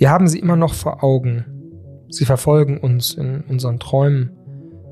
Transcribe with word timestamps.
Wir 0.00 0.08
haben 0.08 0.28
sie 0.28 0.38
immer 0.38 0.56
noch 0.56 0.72
vor 0.72 1.04
Augen. 1.04 1.44
Sie 2.08 2.24
verfolgen 2.24 2.78
uns 2.78 3.12
in 3.12 3.42
unseren 3.42 3.78
Träumen. 3.78 4.30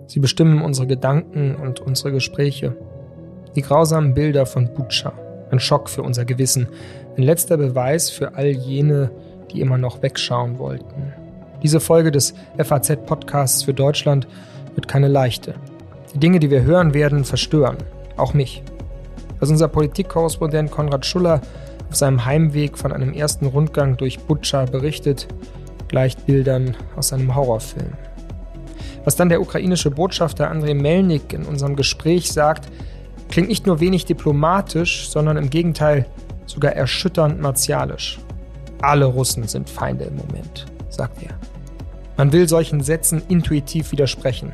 Sie 0.06 0.20
bestimmen 0.20 0.60
unsere 0.60 0.86
Gedanken 0.86 1.54
und 1.54 1.80
unsere 1.80 2.12
Gespräche. 2.12 2.76
Die 3.56 3.62
grausamen 3.62 4.12
Bilder 4.12 4.44
von 4.44 4.74
Butscha, 4.74 5.14
ein 5.50 5.60
Schock 5.60 5.88
für 5.88 6.02
unser 6.02 6.26
Gewissen, 6.26 6.68
ein 7.16 7.22
letzter 7.22 7.56
Beweis 7.56 8.10
für 8.10 8.34
all 8.34 8.48
jene, 8.48 9.10
die 9.50 9.62
immer 9.62 9.78
noch 9.78 10.02
wegschauen 10.02 10.58
wollten. 10.58 11.14
Diese 11.62 11.80
Folge 11.80 12.12
des 12.12 12.34
FAZ-Podcasts 12.58 13.62
für 13.62 13.72
Deutschland 13.72 14.28
wird 14.74 14.88
keine 14.88 15.08
leichte. 15.08 15.54
Die 16.14 16.18
Dinge, 16.18 16.38
die 16.38 16.50
wir 16.50 16.64
hören 16.64 16.92
werden, 16.92 17.24
verstören, 17.24 17.78
auch 18.18 18.34
mich. 18.34 18.62
Was 19.40 19.50
unser 19.50 19.68
Politikkorrespondent 19.68 20.70
Konrad 20.70 21.06
Schuller 21.06 21.40
auf 21.88 21.96
seinem 21.96 22.24
Heimweg 22.24 22.76
von 22.76 22.92
einem 22.92 23.12
ersten 23.12 23.46
Rundgang 23.46 23.96
durch 23.96 24.18
Butscha 24.18 24.64
berichtet, 24.64 25.28
gleicht 25.88 26.26
Bildern 26.26 26.76
aus 26.96 27.12
einem 27.12 27.34
Horrorfilm. 27.34 27.92
Was 29.04 29.16
dann 29.16 29.30
der 29.30 29.40
ukrainische 29.40 29.90
Botschafter 29.90 30.50
Andrei 30.50 30.74
Melnik 30.74 31.32
in 31.32 31.44
unserem 31.44 31.76
Gespräch 31.76 32.30
sagt, 32.30 32.68
klingt 33.30 33.48
nicht 33.48 33.66
nur 33.66 33.80
wenig 33.80 34.04
diplomatisch, 34.04 35.08
sondern 35.08 35.36
im 35.36 35.50
Gegenteil 35.50 36.06
sogar 36.46 36.72
erschütternd 36.72 37.40
martialisch. 37.40 38.18
Alle 38.82 39.06
Russen 39.06 39.46
sind 39.48 39.70
Feinde 39.70 40.04
im 40.04 40.16
Moment, 40.16 40.66
sagt 40.88 41.22
er. 41.22 41.34
Man 42.16 42.32
will 42.32 42.48
solchen 42.48 42.80
Sätzen 42.80 43.22
intuitiv 43.28 43.92
widersprechen, 43.92 44.52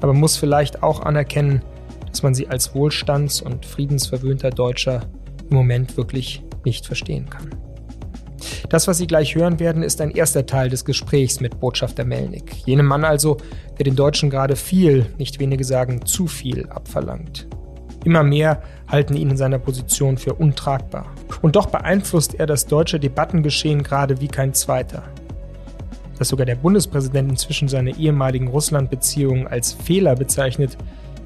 aber 0.00 0.12
muss 0.12 0.36
vielleicht 0.36 0.82
auch 0.82 1.00
anerkennen, 1.00 1.62
dass 2.10 2.22
man 2.22 2.34
sie 2.34 2.48
als 2.48 2.74
wohlstands- 2.74 3.40
und 3.40 3.66
friedensverwöhnter 3.66 4.50
Deutscher 4.50 5.02
im 5.48 5.56
Moment 5.56 5.96
wirklich 5.96 6.42
nicht 6.64 6.86
verstehen 6.86 7.28
kann. 7.30 7.50
Das, 8.68 8.86
was 8.86 8.98
Sie 8.98 9.06
gleich 9.06 9.34
hören 9.34 9.58
werden, 9.58 9.82
ist 9.82 10.00
ein 10.00 10.12
erster 10.12 10.46
Teil 10.46 10.68
des 10.68 10.84
Gesprächs 10.84 11.40
mit 11.40 11.58
Botschafter 11.58 12.04
Melnik. 12.04 12.54
Jenem 12.66 12.86
Mann 12.86 13.04
also, 13.04 13.36
der 13.78 13.84
den 13.84 13.96
Deutschen 13.96 14.30
gerade 14.30 14.56
viel, 14.56 15.06
nicht 15.18 15.40
wenige 15.40 15.64
sagen 15.64 16.06
zu 16.06 16.26
viel, 16.26 16.68
abverlangt. 16.68 17.48
Immer 18.04 18.22
mehr 18.22 18.62
halten 18.88 19.14
ihn 19.14 19.30
in 19.30 19.36
seiner 19.36 19.58
Position 19.58 20.16
für 20.16 20.34
untragbar. 20.34 21.06
Und 21.42 21.56
doch 21.56 21.66
beeinflusst 21.66 22.34
er 22.34 22.46
das 22.46 22.66
deutsche 22.66 22.98
Debattengeschehen 22.98 23.82
gerade 23.82 24.20
wie 24.20 24.28
kein 24.28 24.54
zweiter. 24.54 25.02
Dass 26.18 26.28
sogar 26.28 26.46
der 26.46 26.54
Bundespräsident 26.54 27.30
inzwischen 27.30 27.68
seine 27.68 27.96
ehemaligen 27.96 28.48
Russland-Beziehungen 28.48 29.46
als 29.46 29.72
Fehler 29.72 30.14
bezeichnet, 30.14 30.76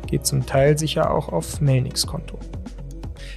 geht 0.06 0.26
zum 0.26 0.46
Teil 0.46 0.78
sicher 0.78 1.12
auch 1.12 1.28
auf 1.28 1.60
Melniks 1.60 2.06
Konto. 2.06 2.38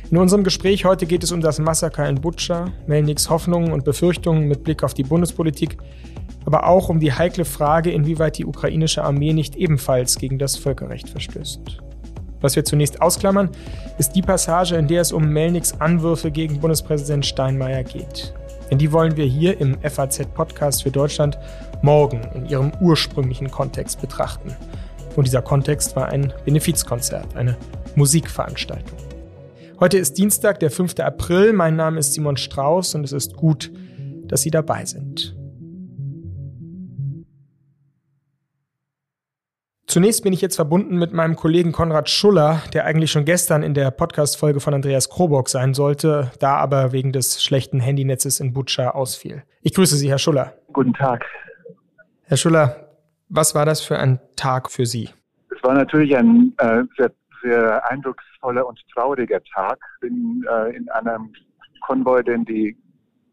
In 0.10 0.18
unserem 0.18 0.44
Gespräch 0.44 0.86
heute 0.86 1.06
geht 1.06 1.24
es 1.24 1.32
um 1.32 1.42
das 1.42 1.60
Massaker 1.60 2.08
in 2.08 2.22
Butscha, 2.22 2.72
Melniks 2.88 3.30
Hoffnungen 3.30 3.74
und 3.74 3.84
Befürchtungen 3.84 4.48
mit 4.48 4.64
Blick 4.64 4.84
auf 4.84 4.94
die 4.94 5.04
Bundespolitik, 5.04 5.78
aber 6.46 6.66
auch 6.66 6.88
um 6.88 7.02
die 7.02 7.12
heikle 7.12 7.44
Frage, 7.44 7.92
inwieweit 7.92 8.38
die 8.38 8.46
ukrainische 8.46 9.04
Armee 9.04 9.34
nicht 9.34 9.58
ebenfalls 9.58 10.18
gegen 10.18 10.40
das 10.40 10.56
Völkerrecht 10.56 11.10
verstößt. 11.10 11.60
Was 12.40 12.56
wir 12.56 12.64
zunächst 12.64 13.02
ausklammern, 13.02 13.50
ist 13.98 14.16
die 14.16 14.22
Passage, 14.22 14.76
in 14.76 14.88
der 14.88 15.02
es 15.02 15.12
um 15.12 15.28
Melniks 15.28 15.74
Anwürfe 15.82 16.32
gegen 16.32 16.60
Bundespräsident 16.60 17.26
Steinmeier 17.26 17.84
geht. 17.84 18.34
Denn 18.70 18.78
die 18.78 18.92
wollen 18.92 19.18
wir 19.18 19.26
hier 19.26 19.60
im 19.60 19.78
FAZ-Podcast 19.82 20.84
für 20.84 20.92
Deutschland 20.92 21.38
morgen 21.82 22.22
in 22.34 22.46
ihrem 22.46 22.72
ursprünglichen 22.80 23.50
Kontext 23.50 24.00
betrachten. 24.00 24.56
Und 25.18 25.26
dieser 25.26 25.42
Kontext 25.42 25.96
war 25.96 26.10
ein 26.10 26.32
Benefizkonzert, 26.46 27.36
eine 27.36 27.58
Musikveranstaltung. 27.96 29.00
Heute 29.80 29.98
ist 29.98 30.20
Dienstag, 30.20 30.60
der 30.60 30.70
5. 30.70 31.00
April. 31.00 31.54
Mein 31.54 31.76
Name 31.76 31.98
ist 32.00 32.14
Simon 32.14 32.38
Strauß 32.38 32.94
und 32.94 33.04
es 33.04 33.14
ist 33.14 33.36
gut, 33.36 33.72
dass 34.28 34.44
Sie 34.44 34.52
dabei 34.52 34.86
sind. 34.86 35.36
Zunächst 39.88 40.22
bin 40.22 40.34
ich 40.34 40.42
jetzt 40.42 40.56
verbunden 40.56 41.00
mit 41.00 41.14
meinem 41.14 41.36
Kollegen 41.36 41.72
Konrad 41.72 42.12
Schuller, 42.12 42.62
der 42.74 42.86
eigentlich 42.86 43.10
schon 43.10 43.26
gestern 43.26 43.64
in 43.64 43.74
der 43.74 43.90
Podcast-Folge 43.90 44.60
von 44.60 44.76
Andreas 44.76 45.10
Krobock 45.10 45.50
sein 45.50 45.74
sollte, 45.74 46.30
da 46.38 46.58
aber 46.58 46.92
wegen 46.92 47.12
des 47.12 47.42
schlechten 47.42 47.80
Handynetzes 47.80 48.40
in 48.40 48.54
Butscha 48.54 48.92
ausfiel. 48.92 49.42
Ich 49.64 49.74
grüße 49.74 49.96
Sie, 49.96 50.10
Herr 50.10 50.20
Schuller. 50.20 50.54
Guten 50.74 50.94
Tag. 50.94 51.26
Herr 52.26 52.38
Schuller, 52.38 52.87
was 53.30 53.56
war 53.56 53.66
das 53.66 53.82
für 53.82 53.98
ein 53.98 54.20
Tag 54.36 54.72
für 54.72 54.86
Sie? 54.86 55.10
Es 55.56 55.64
war 55.64 55.74
natürlich 55.74 56.16
ein 56.16 56.54
äh, 56.58 56.84
sehr 56.98 57.12
sehr 57.44 57.90
eindrucksvoller 57.90 58.66
und 58.68 58.80
trauriger 58.94 59.42
Tag. 59.54 59.80
Bin 60.02 60.46
äh, 60.50 60.76
in 60.76 60.90
einem 60.90 61.34
Konvoi, 61.82 62.24
den 62.24 62.46
die 62.46 62.76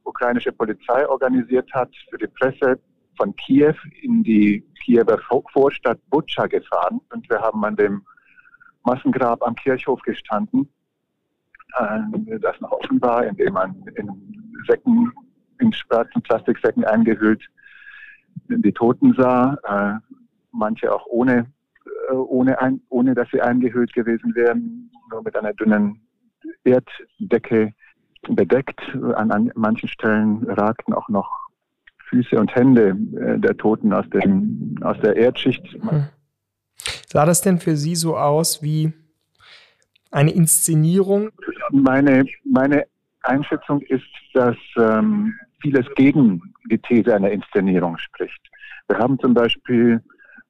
ukrainische 0.05 0.53
Polizei 0.53 1.09
organisiert 1.09 1.73
hat, 1.73 1.91
für 2.11 2.19
die 2.19 2.27
Presse 2.27 2.79
von 3.17 3.35
Kiew 3.37 3.75
in 4.03 4.23
die 4.23 4.65
Kiewer 4.85 5.19
Vorstadt 5.53 5.99
Butscha 6.11 6.47
gefahren 6.47 7.01
und 7.13 7.29
wir 7.31 7.41
haben 7.41 7.65
an 7.65 7.77
dem 7.77 8.05
Massengrab 8.85 9.43
am 9.43 9.55
Kirchhof 9.55 10.01
gestanden, 10.03 10.69
äh, 11.79 12.39
das 12.41 12.61
noch 12.61 12.73
offen 12.73 13.01
war, 13.01 13.25
in 13.25 13.37
dem 13.37 13.55
man 13.55 13.75
in 13.97 14.09
Säcken, 14.69 15.11
in 15.61 15.73
schwarzen 15.73 16.21
Plastiksäcken 16.23 16.85
eingehüllt 16.85 17.43
die 18.49 18.73
Toten 18.73 19.15
sah, 19.15 19.57
äh, 19.65 20.15
manche 20.53 20.93
auch 20.93 21.07
ohne 21.07 21.47
äh, 22.11 22.15
ohne, 22.15 22.61
ein, 22.61 22.81
ohne 22.89 23.15
dass 23.15 23.29
sie 23.31 23.41
eingehüllt 23.41 23.93
gewesen 23.93 24.35
wären, 24.35 24.91
nur 25.11 25.23
mit 25.23 25.37
einer 25.37 25.53
dünnen 25.55 26.01
Erddecke 26.65 27.73
bedeckt. 28.29 28.81
An, 29.15 29.31
an 29.31 29.53
manchen 29.55 29.89
Stellen 29.89 30.45
ragten 30.51 30.95
auch 30.95 31.09
noch 31.09 31.31
Füße 32.09 32.39
und 32.39 32.55
Hände 32.55 32.97
äh, 33.17 33.39
der 33.39 33.57
Toten 33.57 33.93
aus, 33.93 34.09
dem, 34.11 34.77
aus 34.83 34.97
der 35.03 35.17
Erdschicht. 35.17 35.65
Hm. 35.73 36.09
Sah 37.07 37.25
das 37.25 37.41
denn 37.41 37.59
für 37.59 37.77
Sie 37.77 37.95
so 37.95 38.17
aus 38.17 38.63
wie 38.63 38.93
eine 40.11 40.33
Inszenierung? 40.33 41.31
Meine, 41.71 42.25
meine 42.45 42.85
Einschätzung 43.23 43.81
ist, 43.83 44.05
dass 44.33 44.57
ähm, 44.77 45.35
vieles 45.65 45.87
gegen 45.97 46.43
die 46.71 46.79
These 46.79 47.15
einer 47.15 47.31
Inszenierung 47.31 47.97
spricht. 47.97 48.41
Wir 48.89 48.99
haben 48.99 49.19
zum 49.19 49.33
Beispiel 49.33 50.03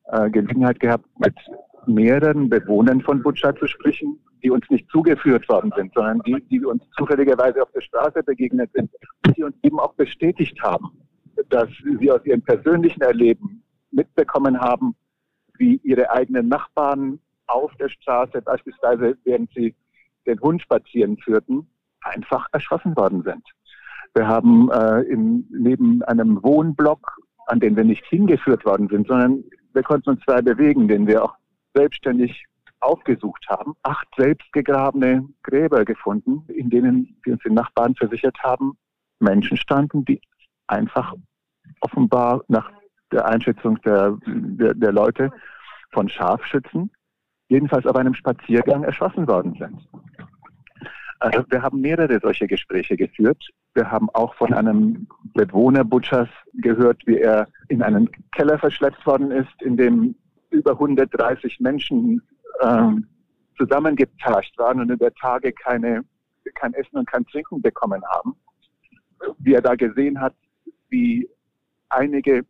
äh, 0.07 0.29
Gelegenheit 0.29 0.81
gehabt, 0.81 1.07
mit 1.21 1.37
mehreren 1.87 2.49
Bewohnern 2.51 3.01
von 3.01 3.23
Butscha 3.23 3.55
zu 3.55 3.69
sprechen, 3.69 4.19
die 4.43 4.51
uns 4.51 4.69
nicht 4.71 4.91
zugeführt 4.91 5.49
worden 5.49 5.73
sind, 5.77 5.95
sondern 5.95 6.21
die, 6.27 6.43
die 6.51 6.65
uns 6.65 6.83
zufälligerweise 6.99 7.63
auf 7.63 7.71
der 7.71 7.83
Straße 7.83 8.25
begegnet 8.25 8.71
sind, 8.75 8.91
die 9.37 9.45
uns 9.45 9.55
eben 9.63 9.79
auch 9.79 9.95
bestätigt 9.95 10.61
haben, 10.61 10.91
dass 11.49 11.69
sie 12.01 12.11
aus 12.11 12.25
ihrem 12.25 12.43
persönlichen 12.43 13.01
Erleben 13.01 13.63
mitbekommen 13.93 14.61
haben, 14.61 14.97
wie 15.59 15.81
ihre 15.85 16.11
eigenen 16.11 16.49
Nachbarn 16.49 17.21
auf 17.47 17.73
der 17.77 17.89
Straße, 17.89 18.43
beispielsweise 18.43 19.17
während 19.23 19.49
sie 19.55 19.77
den 20.27 20.41
Hund 20.41 20.61
spazieren 20.61 21.17
führten, 21.19 21.69
einfach 22.01 22.49
erschossen 22.53 22.97
worden 22.97 23.23
sind. 23.23 23.45
Wir 24.15 24.29
haben 24.29 24.71
äh, 24.71 25.01
in, 25.03 25.47
neben 25.51 26.03
einem 26.05 26.43
Wohnblock, 26.43 27.19
an 27.47 27.61
den 27.61 27.77
wir 27.77 27.85
nicht 27.85 28.05
hingeführt 28.07 28.65
worden 28.65 28.89
sind, 28.89 29.09
sondern 29.09 29.45
wir 29.73 29.83
konnten 29.83 30.11
uns 30.11 30.23
frei 30.25 30.41
bewegen, 30.41 30.89
den 30.89 31.07
wir 31.07 31.25
auch 31.25 31.35
selbstständig 31.75 32.47
aufgesucht 32.81 33.45
haben. 33.49 33.75
Acht 33.83 34.07
selbstgegrabene 34.17 35.29
Gräber 35.43 35.85
gefunden, 35.85 36.45
in 36.49 36.71
denen, 36.71 37.17
wie 37.25 37.33
uns 37.33 37.43
die 37.45 37.53
Nachbarn 37.53 37.95
versichert 37.97 38.39
haben, 38.43 38.77
Menschen 39.19 39.57
standen, 39.57 40.05
die 40.05 40.21
einfach 40.67 41.15
offenbar 41.81 42.43
nach 42.49 42.71
der 43.11 43.27
Einschätzung 43.27 43.81
der, 43.83 44.17
der, 44.27 44.75
der 44.75 44.93
Leute 44.93 45.31
von 45.93 46.09
Scharfschützen, 46.09 46.91
jedenfalls 47.49 47.87
auf 47.87 47.97
einem 47.97 48.15
Spaziergang 48.15 48.85
erschossen 48.85 49.27
worden 49.27 49.55
sind. 49.59 49.89
Also 51.21 51.45
wir 51.49 51.63
haben 51.63 51.81
mehrere 51.81 52.19
solche 52.21 52.47
Gespräche 52.47 52.97
geführt. 52.97 53.43
Wir 53.75 53.91
haben 53.91 54.09
auch 54.11 54.35
von 54.37 54.53
einem 54.53 55.09
Bewohner 55.35 55.85
Butchers 55.85 56.29
gehört, 56.55 57.05
wie 57.07 57.19
er 57.19 57.49
in 57.69 57.83
einen 57.83 58.09
Keller 58.33 58.59
verschleppt 58.59 59.05
worden 59.05 59.31
ist, 59.31 59.63
in 59.63 59.77
dem 59.77 60.15
über 60.51 60.73
130 60.73 61.59
Menschen 61.61 62.23
äh, 62.61 62.91
zusammengepfercht 63.59 64.57
waren 64.59 64.81
und 64.81 64.91
über 64.91 65.13
Tage 65.15 65.53
keine, 65.53 66.05
kein 66.55 66.75
Essen 66.75 66.99
und 66.99 67.11
kein 67.11 67.27
Trinken 67.27 67.61
bekommen 67.61 68.03
haben. 68.11 68.37
Wie 69.39 69.55
er 69.55 69.63
da 69.63 69.75
gesehen 69.75 70.21
hat, 70.21 70.35
wie 70.89 71.29
einige 71.89 72.45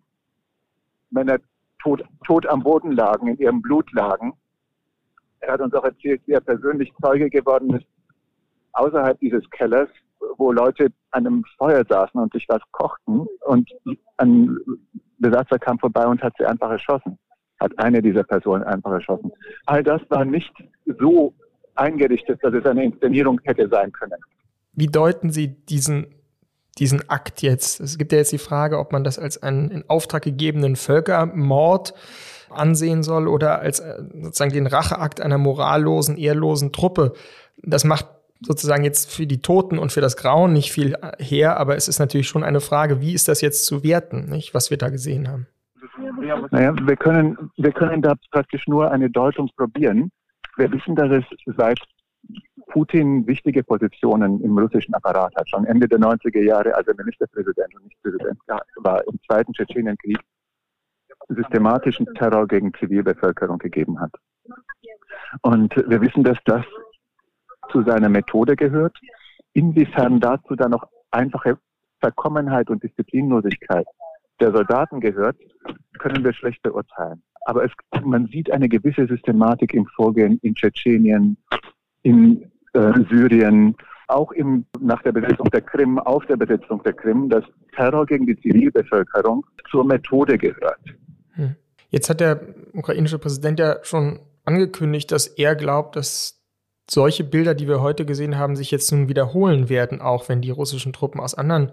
Männer 1.11 1.38
tot, 1.82 2.05
tot 2.27 2.47
am 2.47 2.62
Boden 2.62 2.93
lagen, 2.93 3.29
in 3.29 3.38
ihrem 3.38 3.62
Blut 3.62 3.91
lagen. 3.93 4.35
Er 5.41 5.55
hat 5.55 5.61
uns 5.61 5.75
auch 5.75 5.85
erzählt, 5.85 6.20
wie 6.27 6.32
er 6.32 6.41
persönlich 6.41 6.93
Zeuge 7.00 7.31
geworden 7.31 7.75
ist 7.75 7.87
außerhalb 8.75 9.19
dieses 9.20 9.49
Kellers, 9.50 9.88
wo 10.39 10.53
Leute 10.53 10.89
an 11.11 11.27
einem 11.27 11.45
Feuer 11.59 11.85
saßen 11.89 12.21
und 12.21 12.33
sich 12.33 12.47
was 12.49 12.63
kochten 12.73 13.27
und 13.47 13.71
ein 14.17 14.57
Besatzer 15.19 15.59
kam 15.59 15.79
vorbei 15.79 16.07
und 16.07 16.23
hat 16.23 16.35
sie 16.39 16.45
einfach 16.45 16.71
erschossen. 16.71 17.19
Hat 17.61 17.79
eine 17.79 18.03
dieser 18.03 18.25
Personen 18.25 18.65
einfach 18.65 18.93
erschossen. 18.93 19.33
All 19.67 19.83
das 19.83 20.03
war 20.11 20.25
nicht 20.25 20.53
so 20.99 21.33
eingerichtet, 21.77 22.41
dass 22.43 22.53
es 22.53 22.65
eine 22.67 22.85
Inszenierung 22.85 23.41
hätte 23.45 23.69
sein 23.69 23.93
können. 23.93 24.21
Wie 24.73 24.87
deuten 24.87 25.31
Sie 25.31 25.49
diesen, 25.49 26.15
diesen 26.79 27.09
Akt 27.09 27.43
jetzt? 27.43 27.81
Es 27.81 27.97
gibt 27.97 28.13
ja 28.13 28.19
jetzt 28.19 28.33
die 28.33 28.39
Frage, 28.39 28.79
ob 28.79 28.93
man 28.93 29.05
das 29.05 29.19
als 29.19 29.43
einen 29.43 29.71
in 29.71 29.89
Auftrag 29.89 30.23
gegebenen 30.23 30.77
Völkermord 30.77 31.95
ansehen 32.51 33.03
soll 33.03 33.29
oder 33.29 33.61
als 33.61 33.81
äh, 33.81 34.03
sozusagen 34.21 34.53
den 34.53 34.67
Racheakt 34.67 35.21
einer 35.21 35.39
morallosen, 35.39 36.17
ehrlosen 36.17 36.73
Truppe. 36.73 37.13
Das 37.63 37.85
macht 37.85 38.07
sozusagen 38.41 38.85
jetzt 38.85 39.13
für 39.13 39.27
die 39.27 39.41
Toten 39.41 39.79
und 39.79 39.93
für 39.93 40.01
das 40.01 40.17
Grauen 40.17 40.53
nicht 40.53 40.73
viel 40.73 40.97
her, 41.19 41.57
aber 41.57 41.77
es 41.77 41.89
ist 41.89 41.99
natürlich 41.99 42.29
schon 42.29 42.45
eine 42.45 42.61
Frage, 42.61 43.01
wie 43.01 43.15
ist 43.15 43.29
das 43.29 43.41
jetzt 43.41 43.67
zu 43.67 43.83
werten, 43.83 44.29
nicht, 44.29 44.55
was 44.55 44.71
wir 44.71 44.79
da 44.79 44.89
gesehen 44.89 45.29
haben? 45.29 45.47
Naja, 46.51 46.75
wir 46.87 46.97
können, 46.97 47.51
wir 47.57 47.73
können 47.73 48.03
da 48.03 48.15
praktisch 48.31 48.67
nur 48.67 48.91
eine 48.91 49.11
Deutung 49.11 49.51
probieren. 49.57 50.11
Wir 50.57 50.71
wissen, 50.73 50.97
dass 50.97 51.11
es 51.11 51.25
seit 51.57 51.79
Putin 52.69 53.27
wichtige 53.27 53.63
Positionen 53.63 54.41
im 54.43 54.57
russischen 54.57 54.95
Apparat 54.95 55.35
hat. 55.37 55.49
Schon 55.49 55.67
Ende 55.67 55.87
der 55.87 55.99
90er 55.99 56.43
Jahre, 56.43 56.75
als 56.75 56.89
er 56.89 56.95
Ministerpräsident 56.97 57.75
und 57.75 57.85
nicht 57.85 58.03
Präsident 58.03 58.39
war, 58.77 59.07
im 59.07 59.19
Zweiten 59.27 59.53
Tschetschenienkrieg 59.53 60.19
systematischen 61.29 62.07
Terror 62.15 62.47
gegen 62.47 62.73
Zivilbevölkerung 62.75 63.59
gegeben 63.59 64.01
hat. 64.01 64.13
Und 65.43 65.75
wir 65.77 66.01
wissen, 66.01 66.23
dass 66.23 66.39
das 66.45 66.65
zu 67.75 67.82
seiner 67.82 68.09
Methode 68.09 68.56
gehört. 68.56 68.97
Inwiefern 69.53 70.21
dazu 70.21 70.55
dann 70.55 70.71
noch 70.71 70.87
einfache 71.11 71.59
Verkommenheit 72.00 72.71
und 72.71 72.82
Disziplinlosigkeit 72.82 73.87
der 74.41 74.53
Soldaten 74.53 75.00
gehört, 75.00 75.37
können 75.99 76.25
wir 76.25 76.32
schlecht 76.32 76.62
beurteilen. 76.62 77.23
Aber 77.47 77.65
es, 77.65 77.71
man 78.05 78.26
sieht 78.26 78.50
eine 78.50 78.69
gewisse 78.69 79.06
Systematik 79.06 79.75
im 79.75 79.87
Vorgehen 79.94 80.38
in 80.43 80.55
Tschetschenien, 80.55 81.37
in 82.03 82.50
äh, 82.73 82.93
Syrien, 83.11 83.77
auch 84.09 84.32
im, 84.32 84.67
nach 84.81 85.03
der 85.03 85.12
Besetzung 85.12 85.50
der 85.50 85.62
Krim, 85.62 85.99
auf 85.99 86.27
der 86.27 86.37
Besetzung 86.37 86.82
der 86.82 86.93
Krim, 86.93 87.29
dass 87.29 87.44
Terror 87.75 88.06
gegen 88.06 88.27
die 88.27 88.38
Zivilbevölkerung 88.41 89.47
zur 89.70 89.85
Methode 89.85 90.37
gehört. 90.37 90.81
Hm. 91.32 91.55
Jetzt 91.91 92.11
hat 92.11 92.20
der 92.20 92.41
ukrainische 92.73 93.19
Präsident 93.19 93.59
ja 93.61 93.77
schon 93.82 94.20
angekündigt, 94.44 95.11
dass 95.12 95.27
er 95.27 95.55
glaubt, 95.55 95.97
dass 95.97 96.44
solche 96.89 97.25
Bilder, 97.25 97.55
die 97.55 97.69
wir 97.69 97.81
heute 97.81 98.05
gesehen 98.05 98.39
haben, 98.39 98.57
sich 98.57 98.71
jetzt 98.71 98.91
nun 98.93 99.09
wiederholen 99.09 99.69
werden, 99.69 100.01
auch 100.01 100.29
wenn 100.29 100.41
die 100.41 100.51
russischen 100.51 100.93
Truppen 100.93 101.21
aus 101.21 101.35
anderen 101.35 101.73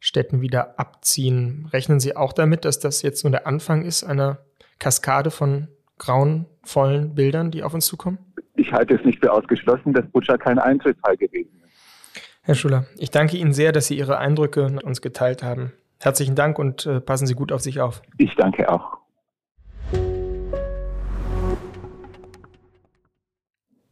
Städten 0.00 0.40
wieder 0.40 0.78
abziehen. 0.78 1.68
Rechnen 1.72 2.00
Sie 2.00 2.16
auch 2.16 2.32
damit, 2.32 2.64
dass 2.64 2.78
das 2.78 3.02
jetzt 3.02 3.24
nur 3.24 3.30
der 3.30 3.46
Anfang 3.46 3.84
ist 3.84 4.04
einer 4.04 4.38
Kaskade 4.78 5.30
von 5.30 5.68
grauenvollen 5.98 7.14
Bildern, 7.14 7.50
die 7.50 7.62
auf 7.62 7.74
uns 7.74 7.86
zukommen? 7.86 8.18
Ich 8.54 8.72
halte 8.72 8.94
es 8.94 9.04
nicht 9.04 9.20
für 9.20 9.32
ausgeschlossen, 9.32 9.92
dass 9.92 10.06
Butscha 10.10 10.36
kein 10.36 10.58
Einzelfall 10.58 11.16
gewesen 11.16 11.50
ist. 11.64 12.22
Herr 12.42 12.54
Schuller, 12.54 12.86
ich 12.96 13.10
danke 13.10 13.36
Ihnen 13.36 13.52
sehr, 13.52 13.72
dass 13.72 13.86
Sie 13.86 13.98
Ihre 13.98 14.18
Eindrücke 14.18 14.68
mit 14.68 14.84
uns 14.84 15.02
geteilt 15.02 15.42
haben. 15.42 15.72
Herzlichen 16.00 16.36
Dank 16.36 16.58
und 16.58 16.86
äh, 16.86 17.00
passen 17.00 17.26
Sie 17.26 17.34
gut 17.34 17.52
auf 17.52 17.60
sich 17.60 17.80
auf. 17.80 18.02
Ich 18.18 18.34
danke 18.36 18.70
auch. 18.70 18.98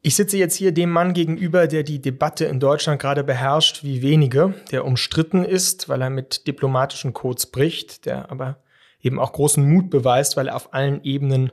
Ich 0.07 0.15
sitze 0.15 0.37
jetzt 0.37 0.55
hier 0.55 0.71
dem 0.71 0.93
Mann 0.93 1.15
gegenüber, 1.15 1.67
der 1.67 1.83
die 1.83 2.01
Debatte 2.01 2.45
in 2.45 2.61
Deutschland 2.61 3.03
gerade 3.03 3.25
beherrscht 3.25 3.83
wie 3.83 4.03
wenige, 4.03 4.55
der 4.71 4.85
umstritten 4.85 5.45
ist, 5.45 5.89
weil 5.89 6.01
er 6.01 6.11
mit 6.11 6.47
diplomatischen 6.47 7.13
Codes 7.13 7.47
bricht, 7.47 8.07
der 8.07 8.31
aber 8.31 8.63
eben 9.03 9.19
auch 9.19 9.33
großen 9.33 9.69
Mut 9.69 9.91
beweist, 9.91 10.37
weil 10.37 10.47
er 10.47 10.55
auf 10.55 10.73
allen 10.73 11.03
Ebenen 11.03 11.51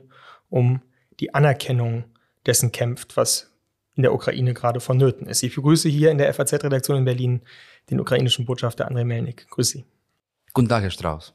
um 0.50 0.82
die 1.18 1.34
Anerkennung 1.34 2.04
dessen 2.46 2.70
kämpft, 2.70 3.16
was 3.16 3.50
in 3.96 4.04
der 4.04 4.14
Ukraine 4.14 4.54
gerade 4.54 4.78
vonnöten 4.78 5.26
ist. 5.26 5.42
Ich 5.42 5.56
begrüße 5.56 5.88
hier 5.88 6.12
in 6.12 6.18
der 6.18 6.32
FAZ-Redaktion 6.32 6.98
in 6.98 7.04
Berlin 7.04 7.40
den 7.90 7.98
ukrainischen 7.98 8.44
Botschafter 8.44 8.86
Andrei 8.86 9.02
Melnik. 9.02 9.48
Grüß 9.50 9.70
Sie. 9.70 9.84
Guten 10.52 10.68
Tag, 10.68 10.84
Herr 10.84 10.92
Strauß. 10.92 11.34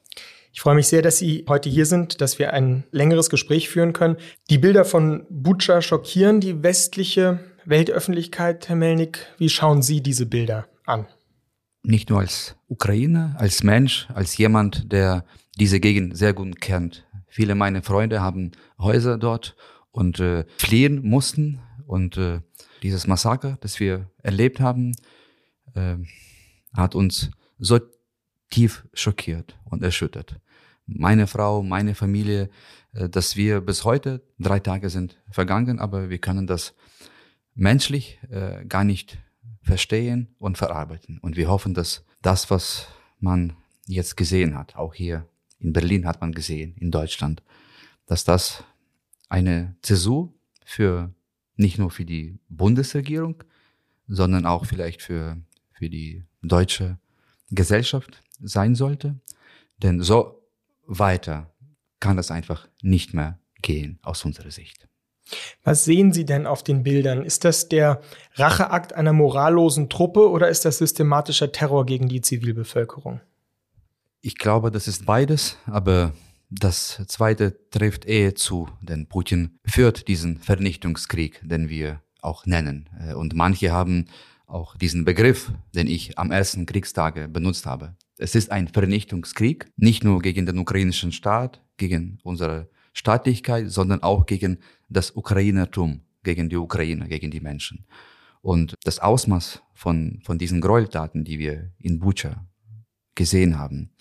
Ich 0.51 0.62
freue 0.62 0.75
mich 0.75 0.88
sehr, 0.88 1.01
dass 1.01 1.18
Sie 1.18 1.46
heute 1.48 1.69
hier 1.69 1.86
sind, 1.86 2.22
dass 2.22 2.40
wir 2.40 2.54
ein 2.54 2.84
längeres 2.92 3.30
Gespräch 3.30 3.69
führen 3.69 3.94
können. 3.94 4.18
Die 4.50 4.57
Bilder 4.57 4.84
von 4.84 5.25
Butscha 5.30 5.81
schockieren 5.81 6.40
die 6.40 6.63
westliche 6.63 7.40
Weltöffentlichkeit, 7.66 8.68
Herr 8.68 8.75
Melnik. 8.75 9.28
Wie 9.38 9.50
schauen 9.50 9.81
Sie 9.81 10.01
diese 10.01 10.25
Bilder 10.25 10.68
an? 10.86 11.06
Nicht 11.84 12.10
nur 12.10 12.19
als 12.19 12.56
Ukrainer, 12.68 13.36
als 13.38 13.63
Mensch, 13.63 14.07
als 14.13 14.38
jemand, 14.38 14.92
der 14.92 15.24
diese 15.60 15.80
Gegend 15.80 16.18
sehr 16.18 16.34
gut 16.34 16.60
kennt. 16.60 17.06
Viele 17.28 17.54
meiner 17.54 17.84
Freunde 17.84 18.22
haben 18.22 18.51
Häuser 18.80 19.18
dort 19.18 19.56
und 19.92 20.19
äh, 20.19 20.46
fliehen 20.57 21.07
mussten. 21.07 21.62
Und 21.86 22.18
äh, 22.18 22.40
dieses 22.81 23.07
Massaker, 23.07 23.57
das 23.62 23.80
wir 23.80 24.10
erlebt 24.24 24.60
haben, 24.60 24.94
äh, 25.75 25.96
hat 26.74 26.96
uns 26.96 27.31
so 27.60 27.80
tief 28.50 28.86
schockiert 28.94 29.57
und 29.66 29.84
erschüttert. 29.84 30.40
Meine 30.86 31.28
Frau, 31.28 31.62
meine 31.62 31.96
Familie, 31.96 32.50
äh, 32.94 33.10
dass 33.10 33.36
wir 33.36 33.62
bis 33.62 33.84
heute, 33.84 34.22
drei 34.40 34.60
Tage 34.60 34.90
sind 34.90 35.22
vergangen, 35.30 35.80
aber 35.80 36.10
wir 36.10 36.18
können 36.18 36.48
das 36.48 36.74
menschlich 37.54 38.19
äh, 38.30 38.66
gar 38.66 38.84
nicht 38.84 39.18
verstehen 39.62 40.36
und 40.40 40.57
verarbeiten. 40.57 41.19
Und 41.19 41.36
wir 41.36 41.50
hoffen, 41.50 41.74
dass 41.74 42.06
das, 42.22 42.50
was 42.50 42.88
man 43.19 43.54
jetzt 43.86 44.18
gesehen 44.18 44.57
hat, 44.57 44.75
auch 44.75 44.94
hier 44.94 45.28
in 45.60 45.74
Berlin 45.74 46.07
hat 46.07 46.22
man 46.22 46.31
gesehen, 46.31 46.75
in 46.78 46.90
Deutschland, 46.90 47.44
dass 48.06 48.24
das 48.24 48.63
eine 49.28 49.75
Zäsur 49.81 50.34
für 50.66 51.13
nicht 51.56 51.78
nur 51.78 51.92
für 51.92 52.06
die 52.06 52.40
Bundesregierung, 52.48 53.44
sondern 54.07 54.46
auch 54.46 54.66
vielleicht 54.66 55.01
für, 55.01 55.38
für 55.74 55.90
die 55.90 56.24
deutsche 56.42 56.98
Gesellschaft 57.51 58.22
sein 58.41 58.75
sollte. 58.75 59.15
Denn 59.77 60.01
so 60.01 60.41
weiter 60.86 61.51
kann 62.00 62.18
das 62.18 62.31
einfach 62.31 62.68
nicht 62.81 63.13
mehr 63.13 63.39
gehen 63.62 64.00
aus 64.03 64.25
unserer 64.25 64.51
Sicht. 64.51 64.88
Was 65.63 65.86
sehen 65.86 66.12
Sie 66.12 66.25
denn 66.25 66.47
auf 66.47 66.63
den 66.63 66.83
Bildern? 66.83 67.24
Ist 67.24 67.45
das 67.45 67.69
der 67.69 68.01
Racheakt 68.33 68.94
einer 68.94 69.13
morallosen 69.13 69.89
Truppe 69.89 70.30
oder 70.30 70.50
ist 70.50 70.65
das 70.65 70.80
systematischer 70.80 71.51
Terror 71.51 71.86
gegen 71.86 72.07
die 72.07 72.21
Zivilbevölkerung? 72.21 73.21
Ich 74.21 74.38
glaube, 74.38 74.71
das 74.71 74.88
ist 74.88 75.06
beides, 75.06 75.57
aber 75.65 76.13
das 76.50 77.01
zweite 77.07 77.69
trifft 77.69 78.06
eher 78.06 78.33
zu, 78.33 78.68
denn 78.81 79.07
Putin 79.07 79.59
führt 79.65 80.07
diesen 80.07 80.39
Vernichtungskrieg, 80.39 81.39
den 81.44 81.69
wir 81.69 82.01
auch 82.21 82.45
nennen. 82.47 82.89
Und 83.15 83.36
manche 83.36 83.71
haben 83.71 84.07
auch 84.47 84.75
diesen 84.77 85.06
Begriff, 85.06 85.51
den 85.75 85.86
ich 85.86 86.17
am 86.17 86.31
ersten 86.31 86.65
Kriegstage 86.65 87.27
benutzt 87.27 87.67
habe. 87.67 87.96
Es 88.20 88.36
ist 88.36 88.52
ein 88.52 88.68
Vernichtungskrieg, 88.68 89.72
nicht 89.78 90.04
nur 90.04 90.22
gegen 90.22 90.46
den 90.46 90.58
ukrainischen 90.58 91.14
Staat, 91.14 91.64
gegen 91.78 92.20
unsere 92.24 92.70
Staatlichkeit, 92.92 93.72
sondern 93.72 94.04
auch 94.04 94.26
gegen 94.26 94.60
das 94.90 95.16
Ukrainertum, 95.16 96.02
gegen 96.24 96.50
die 96.50 96.58
Ukraine, 96.58 97.08
gegen 97.08 97.32
die 97.32 97.40
Menschen. 97.40 97.86
Und 98.42 98.76
das 98.84 99.00
Ausmaß 99.00 99.62
von, 99.74 100.20
von 100.26 100.38
diesen 100.38 100.60
Gräueltaten, 100.60 101.24
die 101.24 101.40
wir 101.40 101.72
in 101.80 102.00
Bucha 102.00 102.46
gesehen 103.16 103.58
haben, 103.58 103.92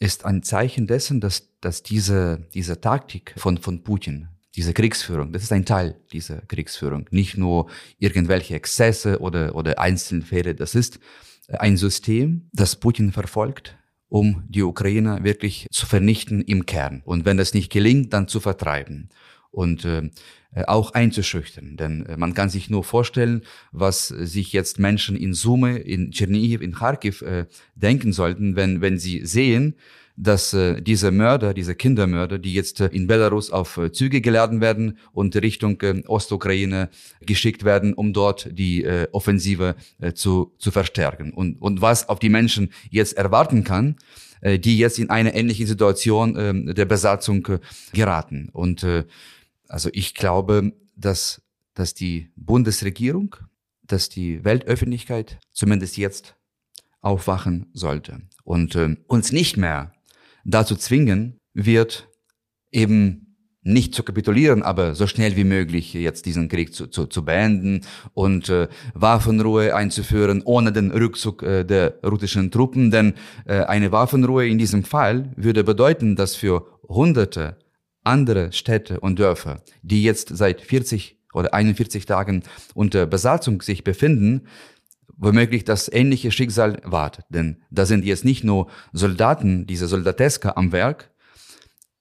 ist 0.00 0.24
ein 0.24 0.42
Zeichen 0.42 0.88
dessen, 0.88 1.20
dass, 1.20 1.56
dass 1.60 1.84
diese, 1.84 2.48
diese 2.52 2.80
Taktik 2.80 3.32
von, 3.36 3.58
von 3.58 3.84
Putin, 3.84 4.28
diese 4.56 4.72
Kriegsführung, 4.74 5.32
das 5.32 5.44
ist 5.44 5.52
ein 5.52 5.64
Teil 5.64 6.00
dieser 6.12 6.40
Kriegsführung. 6.42 7.06
Nicht 7.12 7.36
nur 7.36 7.70
irgendwelche 7.98 8.56
Exzesse 8.56 9.20
oder, 9.20 9.54
oder 9.54 9.78
Einzelfälle. 9.78 10.56
Das 10.56 10.74
ist 10.74 10.98
ein 11.48 11.76
System, 11.76 12.48
das 12.52 12.76
Putin 12.76 13.12
verfolgt, 13.12 13.76
um 14.08 14.44
die 14.48 14.62
Ukraine 14.62 15.22
wirklich 15.22 15.66
zu 15.70 15.86
vernichten 15.86 16.42
im 16.42 16.66
Kern. 16.66 17.02
Und 17.04 17.24
wenn 17.24 17.36
das 17.36 17.54
nicht 17.54 17.70
gelingt, 17.70 18.12
dann 18.12 18.28
zu 18.28 18.40
vertreiben 18.40 19.08
und 19.50 19.84
äh, 19.84 20.10
auch 20.66 20.92
einzuschüchtern. 20.92 21.76
Denn 21.76 22.06
äh, 22.06 22.16
man 22.16 22.34
kann 22.34 22.48
sich 22.48 22.70
nur 22.70 22.84
vorstellen, 22.84 23.42
was 23.72 24.08
sich 24.08 24.52
jetzt 24.52 24.78
Menschen 24.78 25.16
in 25.16 25.34
Summe, 25.34 25.78
in 25.78 26.10
Tschernihiv, 26.10 26.60
in 26.60 26.74
Kharkiv 26.74 27.22
äh, 27.22 27.46
denken 27.74 28.12
sollten, 28.12 28.56
wenn, 28.56 28.80
wenn 28.80 28.98
sie 28.98 29.24
sehen, 29.26 29.74
dass 30.20 30.52
äh, 30.52 30.82
diese 30.82 31.12
Mörder, 31.12 31.54
diese 31.54 31.76
Kindermörder, 31.76 32.38
die 32.38 32.52
jetzt 32.52 32.80
äh, 32.80 32.86
in 32.86 33.06
Belarus 33.06 33.50
auf 33.52 33.76
äh, 33.76 33.92
Züge 33.92 34.20
geladen 34.20 34.60
werden 34.60 34.98
und 35.12 35.36
Richtung 35.36 35.80
äh, 35.82 36.02
Ostukraine 36.06 36.90
geschickt 37.20 37.64
werden, 37.64 37.94
um 37.94 38.12
dort 38.12 38.48
die 38.50 38.82
äh, 38.82 39.06
Offensive 39.12 39.76
äh, 40.00 40.12
zu, 40.14 40.52
zu 40.58 40.72
verstärken. 40.72 41.32
Und, 41.32 41.62
und 41.62 41.80
was 41.80 42.08
auf 42.08 42.18
die 42.18 42.30
Menschen 42.30 42.72
jetzt 42.90 43.16
erwarten 43.16 43.62
kann, 43.62 43.94
äh, 44.40 44.58
die 44.58 44.78
jetzt 44.78 44.98
in 44.98 45.08
eine 45.08 45.36
ähnliche 45.36 45.68
Situation 45.68 46.36
äh, 46.36 46.74
der 46.74 46.86
Besatzung 46.86 47.46
äh, 47.46 47.58
geraten. 47.92 48.48
Und 48.52 48.82
äh, 48.82 49.04
also 49.68 49.88
ich 49.92 50.16
glaube, 50.16 50.72
dass, 50.96 51.42
dass 51.74 51.94
die 51.94 52.32
Bundesregierung, 52.34 53.36
dass 53.84 54.08
die 54.08 54.44
Weltöffentlichkeit 54.44 55.38
zumindest 55.52 55.96
jetzt 55.96 56.34
aufwachen 57.00 57.66
sollte 57.72 58.22
und 58.42 58.74
äh, 58.74 58.96
uns 59.06 59.30
nicht 59.30 59.56
mehr 59.56 59.92
dazu 60.48 60.76
zwingen 60.76 61.38
wird, 61.54 62.08
eben 62.70 63.24
nicht 63.62 63.94
zu 63.94 64.02
kapitulieren, 64.02 64.62
aber 64.62 64.94
so 64.94 65.06
schnell 65.06 65.36
wie 65.36 65.44
möglich 65.44 65.92
jetzt 65.92 66.24
diesen 66.26 66.48
Krieg 66.48 66.74
zu, 66.74 66.86
zu, 66.86 67.06
zu 67.06 67.24
beenden 67.24 67.82
und 68.14 68.48
äh, 68.48 68.68
Waffenruhe 68.94 69.74
einzuführen, 69.74 70.42
ohne 70.44 70.72
den 70.72 70.90
Rückzug 70.90 71.42
äh, 71.42 71.64
der 71.64 71.98
russischen 72.02 72.50
Truppen. 72.50 72.90
Denn 72.90 73.14
äh, 73.46 73.64
eine 73.64 73.92
Waffenruhe 73.92 74.48
in 74.48 74.58
diesem 74.58 74.84
Fall 74.84 75.32
würde 75.36 75.64
bedeuten, 75.64 76.16
dass 76.16 76.34
für 76.34 76.66
Hunderte 76.88 77.58
andere 78.04 78.52
Städte 78.52 79.00
und 79.00 79.18
Dörfer, 79.18 79.60
die 79.82 80.02
jetzt 80.02 80.34
seit 80.34 80.62
40 80.62 81.18
oder 81.34 81.52
41 81.52 82.06
Tagen 82.06 82.42
unter 82.74 83.06
Besatzung 83.06 83.60
sich 83.60 83.84
befinden, 83.84 84.46
womöglich 85.18 85.64
das 85.64 85.92
ähnliche 85.92 86.30
Schicksal 86.30 86.80
wartet. 86.84 87.26
Denn 87.28 87.58
da 87.70 87.84
sind 87.84 88.04
jetzt 88.04 88.24
nicht 88.24 88.44
nur 88.44 88.68
Soldaten, 88.92 89.66
diese 89.66 89.88
Soldateska 89.88 90.52
am 90.56 90.72
Werk, 90.72 91.10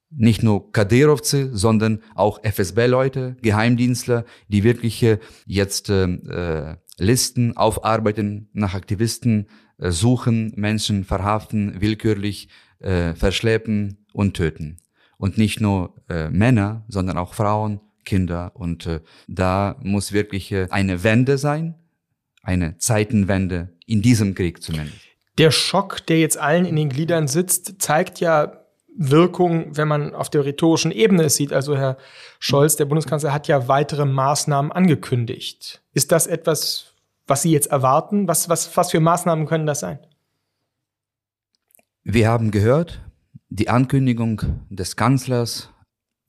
nicht 0.10 0.42
nur 0.42 0.72
Kaderovцы, 0.72 1.50
sondern 1.54 2.00
auch 2.16 2.42
FSB-Leute, 2.44 3.36
Geheimdienstler, 3.42 4.24
die 4.48 4.64
wirklich 4.64 5.06
jetzt 5.46 5.90
äh, 5.90 6.78
Listen 6.98 7.58
aufarbeiten, 7.58 8.50
nach 8.54 8.74
Aktivisten 8.74 9.48
äh, 9.78 9.92
suchen, 9.92 10.54
Menschen 10.56 11.04
verhaften, 11.04 11.82
willkürlich 11.82 12.50
äh, 12.80 13.14
verschleppen 13.14 14.06
und 14.14 14.36
töten. 14.36 14.78
Und 15.18 15.38
nicht 15.38 15.62
nur 15.62 15.96
äh, 16.10 16.30
Männer, 16.30 16.86
sondern 16.88 17.18
auch 17.18 17.34
Frauen, 17.34 17.82
Kinder. 18.06 18.52
Und 18.56 18.86
äh, 18.86 19.02
da 19.28 19.78
muss 19.82 20.14
wirklich 20.14 20.52
äh, 20.52 20.68
eine 20.70 21.04
Wende 21.04 21.38
sein, 21.38 21.76
eine 22.48 22.78
Zeitenwende 22.78 23.70
in 23.86 24.02
diesem 24.02 24.34
Krieg 24.34 24.64
zumindest. 24.64 25.02
Der 25.38 25.52
Schock, 25.52 26.06
der 26.08 26.20
jetzt 26.20 26.38
allen 26.38 26.66
in 26.66 26.78
den 26.78 26.90
Gliedern 26.90 27.28
sitzt, 27.28 27.82
zeigt 27.82 28.20
ja 28.22 28.64
Wirkung, 28.96 29.78
wenn 29.78 29.88
man 29.88 30.16
auf 30.16 30.30
der 30.30 30.46
rhetorischen 30.46 30.92
Ebene 30.92 31.26
es 31.26 31.36
sieht. 31.36 31.54
Also 31.54 31.78
Herr 31.78 31.98
Scholz, 32.40 32.78
der 32.78 32.86
Bundeskanzler, 32.86 33.34
hat 33.34 33.48
ja 33.48 33.68
weitere 33.68 34.06
Maßnahmen 34.06 34.72
angekündigt. 34.72 35.84
Ist 35.94 36.12
das 36.12 36.26
etwas, 36.26 36.94
was 37.28 37.44
Sie 37.44 37.52
jetzt 37.52 37.68
erwarten? 37.68 38.28
Was, 38.28 38.50
was, 38.50 38.76
was 38.76 38.92
für 38.92 39.02
Maßnahmen 39.02 39.46
können 39.46 39.68
das 39.68 39.82
sein? 39.82 40.00
Wir 42.04 42.30
haben 42.30 42.50
gehört, 42.50 43.02
die 43.50 43.70
Ankündigung 43.70 44.42
des 44.70 44.96
Kanzlers, 44.96 45.70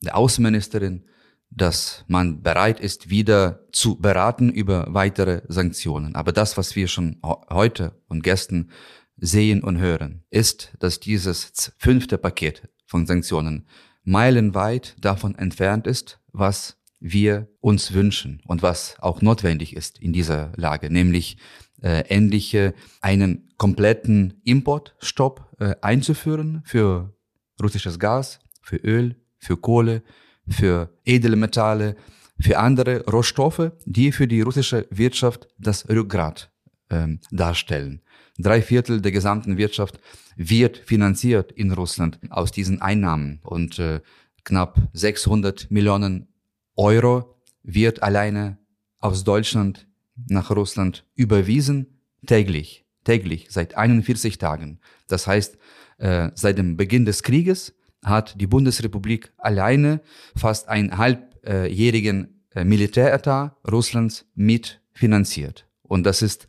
der 0.03 0.15
Außenministerin, 0.17 1.05
dass 1.51 2.05
man 2.07 2.41
bereit 2.41 2.79
ist, 2.79 3.09
wieder 3.09 3.65
zu 3.71 3.99
beraten 3.99 4.49
über 4.49 4.87
weitere 4.89 5.41
Sanktionen. 5.47 6.15
Aber 6.15 6.31
das, 6.31 6.57
was 6.57 6.75
wir 6.75 6.87
schon 6.87 7.19
heute 7.49 7.93
und 8.07 8.23
gestern 8.23 8.69
sehen 9.17 9.63
und 9.63 9.79
hören, 9.79 10.23
ist, 10.29 10.73
dass 10.79 10.99
dieses 10.99 11.73
fünfte 11.77 12.17
Paket 12.17 12.69
von 12.85 13.05
Sanktionen 13.05 13.67
meilenweit 14.03 14.95
davon 14.99 15.35
entfernt 15.35 15.87
ist, 15.87 16.19
was 16.31 16.77
wir 16.99 17.47
uns 17.61 17.93
wünschen 17.93 18.41
und 18.45 18.61
was 18.61 18.97
auch 18.99 19.21
notwendig 19.21 19.75
ist 19.75 19.99
in 19.99 20.13
dieser 20.13 20.51
Lage, 20.55 20.89
nämlich 20.89 21.37
äh, 21.81 22.03
endlich 22.09 22.53
äh, 22.53 22.73
einen 23.01 23.49
kompletten 23.57 24.41
Importstopp 24.43 25.55
äh, 25.59 25.75
einzuführen 25.81 26.61
für 26.65 27.13
russisches 27.61 27.99
Gas, 27.99 28.39
für 28.61 28.77
Öl, 28.77 29.15
für 29.37 29.57
Kohle, 29.57 30.03
für 30.49 30.89
Edelmetalle, 31.05 31.95
für 32.39 32.57
andere 32.57 33.05
Rohstoffe, 33.05 33.71
die 33.85 34.11
für 34.11 34.27
die 34.27 34.41
russische 34.41 34.87
Wirtschaft 34.89 35.47
das 35.57 35.87
Rückgrat 35.89 36.51
ähm, 36.89 37.19
darstellen. 37.31 38.01
Drei 38.37 38.61
Viertel 38.61 39.01
der 39.01 39.11
gesamten 39.11 39.57
Wirtschaft 39.57 39.99
wird 40.37 40.77
finanziert 40.77 41.51
in 41.51 41.71
Russland 41.71 42.19
aus 42.29 42.51
diesen 42.51 42.81
Einnahmen 42.81 43.39
und 43.43 43.79
äh, 43.79 43.99
knapp 44.45 44.79
600 44.93 45.69
Millionen 45.69 46.29
Euro 46.75 47.35
wird 47.63 48.01
alleine 48.01 48.57
aus 48.99 49.25
Deutschland 49.25 49.87
nach 50.27 50.51
Russland 50.51 51.05
überwiesen 51.15 52.01
täglich, 52.25 52.85
täglich 53.03 53.47
seit 53.49 53.75
41 53.75 54.37
Tagen. 54.37 54.79
Das 55.07 55.27
heißt, 55.27 55.57
äh, 55.97 56.31
seit 56.35 56.57
dem 56.57 56.77
Beginn 56.77 57.05
des 57.05 57.23
Krieges 57.23 57.75
hat 58.03 58.39
die 58.39 58.47
Bundesrepublik 58.47 59.31
alleine 59.37 60.01
fast 60.35 60.69
einen 60.69 60.97
halbjährigen 60.97 62.43
äh, 62.53 62.63
Militäretat 62.63 63.55
Russlands 63.69 64.25
mitfinanziert. 64.35 65.67
Und 65.81 66.03
das 66.05 66.21
ist 66.21 66.47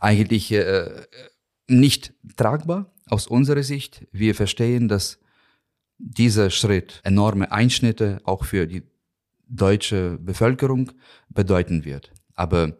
eigentlich 0.00 0.52
äh, 0.52 0.90
nicht 1.68 2.12
tragbar 2.36 2.92
aus 3.06 3.26
unserer 3.26 3.62
Sicht. 3.62 4.06
Wir 4.12 4.34
verstehen, 4.34 4.88
dass 4.88 5.18
dieser 5.98 6.50
Schritt 6.50 7.00
enorme 7.04 7.52
Einschnitte 7.52 8.20
auch 8.24 8.44
für 8.44 8.66
die 8.66 8.82
deutsche 9.48 10.18
Bevölkerung 10.18 10.92
bedeuten 11.28 11.84
wird. 11.84 12.12
Aber 12.34 12.78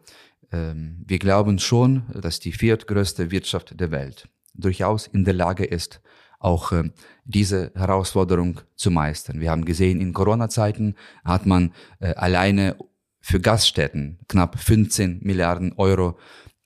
ähm, 0.51 1.03
wir 1.05 1.19
glauben 1.19 1.59
schon, 1.59 2.03
dass 2.13 2.39
die 2.39 2.51
viertgrößte 2.51 3.31
Wirtschaft 3.31 3.79
der 3.79 3.91
Welt 3.91 4.27
durchaus 4.53 5.07
in 5.07 5.23
der 5.23 5.33
Lage 5.33 5.65
ist, 5.65 6.01
auch 6.41 6.71
äh, 6.71 6.89
diese 7.25 7.71
Herausforderung 7.75 8.61
zu 8.75 8.91
meistern. 8.91 9.39
Wir 9.39 9.51
haben 9.51 9.65
gesehen, 9.65 10.01
in 10.01 10.13
Corona-Zeiten 10.13 10.95
hat 11.23 11.45
man 11.45 11.71
äh, 11.99 12.13
alleine 12.15 12.75
für 13.21 13.39
Gaststätten 13.39 14.19
knapp 14.27 14.59
15 14.59 15.19
Milliarden 15.21 15.73
Euro 15.73 16.17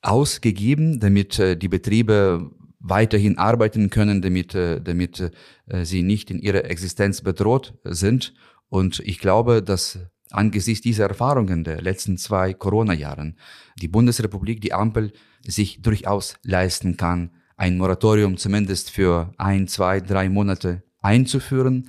ausgegeben, 0.01 0.99
damit 0.99 1.37
äh, 1.39 1.57
die 1.57 1.67
Betriebe 1.67 2.51
weiterhin 2.79 3.37
arbeiten 3.37 3.89
können, 3.89 4.21
damit, 4.21 4.55
äh, 4.55 4.79
damit 4.81 5.31
äh, 5.67 5.85
sie 5.85 6.03
nicht 6.03 6.31
in 6.31 6.39
ihrer 6.39 6.65
Existenz 6.65 7.21
bedroht 7.21 7.73
sind. 7.83 8.33
Und 8.69 8.99
ich 8.99 9.19
glaube, 9.19 9.61
dass 9.61 9.99
angesichts 10.31 10.81
dieser 10.81 11.07
Erfahrungen 11.07 11.63
der 11.63 11.81
letzten 11.81 12.17
zwei 12.17 12.53
Corona-Jahren 12.53 13.37
die 13.81 13.87
Bundesrepublik, 13.87 14.61
die 14.61 14.73
Ampel, 14.73 15.11
sich 15.45 15.81
durchaus 15.81 16.37
leisten 16.43 16.97
kann, 16.97 17.31
ein 17.57 17.77
Moratorium 17.77 18.37
zumindest 18.37 18.91
für 18.91 19.33
ein, 19.37 19.67
zwei, 19.67 20.01
drei 20.01 20.29
Monate 20.29 20.83
einzuführen. 21.01 21.87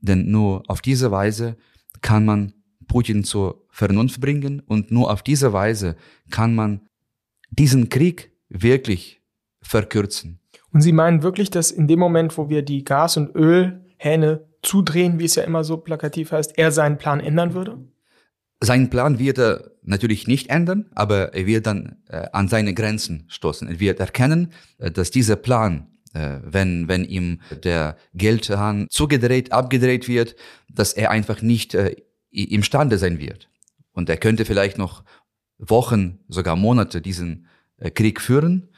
Denn 0.00 0.30
nur 0.30 0.62
auf 0.68 0.80
diese 0.80 1.10
Weise 1.10 1.56
kann 2.00 2.24
man 2.24 2.52
Putin 2.88 3.24
zur 3.24 3.64
Vernunft 3.70 4.20
bringen 4.20 4.60
und 4.66 4.90
nur 4.90 5.10
auf 5.10 5.22
diese 5.22 5.52
Weise 5.52 5.96
kann 6.30 6.54
man 6.54 6.82
diesen 7.50 7.88
Krieg 7.88 8.32
wirklich 8.48 9.22
verkürzen. 9.62 10.40
Und 10.72 10.82
Sie 10.82 10.92
meinen 10.92 11.22
wirklich, 11.22 11.50
dass 11.50 11.70
in 11.70 11.86
dem 11.86 11.98
Moment, 11.98 12.36
wo 12.36 12.48
wir 12.48 12.62
die 12.62 12.84
Gas- 12.84 13.16
und 13.16 13.34
Ölhähne 13.34 14.46
zudrehen, 14.62 15.18
wie 15.18 15.24
es 15.24 15.36
ja 15.36 15.44
immer 15.44 15.64
so 15.64 15.76
plakativ 15.76 16.32
heißt, 16.32 16.58
er 16.58 16.72
seinen 16.72 16.98
Plan 16.98 17.20
ändern 17.20 17.54
würde? 17.54 17.78
Seinen 18.64 18.90
Plan 18.90 19.18
wird 19.18 19.38
er 19.38 19.70
natürlich 19.82 20.26
nicht 20.26 20.50
ändern, 20.50 20.86
aber 20.94 21.34
er 21.34 21.46
wird 21.46 21.66
dann 21.66 21.96
äh, 22.08 22.26
an 22.32 22.48
seine 22.48 22.74
Grenzen 22.74 23.24
stoßen. 23.28 23.68
Er 23.68 23.80
wird 23.80 24.00
erkennen, 24.00 24.52
äh, 24.78 24.90
dass 24.90 25.10
dieser 25.10 25.36
Plan, 25.36 25.88
äh, 26.14 26.38
wenn, 26.42 26.88
wenn 26.88 27.04
ihm 27.04 27.40
der 27.62 27.96
Geldhahn 28.14 28.86
zugedreht, 28.90 29.52
abgedreht 29.52 30.08
wird, 30.08 30.36
dass 30.72 30.92
er 30.92 31.10
einfach 31.10 31.42
nicht 31.42 31.74
äh, 31.74 31.96
imstande 32.30 32.98
sein 32.98 33.18
wird. 33.18 33.48
Und 33.92 34.08
er 34.08 34.16
könnte 34.16 34.44
vielleicht 34.44 34.78
noch 34.78 35.04
Wochen, 35.58 36.18
sogar 36.28 36.56
Monate 36.56 37.00
diesen 37.00 37.46
äh, 37.78 37.90
Krieg 37.90 38.20
führen. 38.20 38.68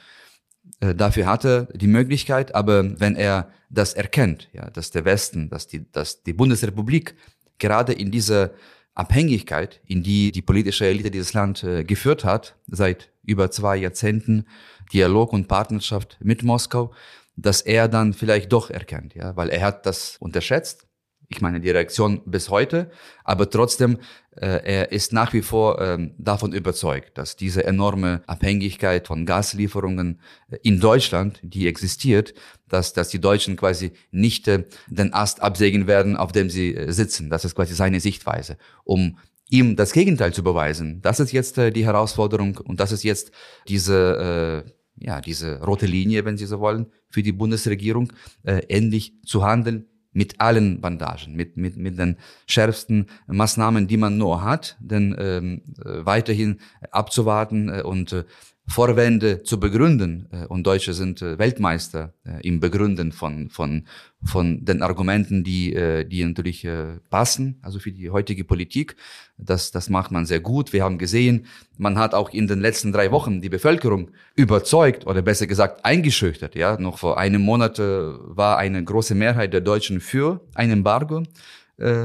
Äh, 0.80 0.94
dafür 0.94 1.26
hat 1.26 1.44
er 1.44 1.64
die 1.74 1.86
Möglichkeit, 1.86 2.54
aber 2.54 3.00
wenn 3.00 3.16
er 3.16 3.50
das 3.70 3.94
erkennt, 3.94 4.48
ja, 4.52 4.70
dass 4.70 4.90
der 4.90 5.04
Westen, 5.04 5.48
dass 5.48 5.66
die, 5.66 5.90
dass 5.90 6.22
die 6.22 6.32
Bundesrepublik 6.32 7.16
gerade 7.58 7.92
in 7.92 8.10
dieser 8.10 8.50
Abhängigkeit, 8.96 9.80
in 9.86 10.02
die 10.02 10.32
die 10.32 10.42
politische 10.42 10.86
Elite 10.86 11.10
dieses 11.10 11.34
Land 11.34 11.62
äh, 11.62 11.84
geführt 11.84 12.24
hat, 12.24 12.56
seit 12.66 13.10
über 13.22 13.50
zwei 13.50 13.76
Jahrzehnten 13.76 14.46
Dialog 14.92 15.32
und 15.32 15.48
Partnerschaft 15.48 16.16
mit 16.20 16.42
Moskau, 16.42 16.92
dass 17.36 17.60
er 17.60 17.88
dann 17.88 18.14
vielleicht 18.14 18.52
doch 18.52 18.70
erkennt, 18.70 19.14
ja, 19.14 19.36
weil 19.36 19.50
er 19.50 19.60
hat 19.60 19.86
das 19.86 20.16
unterschätzt 20.18 20.85
ich 21.28 21.40
meine, 21.40 21.60
die 21.60 21.70
Reaktion 21.70 22.22
bis 22.24 22.50
heute, 22.50 22.90
aber 23.24 23.50
trotzdem, 23.50 23.98
äh, 24.36 24.60
er 24.64 24.92
ist 24.92 25.12
nach 25.12 25.32
wie 25.32 25.42
vor 25.42 25.80
äh, 25.80 26.10
davon 26.18 26.52
überzeugt, 26.52 27.18
dass 27.18 27.36
diese 27.36 27.64
enorme 27.64 28.22
Abhängigkeit 28.26 29.06
von 29.06 29.26
Gaslieferungen 29.26 30.20
äh, 30.50 30.58
in 30.62 30.80
Deutschland, 30.80 31.40
die 31.42 31.66
existiert, 31.66 32.34
dass, 32.68 32.92
dass 32.92 33.08
die 33.08 33.20
Deutschen 33.20 33.56
quasi 33.56 33.92
nicht 34.10 34.46
äh, 34.48 34.64
den 34.88 35.12
Ast 35.14 35.42
absägen 35.42 35.86
werden, 35.86 36.16
auf 36.16 36.32
dem 36.32 36.50
sie 36.50 36.74
äh, 36.74 36.92
sitzen. 36.92 37.30
Das 37.30 37.44
ist 37.44 37.54
quasi 37.54 37.74
seine 37.74 38.00
Sichtweise. 38.00 38.56
Um 38.84 39.18
ihm 39.48 39.76
das 39.76 39.92
Gegenteil 39.92 40.32
zu 40.32 40.42
beweisen, 40.42 41.00
das 41.02 41.20
ist 41.20 41.32
jetzt 41.32 41.58
äh, 41.58 41.70
die 41.70 41.86
Herausforderung 41.86 42.58
und 42.58 42.80
das 42.80 42.92
ist 42.92 43.04
jetzt 43.04 43.32
diese, 43.68 44.64
äh, 44.64 45.04
ja, 45.04 45.20
diese 45.20 45.60
rote 45.62 45.86
Linie, 45.86 46.24
wenn 46.24 46.36
Sie 46.36 46.46
so 46.46 46.60
wollen, 46.60 46.86
für 47.10 47.22
die 47.22 47.32
Bundesregierung, 47.32 48.12
äh, 48.44 48.62
endlich 48.68 49.14
zu 49.24 49.44
handeln, 49.44 49.86
mit 50.16 50.40
allen 50.40 50.80
Bandagen, 50.80 51.34
mit, 51.34 51.58
mit, 51.58 51.76
mit 51.76 51.98
den 51.98 52.16
schärfsten 52.46 53.06
Maßnahmen, 53.26 53.86
die 53.86 53.98
man 53.98 54.16
nur 54.16 54.42
hat, 54.42 54.78
denn 54.80 55.14
ähm, 55.18 55.62
äh, 55.84 56.06
weiterhin 56.06 56.58
abzuwarten 56.90 57.68
äh, 57.68 57.82
und 57.82 58.14
äh, 58.14 58.24
Vorwände 58.68 59.44
zu 59.44 59.60
begründen. 59.60 60.28
Äh, 60.32 60.46
und 60.46 60.66
Deutsche 60.66 60.92
sind 60.92 61.22
äh, 61.22 61.38
Weltmeister 61.38 62.12
äh, 62.24 62.46
im 62.46 62.58
Begründen 62.58 63.12
von, 63.12 63.48
von, 63.48 63.86
von 64.24 64.64
den 64.64 64.82
Argumenten, 64.82 65.44
die, 65.44 65.72
die 66.10 66.24
natürlich 66.24 66.66
passen, 67.10 67.60
also 67.62 67.78
für 67.78 67.92
die 67.92 68.10
heutige 68.10 68.42
Politik. 68.44 68.96
Das, 69.38 69.70
das 69.70 69.88
macht 69.88 70.10
man 70.10 70.26
sehr 70.26 70.40
gut. 70.40 70.72
Wir 70.72 70.82
haben 70.82 70.98
gesehen, 70.98 71.46
man 71.78 71.96
hat 71.96 72.12
auch 72.12 72.30
in 72.30 72.48
den 72.48 72.60
letzten 72.60 72.90
drei 72.90 73.12
Wochen 73.12 73.40
die 73.40 73.48
Bevölkerung 73.48 74.10
überzeugt 74.34 75.06
oder 75.06 75.22
besser 75.22 75.46
gesagt 75.46 75.84
eingeschüchtert. 75.84 76.56
Ja, 76.56 76.76
noch 76.76 76.98
vor 76.98 77.18
einem 77.18 77.42
Monat 77.42 77.78
war 77.78 78.58
eine 78.58 78.82
große 78.82 79.14
Mehrheit 79.14 79.52
der 79.52 79.60
Deutschen 79.60 80.00
für 80.00 80.40
ein 80.54 80.70
Embargo 80.70 81.22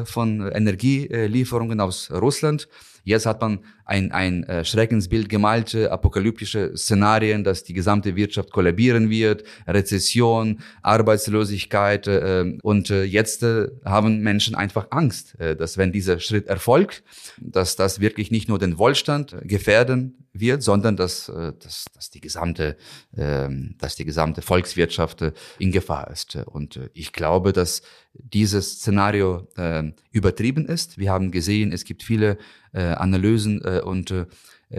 von 0.03 0.51
Energielieferungen 0.51 1.79
aus 1.79 2.11
Russland. 2.11 2.67
Jetzt 3.03 3.25
hat 3.25 3.41
man 3.41 3.59
ein, 3.85 4.11
ein 4.11 4.43
äh, 4.43 4.63
Schreckensbild 4.63 5.27
gemalt, 5.29 5.75
apokalyptische 5.75 6.77
Szenarien, 6.77 7.43
dass 7.43 7.63
die 7.63 7.73
gesamte 7.73 8.15
Wirtschaft 8.15 8.51
kollabieren 8.51 9.09
wird, 9.09 9.43
Rezession, 9.67 10.59
Arbeitslosigkeit. 10.81 12.07
Äh, 12.07 12.57
und 12.61 12.89
äh, 12.89 13.03
jetzt 13.03 13.43
äh, 13.43 13.67
haben 13.85 14.21
Menschen 14.21 14.55
einfach 14.55 14.87
Angst, 14.91 15.39
äh, 15.39 15.55
dass 15.55 15.77
wenn 15.77 15.91
dieser 15.91 16.19
Schritt 16.19 16.47
erfolgt, 16.47 17.03
dass 17.39 17.75
das 17.75 17.99
wirklich 17.99 18.31
nicht 18.31 18.47
nur 18.47 18.59
den 18.59 18.77
Wohlstand 18.77 19.35
gefährden 19.43 20.21
wird, 20.33 20.63
sondern 20.63 20.95
dass, 20.95 21.29
äh, 21.29 21.53
dass, 21.59 21.85
dass, 21.93 22.09
die, 22.09 22.21
gesamte, 22.21 22.77
äh, 23.15 23.49
dass 23.77 23.95
die 23.95 24.05
gesamte 24.05 24.41
Volkswirtschaft 24.41 25.21
äh, 25.21 25.33
in 25.59 25.71
Gefahr 25.71 26.09
ist. 26.09 26.35
Und 26.35 26.77
äh, 26.77 26.89
ich 26.93 27.13
glaube, 27.13 27.53
dass 27.53 27.81
dieses 28.13 28.73
Szenario 28.73 29.47
äh, 29.57 29.91
übertrieben 30.11 30.65
ist. 30.65 30.97
Wir 30.97 31.11
haben 31.11 31.31
gesehen, 31.31 31.71
es 31.71 31.85
gibt 31.85 32.03
viele 32.03 32.37
Analysen 32.73 33.59
und 33.59 34.13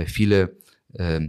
viele, 0.07 0.57
äh, 0.95 1.21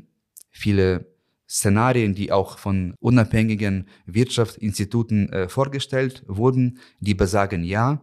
viele 0.49 1.13
Szenarien, 1.49 2.15
die 2.15 2.31
auch 2.31 2.57
von 2.57 2.95
unabhängigen 3.01 3.89
Wirtschaftsinstituten 4.05 5.49
vorgestellt 5.49 6.23
wurden, 6.25 6.79
die 7.01 7.15
besagen, 7.15 7.65
ja, 7.65 8.01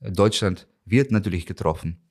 Deutschland 0.00 0.68
wird 0.86 1.10
natürlich 1.10 1.44
getroffen. 1.44 2.01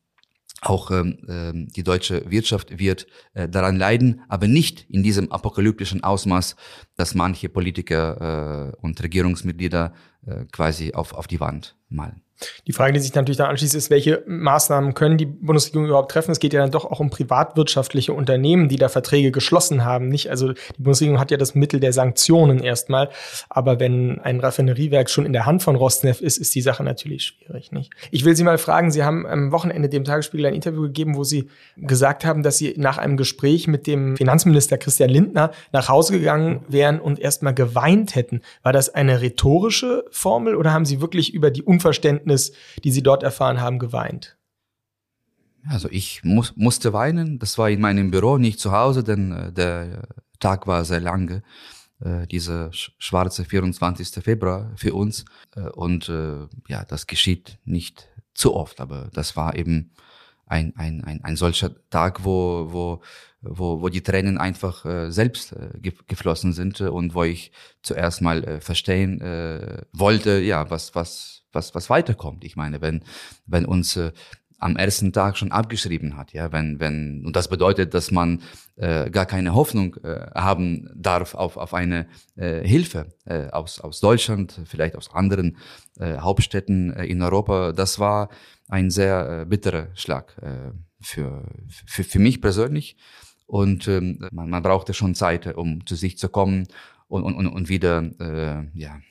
Auch 0.63 0.91
ähm, 0.91 1.17
ähm, 1.27 1.67
die 1.75 1.81
deutsche 1.83 2.29
Wirtschaft 2.29 2.77
wird 2.77 3.07
äh, 3.33 3.49
daran 3.49 3.77
leiden, 3.77 4.21
aber 4.29 4.47
nicht 4.47 4.85
in 4.89 5.01
diesem 5.01 5.31
apokalyptischen 5.31 6.03
Ausmaß, 6.03 6.55
dass 6.95 7.15
manche 7.15 7.49
Politiker 7.49 8.71
äh, 8.71 8.77
und 8.85 9.01
Regierungsmitglieder 9.01 9.93
äh, 10.25 10.45
quasi 10.51 10.93
auf, 10.93 11.13
auf 11.13 11.27
die 11.27 11.39
Wand 11.39 11.75
malen. 11.89 12.21
Die 12.67 12.73
Frage, 12.73 12.93
die 12.93 12.99
sich 12.99 13.13
natürlich 13.13 13.37
dann 13.37 13.49
anschließt, 13.49 13.75
ist, 13.75 13.89
welche 13.89 14.23
Maßnahmen 14.25 14.93
können 14.93 15.17
die 15.17 15.25
Bundesregierung 15.25 15.87
überhaupt 15.87 16.11
treffen? 16.11 16.31
Es 16.31 16.39
geht 16.39 16.53
ja 16.53 16.61
dann 16.61 16.71
doch 16.71 16.85
auch 16.85 16.99
um 16.99 17.09
privatwirtschaftliche 17.09 18.13
Unternehmen, 18.13 18.69
die 18.69 18.77
da 18.77 18.89
Verträge 18.89 19.31
geschlossen 19.31 19.85
haben. 19.85 20.07
Nicht, 20.09 20.29
also 20.29 20.53
die 20.53 20.81
Bundesregierung 20.81 21.19
hat 21.19 21.31
ja 21.31 21.37
das 21.37 21.55
Mittel 21.55 21.79
der 21.79 21.93
Sanktionen 21.93 22.59
erstmal. 22.59 23.09
Aber 23.49 23.79
wenn 23.79 24.19
ein 24.21 24.39
Raffineriewerk 24.39 25.09
schon 25.09 25.25
in 25.25 25.33
der 25.33 25.45
Hand 25.45 25.63
von 25.63 25.75
Rosneft 25.75 26.21
ist, 26.21 26.37
ist 26.37 26.53
die 26.55 26.61
Sache 26.61 26.83
natürlich 26.83 27.23
schwierig. 27.23 27.71
Nicht? 27.71 27.91
Ich 28.11 28.25
will 28.25 28.35
Sie 28.35 28.43
mal 28.43 28.57
fragen, 28.57 28.91
Sie 28.91 29.03
haben 29.03 29.25
am 29.25 29.51
Wochenende 29.51 29.89
dem 29.89 30.03
Tagesspiegel 30.03 30.47
ein 30.47 30.55
Interview 30.55 30.83
gegeben, 30.83 31.15
wo 31.15 31.23
Sie 31.23 31.49
gesagt 31.77 32.25
haben, 32.25 32.43
dass 32.43 32.57
Sie 32.57 32.73
nach 32.77 32.97
einem 32.97 33.17
Gespräch 33.17 33.67
mit 33.67 33.87
dem 33.87 34.17
Finanzminister 34.17 34.77
Christian 34.77 35.09
Lindner 35.09 35.51
nach 35.71 35.89
Hause 35.89 36.13
gegangen 36.13 36.63
wären 36.67 36.99
und 36.99 37.19
erstmal 37.19 37.53
geweint 37.53 38.15
hätten. 38.15 38.41
War 38.63 38.73
das 38.73 38.89
eine 38.89 39.21
rhetorische 39.21 40.05
Formel 40.11 40.55
oder 40.55 40.73
haben 40.73 40.85
Sie 40.85 41.01
wirklich 41.01 41.33
über 41.33 41.51
die 41.51 41.63
Unverständnis 41.63 42.53
die 42.83 42.91
Sie 42.91 43.03
dort 43.03 43.23
erfahren 43.23 43.61
haben, 43.61 43.79
geweint? 43.79 44.37
Also 45.67 45.89
ich 45.91 46.23
muss, 46.23 46.55
musste 46.55 46.93
weinen. 46.93 47.39
Das 47.39 47.57
war 47.57 47.69
in 47.69 47.81
meinem 47.81 48.11
Büro, 48.11 48.37
nicht 48.37 48.59
zu 48.59 48.71
Hause, 48.71 49.03
denn 49.03 49.31
äh, 49.31 49.51
der 49.51 50.07
Tag 50.39 50.67
war 50.67 50.85
sehr 50.85 50.99
lange. 50.99 51.43
Äh, 52.03 52.25
dieser 52.27 52.71
schwarze 52.71 53.45
24. 53.45 54.23
Februar 54.23 54.71
für 54.75 54.93
uns. 54.93 55.25
Äh, 55.55 55.69
und 55.69 56.09
äh, 56.09 56.47
ja, 56.67 56.83
das 56.85 57.05
geschieht 57.05 57.59
nicht 57.63 58.07
zu 58.33 58.55
oft, 58.55 58.81
aber 58.81 59.09
das 59.13 59.35
war 59.35 59.55
eben 59.55 59.91
ein, 60.47 60.73
ein, 60.75 61.03
ein, 61.03 61.23
ein 61.23 61.35
solcher 61.35 61.71
Tag, 61.89 62.25
wo, 62.25 62.67
wo, 62.71 63.01
wo, 63.41 63.81
wo 63.81 63.89
die 63.89 64.01
Tränen 64.01 64.37
einfach 64.37 64.85
äh, 64.85 65.11
selbst 65.11 65.53
äh, 65.53 65.91
geflossen 66.07 66.53
sind 66.53 66.79
äh, 66.79 66.87
und 66.87 67.15
wo 67.15 67.23
ich 67.23 67.51
zuerst 67.81 68.21
mal 68.21 68.43
äh, 68.43 68.61
verstehen 68.61 69.19
äh, 69.21 69.83
wollte, 69.91 70.39
ja, 70.39 70.69
was, 70.69 70.95
was, 70.95 71.43
was, 71.51 71.73
was 71.73 71.89
weiterkommt. 71.89 72.43
Ich 72.43 72.55
meine, 72.55 72.81
wenn, 72.81 73.03
wenn 73.45 73.65
uns 73.65 73.95
äh, 73.97 74.11
am 74.61 74.75
ersten 74.77 75.11
Tag 75.11 75.37
schon 75.37 75.51
abgeschrieben 75.51 76.15
hat, 76.15 76.33
ja, 76.33 76.51
wenn, 76.51 76.79
wenn, 76.79 77.25
und 77.25 77.35
das 77.35 77.47
bedeutet, 77.47 77.95
dass 77.95 78.11
man 78.11 78.43
äh, 78.75 79.09
gar 79.09 79.25
keine 79.25 79.55
Hoffnung 79.55 79.95
äh, 80.03 80.29
haben 80.35 80.87
darf 80.95 81.33
auf, 81.33 81.57
auf 81.57 81.73
eine 81.73 82.05
äh, 82.35 82.65
Hilfe 82.65 83.07
äh, 83.25 83.47
aus, 83.49 83.81
aus 83.81 83.99
Deutschland, 83.99 84.61
vielleicht 84.65 84.95
aus 84.95 85.11
anderen 85.13 85.57
äh, 85.99 86.19
Hauptstädten 86.19 86.93
äh, 86.93 87.05
in 87.05 87.23
Europa. 87.23 87.71
Das 87.71 87.97
war 87.97 88.29
ein 88.69 88.91
sehr 88.91 89.41
äh, 89.41 89.45
bitterer 89.45 89.87
Schlag 89.95 90.37
äh, 90.43 90.71
für, 91.01 91.43
für, 91.87 92.03
für 92.03 92.19
mich 92.19 92.39
persönlich. 92.39 92.97
Und 93.51 93.85
ähm, 93.89 94.17
man, 94.31 94.49
man 94.49 94.63
brauchte 94.63 94.93
schon 94.93 95.13
Zeit, 95.13 95.45
um 95.57 95.85
zu 95.85 95.95
sich 95.95 96.17
zu 96.17 96.29
kommen 96.29 96.69
und, 97.09 97.23
und, 97.23 97.47
und 97.47 97.67
wieder 97.67 98.01
äh, 98.17 98.79
ja, 98.79 99.01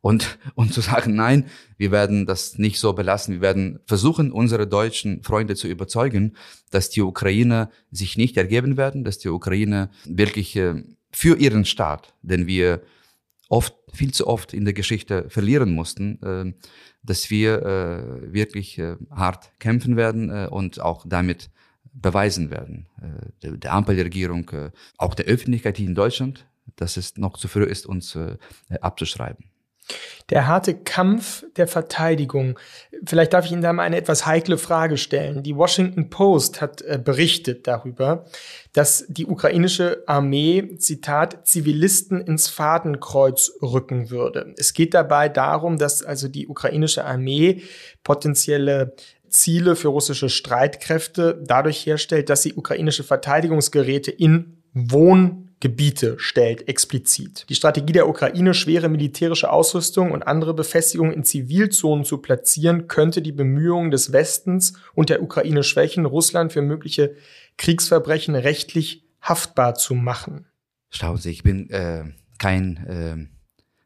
und, 0.00 0.38
und 0.54 0.72
zu 0.72 0.80
sagen, 0.80 1.14
nein, 1.14 1.44
wir 1.76 1.90
werden 1.90 2.24
das 2.24 2.56
nicht 2.56 2.80
so 2.80 2.94
belassen. 2.94 3.34
Wir 3.34 3.40
werden 3.42 3.80
versuchen, 3.84 4.32
unsere 4.32 4.66
deutschen 4.66 5.22
Freunde 5.22 5.56
zu 5.56 5.68
überzeugen, 5.68 6.38
dass 6.70 6.88
die 6.88 7.02
Ukraine 7.02 7.68
sich 7.90 8.16
nicht 8.16 8.38
ergeben 8.38 8.78
werden, 8.78 9.04
dass 9.04 9.18
die 9.18 9.28
Ukraine 9.28 9.90
wirklich 10.06 10.56
äh, 10.56 10.82
für 11.12 11.36
ihren 11.36 11.66
Staat, 11.66 12.14
den 12.22 12.46
wir 12.46 12.80
oft, 13.50 13.74
viel 13.92 14.14
zu 14.14 14.26
oft 14.26 14.54
in 14.54 14.64
der 14.64 14.72
Geschichte 14.72 15.28
verlieren 15.28 15.74
mussten, 15.74 16.22
äh, 16.22 16.54
dass 17.02 17.28
wir 17.28 17.62
äh, 17.62 18.32
wirklich 18.32 18.78
äh, 18.78 18.96
hart 19.10 19.50
kämpfen 19.58 19.98
werden 19.98 20.30
äh, 20.30 20.48
und 20.50 20.80
auch 20.80 21.04
damit 21.06 21.50
beweisen 22.00 22.50
werden. 22.50 22.86
Äh, 23.42 23.56
der, 23.58 23.72
Ampelregierung, 23.72 24.48
äh, 24.50 24.70
auch 24.98 25.14
der 25.14 25.26
Öffentlichkeit 25.26 25.76
hier 25.76 25.86
in 25.86 25.94
Deutschland, 25.94 26.46
dass 26.76 26.96
es 26.96 27.16
noch 27.16 27.36
zu 27.36 27.48
früh 27.48 27.64
ist, 27.64 27.86
uns 27.86 28.14
äh, 28.14 28.36
abzuschreiben. 28.80 29.44
Der 30.30 30.48
harte 30.48 30.74
Kampf 30.74 31.44
der 31.56 31.68
Verteidigung. 31.68 32.58
Vielleicht 33.04 33.32
darf 33.32 33.44
ich 33.44 33.52
Ihnen 33.52 33.62
da 33.62 33.72
mal 33.72 33.84
eine 33.84 33.96
etwas 33.96 34.26
heikle 34.26 34.58
Frage 34.58 34.96
stellen. 34.96 35.44
Die 35.44 35.54
Washington 35.54 36.10
Post 36.10 36.60
hat 36.60 36.82
äh, 36.82 37.00
berichtet 37.02 37.68
darüber, 37.68 38.24
dass 38.72 39.04
die 39.08 39.26
ukrainische 39.26 40.02
Armee, 40.06 40.76
Zitat, 40.78 41.46
Zivilisten 41.46 42.20
ins 42.20 42.48
Fadenkreuz 42.48 43.52
rücken 43.62 44.10
würde. 44.10 44.52
Es 44.56 44.74
geht 44.74 44.94
dabei 44.94 45.28
darum, 45.28 45.78
dass 45.78 46.02
also 46.02 46.26
die 46.26 46.48
ukrainische 46.48 47.04
Armee 47.04 47.62
potenzielle 48.02 48.96
Ziele 49.36 49.76
für 49.76 49.88
russische 49.88 50.28
Streitkräfte 50.28 51.42
dadurch 51.46 51.84
herstellt, 51.86 52.30
dass 52.30 52.42
sie 52.42 52.54
ukrainische 52.54 53.04
Verteidigungsgeräte 53.04 54.10
in 54.10 54.62
Wohn 54.72 55.46
Gebiete 55.58 56.16
stellt, 56.18 56.68
explizit. 56.68 57.46
Die 57.48 57.54
Strategie 57.54 57.94
der 57.94 58.08
Ukraine, 58.08 58.52
schwere 58.52 58.90
militärische 58.90 59.50
Ausrüstung 59.50 60.10
und 60.10 60.22
andere 60.22 60.52
Befestigungen 60.52 61.14
in 61.14 61.24
Zivilzonen 61.24 62.04
zu 62.04 62.18
platzieren, 62.18 62.88
könnte 62.88 63.22
die 63.22 63.32
Bemühungen 63.32 63.90
des 63.90 64.12
Westens 64.12 64.74
und 64.94 65.08
der 65.08 65.22
Ukraine 65.22 65.62
schwächen, 65.62 66.04
Russland 66.04 66.52
für 66.52 66.60
mögliche 66.60 67.14
Kriegsverbrechen 67.56 68.34
rechtlich 68.34 69.06
haftbar 69.22 69.74
zu 69.74 69.94
machen. 69.94 70.44
Schauen 70.90 71.16
Sie, 71.16 71.30
ich 71.30 71.42
bin 71.42 71.70
äh, 71.70 72.04
kein 72.38 72.76
äh, 72.86 73.16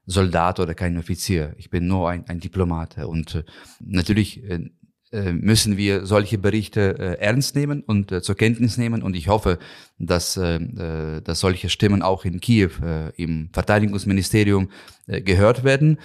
Soldat 0.06 0.58
oder 0.58 0.74
kein 0.74 0.98
Offizier. 0.98 1.54
Ich 1.56 1.70
bin 1.70 1.86
nur 1.86 2.10
ein, 2.10 2.28
ein 2.28 2.40
Diplomat. 2.40 2.98
Und 2.98 3.36
äh, 3.36 3.44
natürlich 3.78 4.42
äh, 4.42 4.70
müssen 5.12 5.76
wir 5.76 6.06
solche 6.06 6.38
Berichte 6.38 6.96
äh, 6.98 7.20
ernst 7.20 7.56
nehmen 7.56 7.82
und 7.82 8.12
äh, 8.12 8.22
zur 8.22 8.36
Kenntnis 8.36 8.78
nehmen. 8.78 9.02
Und 9.02 9.16
ich 9.16 9.28
hoffe, 9.28 9.58
dass, 9.98 10.34
dass 10.34 11.40
solche 11.40 11.68
Stimmen 11.68 12.00
auch 12.00 12.24
in 12.24 12.40
Kiew 12.40 12.70
im 13.16 13.50
Verteidigungsministerium 13.52 14.70
gehört 15.06 15.62
werden. 15.62 15.98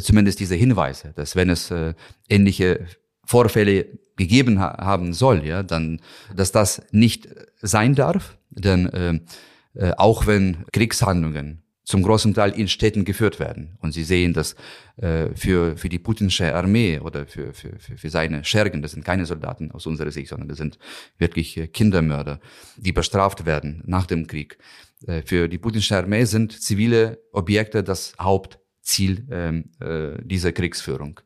Zumindest 0.00 0.40
diese 0.40 0.54
Hinweise, 0.54 1.12
dass 1.16 1.36
wenn 1.36 1.50
es 1.50 1.70
ähnliche 2.30 2.86
Vorfälle 3.26 3.86
gegeben 4.16 4.58
haben 4.58 5.12
soll, 5.12 5.44
ja, 5.44 5.62
dann, 5.62 6.00
dass 6.34 6.50
das 6.50 6.80
nicht 6.92 7.28
sein 7.60 7.94
darf, 7.94 8.38
denn 8.48 9.20
auch 9.98 10.26
wenn 10.26 10.64
Kriegshandlungen 10.72 11.61
zum 11.84 12.02
großen 12.02 12.32
Teil 12.34 12.52
in 12.52 12.68
Städten 12.68 13.04
geführt 13.04 13.40
werden. 13.40 13.76
Und 13.80 13.92
Sie 13.92 14.04
sehen, 14.04 14.32
dass 14.32 14.54
äh, 14.96 15.28
für, 15.34 15.76
für 15.76 15.88
die 15.88 15.98
putinsche 15.98 16.54
Armee 16.54 17.00
oder 17.00 17.26
für, 17.26 17.52
für, 17.52 17.78
für, 17.78 18.10
seine 18.10 18.44
Schergen, 18.44 18.82
das 18.82 18.92
sind 18.92 19.04
keine 19.04 19.26
Soldaten 19.26 19.72
aus 19.72 19.86
unserer 19.86 20.10
Sicht, 20.10 20.28
sondern 20.28 20.48
das 20.48 20.58
sind 20.58 20.78
wirklich 21.18 21.56
äh, 21.56 21.66
Kindermörder, 21.66 22.40
die 22.76 22.92
bestraft 22.92 23.46
werden 23.46 23.82
nach 23.86 24.06
dem 24.06 24.26
Krieg. 24.26 24.58
Äh, 25.06 25.22
für 25.22 25.48
die 25.48 25.58
putinsche 25.58 25.96
Armee 25.96 26.24
sind 26.24 26.60
zivile 26.60 27.18
Objekte 27.32 27.82
das 27.82 28.14
Hauptziel 28.20 29.26
ähm, 29.30 29.70
äh, 29.80 30.22
dieser 30.22 30.52
Kriegsführung. 30.52 31.20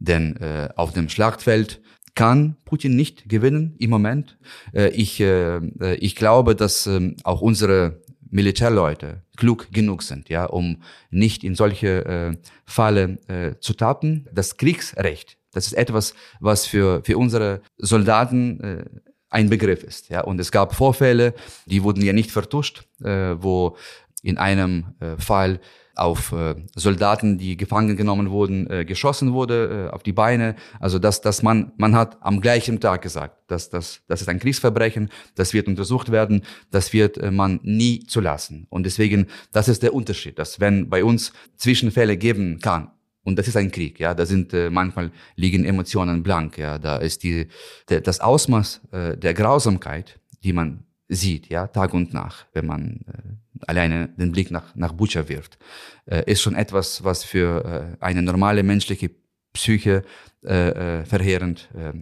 Denn 0.00 0.36
äh, 0.36 0.70
auf 0.74 0.92
dem 0.92 1.08
Schlachtfeld 1.08 1.80
kann 2.14 2.56
Putin 2.64 2.94
nicht 2.96 3.28
gewinnen 3.28 3.74
im 3.78 3.90
Moment. 3.90 4.38
Äh, 4.72 4.88
ich, 4.90 5.20
äh, 5.20 5.60
ich 5.96 6.16
glaube, 6.16 6.54
dass 6.54 6.86
ähm, 6.86 7.16
auch 7.24 7.40
unsere 7.40 8.02
Militärleute 8.34 9.22
klug 9.36 9.68
genug 9.70 10.02
sind, 10.02 10.28
ja, 10.28 10.44
um 10.44 10.82
nicht 11.10 11.44
in 11.44 11.54
solche 11.54 12.04
äh, 12.04 12.36
Falle 12.66 13.18
äh, 13.28 13.60
zu 13.60 13.74
tappen. 13.74 14.28
Das 14.32 14.56
Kriegsrecht, 14.56 15.38
das 15.52 15.68
ist 15.68 15.74
etwas, 15.74 16.14
was 16.40 16.66
für, 16.66 17.00
für 17.04 17.16
unsere 17.16 17.62
Soldaten 17.78 18.60
äh, 18.60 18.84
ein 19.30 19.50
Begriff 19.50 19.84
ist. 19.84 20.08
Ja, 20.08 20.22
und 20.22 20.40
es 20.40 20.50
gab 20.50 20.74
Vorfälle, 20.74 21.32
die 21.66 21.84
wurden 21.84 22.02
ja 22.02 22.12
nicht 22.12 22.32
vertuscht, 22.32 22.88
äh, 23.04 23.36
wo 23.38 23.76
in 24.24 24.36
einem 24.36 24.94
äh, 24.98 25.16
Fall 25.16 25.60
auf 25.96 26.32
äh, 26.32 26.54
Soldaten, 26.74 27.38
die 27.38 27.56
gefangen 27.56 27.96
genommen 27.96 28.30
wurden, 28.30 28.68
äh, 28.70 28.84
geschossen 28.84 29.32
wurde, 29.32 29.88
äh, 29.88 29.94
auf 29.94 30.02
die 30.02 30.12
Beine. 30.12 30.56
Also 30.80 30.98
dass, 30.98 31.20
dass 31.20 31.42
man, 31.42 31.72
man 31.76 31.94
hat 31.94 32.18
am 32.20 32.40
gleichen 32.40 32.80
Tag 32.80 33.02
gesagt, 33.02 33.50
dass 33.50 33.70
dass 33.70 34.00
das 34.08 34.20
ist 34.20 34.28
ein 34.28 34.38
Kriegsverbrechen, 34.38 35.10
das 35.34 35.52
wird 35.52 35.68
untersucht 35.68 36.10
werden, 36.10 36.42
das 36.70 36.92
wird 36.92 37.18
äh, 37.18 37.30
man 37.30 37.60
nie 37.62 38.04
zulassen. 38.06 38.66
Und 38.70 38.84
deswegen, 38.84 39.26
das 39.52 39.68
ist 39.68 39.82
der 39.82 39.94
Unterschied, 39.94 40.38
dass 40.38 40.60
wenn 40.60 40.88
bei 40.88 41.04
uns 41.04 41.32
Zwischenfälle 41.56 42.16
geben 42.16 42.58
kann, 42.60 42.90
und 43.24 43.38
das 43.38 43.48
ist 43.48 43.56
ein 43.56 43.70
Krieg, 43.70 43.98
ja, 44.00 44.14
da 44.14 44.26
sind 44.26 44.52
äh, 44.52 44.70
manchmal 44.70 45.10
liegen 45.34 45.64
Emotionen 45.64 46.22
blank, 46.22 46.58
ja, 46.58 46.78
da 46.78 46.96
ist 46.96 47.22
die, 47.22 47.48
der, 47.88 48.02
das 48.02 48.20
Ausmaß 48.20 48.82
äh, 48.92 49.16
der 49.16 49.32
Grausamkeit, 49.32 50.20
die 50.42 50.52
man 50.52 50.84
sieht, 51.08 51.48
ja, 51.48 51.66
Tag 51.66 51.94
und 51.94 52.14
Nacht, 52.14 52.46
wenn 52.52 52.66
man 52.66 53.00
äh, 53.06 53.66
alleine 53.66 54.08
den 54.08 54.32
Blick 54.32 54.50
nach, 54.50 54.74
nach 54.74 54.92
Butcher 54.92 55.28
wirft, 55.28 55.58
äh, 56.06 56.30
ist 56.30 56.42
schon 56.42 56.54
etwas, 56.54 57.04
was 57.04 57.24
für 57.24 57.96
äh, 58.00 58.04
eine 58.04 58.22
normale 58.22 58.62
menschliche 58.62 59.10
Psyche 59.54 60.02
äh, 60.44 61.00
äh, 61.00 61.04
verheerend 61.06 61.70
äh, 61.74 61.88
äh, 61.88 61.94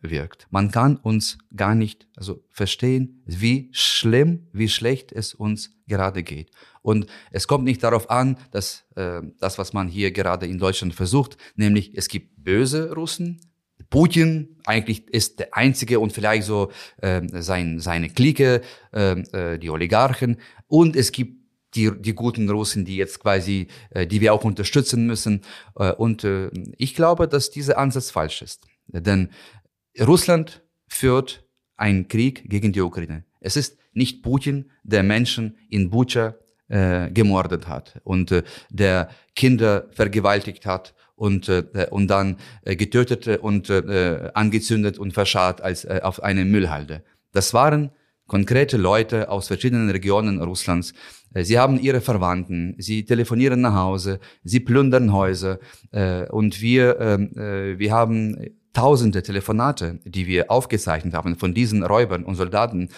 wirkt. 0.00 0.46
Man 0.50 0.70
kann 0.70 0.96
uns 0.96 1.36
gar 1.54 1.74
nicht 1.74 2.06
also 2.16 2.42
verstehen, 2.50 3.22
wie 3.26 3.68
schlimm, 3.72 4.46
wie 4.52 4.68
schlecht 4.68 5.12
es 5.12 5.34
uns 5.34 5.72
gerade 5.86 6.22
geht. 6.22 6.50
Und 6.82 7.06
es 7.30 7.46
kommt 7.46 7.64
nicht 7.64 7.82
darauf 7.82 8.08
an, 8.08 8.38
dass 8.52 8.86
das, 8.94 9.58
was 9.58 9.74
man 9.74 9.88
hier 9.88 10.12
gerade 10.12 10.46
in 10.46 10.58
Deutschland 10.58 10.94
versucht, 10.94 11.36
nämlich 11.56 11.94
es 11.94 12.08
gibt 12.08 12.42
böse 12.42 12.94
Russen, 12.94 13.40
Putin 13.90 14.56
eigentlich 14.64 15.08
ist 15.08 15.40
der 15.40 15.54
einzige 15.54 16.00
und 16.00 16.12
vielleicht 16.12 16.44
so 16.44 16.70
äh, 16.98 17.22
sein, 17.42 17.80
seine 17.80 18.08
Clique, 18.08 18.62
äh, 18.92 19.20
äh, 19.20 19.58
die 19.58 19.70
Oligarchen. 19.70 20.36
Und 20.68 20.96
es 20.96 21.12
gibt 21.12 21.40
die, 21.74 21.90
die 22.00 22.14
guten 22.14 22.48
Russen, 22.48 22.84
die 22.84 22.96
jetzt 22.96 23.20
quasi, 23.20 23.66
äh, 23.90 24.06
die 24.06 24.20
wir 24.20 24.32
auch 24.32 24.44
unterstützen 24.44 25.06
müssen. 25.06 25.42
Äh, 25.76 25.92
und 25.92 26.24
äh, 26.24 26.50
ich 26.76 26.94
glaube, 26.94 27.28
dass 27.28 27.50
dieser 27.50 27.78
Ansatz 27.78 28.10
falsch 28.10 28.42
ist. 28.42 28.66
Denn 28.86 29.30
Russland 30.00 30.62
führt 30.88 31.44
einen 31.76 32.08
Krieg 32.08 32.48
gegen 32.48 32.72
die 32.72 32.80
Ukraine. 32.80 33.24
Es 33.40 33.56
ist 33.56 33.78
nicht 33.92 34.22
Putin, 34.22 34.70
der 34.84 35.02
Menschen 35.02 35.58
in 35.68 35.90
Bucha 35.90 36.34
äh, 36.68 37.10
gemordet 37.10 37.66
hat 37.66 38.00
und 38.04 38.30
äh, 38.30 38.42
der 38.70 39.10
Kinder 39.34 39.88
vergewaltigt 39.92 40.66
hat 40.66 40.94
und, 41.20 41.50
äh, 41.50 41.86
und 41.90 42.08
dann 42.08 42.36
äh, 42.64 42.76
getötet 42.76 43.26
und 43.42 43.68
äh, 43.68 44.30
angezündet 44.32 44.98
und 44.98 45.12
verscharrt 45.12 45.60
als 45.60 45.84
äh, 45.84 46.00
auf 46.02 46.22
eine 46.22 46.46
Müllhalde. 46.46 47.02
Das 47.32 47.52
waren 47.52 47.90
konkrete 48.26 48.78
Leute 48.78 49.28
aus 49.28 49.48
verschiedenen 49.48 49.90
Regionen 49.90 50.40
Russlands. 50.40 50.94
Äh, 51.34 51.44
sie 51.44 51.58
haben 51.58 51.78
ihre 51.78 52.00
Verwandten, 52.00 52.74
sie 52.78 53.04
telefonieren 53.04 53.60
nach 53.60 53.74
Hause, 53.74 54.18
sie 54.44 54.60
plündern 54.60 55.12
Häuser 55.12 55.58
äh, 55.92 56.26
und 56.28 56.62
wir, 56.62 56.98
ähm, 56.98 57.36
äh, 57.36 57.78
wir 57.78 57.92
haben 57.92 58.38
tausende 58.72 59.22
Telefonate, 59.22 60.00
die 60.04 60.26
wir 60.26 60.50
aufgezeichnet 60.50 61.12
haben 61.12 61.36
von 61.36 61.52
diesen 61.52 61.82
Räubern 61.82 62.24
und 62.24 62.36
Soldaten 62.36 62.88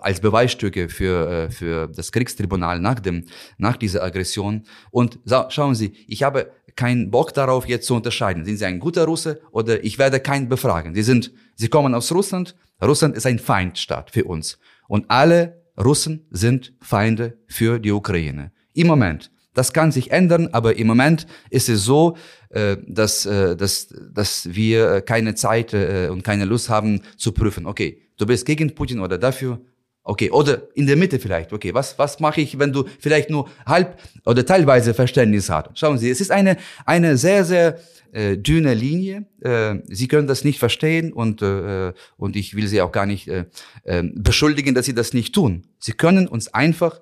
als 0.00 0.20
Beweisstücke 0.20 0.88
für, 0.88 1.28
äh, 1.28 1.50
für 1.50 1.88
das 1.88 2.12
Kriegstribunal 2.12 2.80
nach, 2.80 3.00
dem, 3.00 3.24
nach 3.58 3.76
dieser 3.76 4.02
Aggression. 4.02 4.64
Und 4.90 5.18
schauen 5.48 5.74
Sie, 5.74 5.92
ich 6.08 6.22
habe 6.22 6.50
keinen 6.76 7.10
Bock 7.10 7.32
darauf, 7.34 7.66
jetzt 7.66 7.86
zu 7.86 7.94
unterscheiden. 7.94 8.44
Sind 8.44 8.58
Sie 8.58 8.64
ein 8.64 8.80
guter 8.80 9.04
Russe 9.04 9.40
oder 9.50 9.82
ich 9.84 9.98
werde 9.98 10.20
keinen 10.20 10.48
befragen. 10.48 10.94
Sie 10.94 11.02
sind, 11.02 11.32
Sie 11.54 11.68
kommen 11.68 11.94
aus 11.94 12.12
Russland. 12.12 12.56
Russland 12.82 13.16
ist 13.16 13.26
ein 13.26 13.38
Feindstaat 13.38 14.10
für 14.10 14.24
uns. 14.24 14.58
Und 14.88 15.06
alle 15.08 15.62
Russen 15.78 16.26
sind 16.30 16.72
Feinde 16.80 17.38
für 17.46 17.78
die 17.78 17.92
Ukraine. 17.92 18.52
Im 18.72 18.86
Moment. 18.86 19.30
Das 19.54 19.72
kann 19.72 19.92
sich 19.92 20.10
ändern, 20.10 20.48
aber 20.50 20.76
im 20.76 20.88
Moment 20.88 21.28
ist 21.48 21.68
es 21.68 21.84
so, 21.84 22.16
äh, 22.50 22.76
dass, 22.88 23.24
äh, 23.24 23.56
dass, 23.56 23.86
dass 24.12 24.52
wir 24.52 25.00
keine 25.00 25.36
Zeit 25.36 25.72
und 25.72 26.24
keine 26.24 26.44
Lust 26.44 26.68
haben 26.68 27.02
zu 27.16 27.32
prüfen. 27.32 27.64
Okay, 27.64 28.02
du 28.16 28.26
bist 28.26 28.46
gegen 28.46 28.74
Putin 28.74 28.98
oder 28.98 29.16
dafür, 29.16 29.60
Okay, 30.06 30.30
oder 30.30 30.68
in 30.74 30.86
der 30.86 30.96
Mitte 30.96 31.18
vielleicht. 31.18 31.54
Okay, 31.54 31.72
was, 31.72 31.98
was 31.98 32.20
mache 32.20 32.42
ich, 32.42 32.58
wenn 32.58 32.74
du 32.74 32.84
vielleicht 33.00 33.30
nur 33.30 33.48
halb 33.64 33.98
oder 34.26 34.44
teilweise 34.44 34.92
Verständnis 34.92 35.48
hast? 35.48 35.78
Schauen 35.78 35.96
Sie, 35.96 36.10
es 36.10 36.20
ist 36.20 36.30
eine, 36.30 36.58
eine 36.84 37.16
sehr, 37.16 37.42
sehr 37.46 37.80
äh, 38.12 38.36
dünne 38.36 38.74
Linie. 38.74 39.24
Äh, 39.40 39.76
Sie 39.86 40.06
können 40.06 40.28
das 40.28 40.44
nicht 40.44 40.58
verstehen 40.58 41.10
und, 41.10 41.40
äh, 41.40 41.94
und 42.18 42.36
ich 42.36 42.54
will 42.54 42.68
Sie 42.68 42.82
auch 42.82 42.92
gar 42.92 43.06
nicht 43.06 43.28
äh, 43.28 43.46
äh, 43.84 44.02
beschuldigen, 44.14 44.74
dass 44.74 44.84
Sie 44.84 44.94
das 44.94 45.14
nicht 45.14 45.34
tun. 45.34 45.66
Sie 45.78 45.92
können 45.92 46.28
uns 46.28 46.52
einfach 46.52 47.00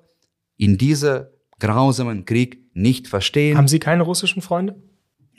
in 0.55 0.77
dieser 0.77 1.31
grausamen 1.59 2.23
Krieg 2.23 2.61
nicht 2.73 3.09
verstehen. 3.09 3.57
Haben 3.57 3.67
Sie 3.67 3.79
keine 3.79 4.03
russischen 4.03 4.41
Freunde? 4.41 4.81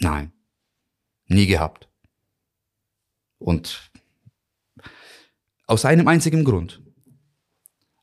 Nein, 0.01 0.33
nie 1.29 1.47
gehabt. 1.47 1.89
Und 3.39 3.91
aus 5.67 5.87
einem 5.87 6.09
einzigen 6.09 6.45
Grund. 6.45 6.84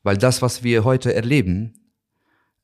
Weil 0.02 0.16
das, 0.16 0.42
was 0.42 0.62
wir 0.62 0.84
heute 0.84 1.14
erleben, 1.14 1.74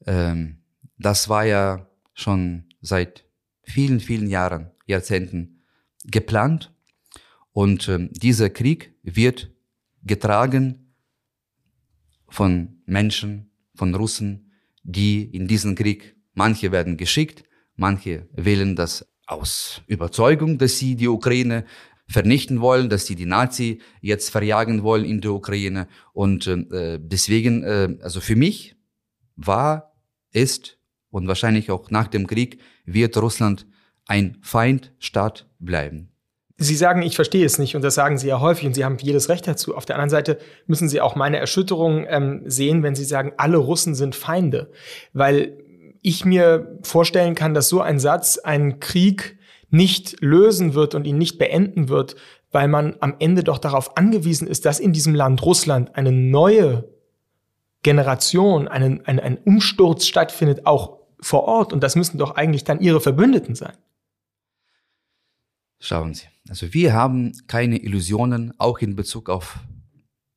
ähm, 0.07 0.59
das 0.99 1.29
war 1.29 1.45
ja 1.45 1.89
schon 2.15 2.65
seit 2.81 3.25
vielen, 3.63 4.01
vielen 4.01 4.29
Jahren, 4.29 4.71
Jahrzehnten 4.87 5.63
geplant. 6.05 6.73
Und 7.53 7.89
ähm, 7.89 8.11
dieser 8.13 8.51
Krieg 8.51 8.95
wird 9.03 9.51
getragen 10.03 10.95
von 12.29 12.83
Menschen, 12.87 13.51
von 13.75 13.95
Russen, 13.95 14.53
die 14.83 15.23
in 15.25 15.47
diesen 15.47 15.75
Krieg, 15.75 16.17
manche 16.35 16.73
werden 16.73 16.97
geschickt, 16.97 17.45
manche 17.77 18.29
wählen 18.33 18.77
das 18.77 19.07
aus 19.27 19.83
Überzeugung, 19.87 20.59
dass 20.59 20.79
sie 20.79 20.97
die 20.97 21.09
Ukraine 21.09 21.65
vernichten 22.09 22.61
wollen, 22.61 22.89
dass 22.89 23.07
sie 23.07 23.15
die 23.15 23.27
Nazi 23.27 23.81
jetzt 24.01 24.31
verjagen 24.31 24.83
wollen 24.83 25.05
in 25.05 25.21
der 25.21 25.33
Ukraine. 25.33 25.89
Und 26.13 26.47
äh, 26.47 26.99
deswegen, 27.01 27.63
äh, 27.63 27.97
also 28.01 28.21
für 28.21 28.37
mich 28.37 28.77
war, 29.37 29.95
ist 30.33 30.79
und 31.11 31.29
wahrscheinlich 31.29 31.71
auch 31.71 31.91
nach 31.91 32.09
dem 32.09 32.27
Krieg 32.27 32.61
wird 32.85 33.17
Russland 33.17 33.67
ein 34.07 34.39
Feindstaat 34.43 35.47
bleiben. 35.59 36.11
Sie 36.61 36.75
sagen, 36.75 37.03
ich 37.03 37.15
verstehe 37.15 37.47
es 37.47 37.59
nicht 37.59 37.77
und 37.77 37.83
das 37.83 37.95
sagen 37.95 38.19
Sie 38.19 38.27
ja 38.27 38.41
häufig 38.41 38.67
und 38.67 38.75
Sie 38.75 38.85
haben 38.85 38.97
jedes 39.01 39.29
Recht 39.29 39.47
dazu. 39.47 39.77
Auf 39.77 39.85
der 39.85 39.95
anderen 39.95 40.11
Seite 40.11 40.39
müssen 40.67 40.89
Sie 40.89 41.01
auch 41.01 41.15
meine 41.15 41.37
Erschütterung 41.37 42.05
ähm, 42.09 42.43
sehen, 42.47 42.83
wenn 42.83 42.97
Sie 42.97 43.05
sagen, 43.05 43.33
alle 43.37 43.59
Russen 43.59 43.95
sind 43.95 44.17
Feinde, 44.17 44.73
weil 45.13 45.57
ich 46.03 46.25
mir 46.25 46.79
vorstellen 46.83 47.37
kann, 47.37 47.55
dass 47.55 47.69
so 47.69 47.81
ein 47.81 48.01
Satz 48.01 48.39
einen 48.39 48.81
Krieg 48.81 49.38
nicht 49.71 50.21
lösen 50.21 50.75
wird 50.75 50.95
und 50.95 51.07
ihn 51.07 51.19
nicht 51.19 51.39
beenden 51.39 51.89
wird, 51.89 52.17
weil 52.51 52.69
man 52.69 52.97
am 53.01 53.17
Ende 53.19 53.45
doch 53.45 53.59
darauf 53.59 53.97
angewiesen 53.97 54.49
ist, 54.49 54.65
dass 54.65 54.81
in 54.81 54.93
diesem 54.93 55.15
Land 55.15 55.43
Russland 55.43 55.95
eine 55.95 56.13
neue 56.13 56.89
Generation, 57.83 58.69
einen, 58.69 59.05
ein, 59.07 59.21
ein 59.21 59.39
Umsturz 59.39 60.07
stattfindet, 60.07 60.67
auch 60.67 60.99
vor 61.21 61.45
Ort. 61.45 61.73
Und 61.73 61.83
das 61.83 61.97
müssen 61.97 62.19
doch 62.19 62.35
eigentlich 62.37 62.65
dann 62.65 62.81
ihre 62.81 63.01
Verbündeten 63.01 63.55
sein. 63.55 63.77
Schauen 65.81 66.15
Sie, 66.15 66.27
also 66.49 66.73
wir 66.75 66.93
haben 66.93 67.33
keine 67.47 67.79
Illusionen, 67.79 68.53
auch 68.59 68.79
in 68.79 68.97
Bezug 68.97 69.29
auf 69.29 69.61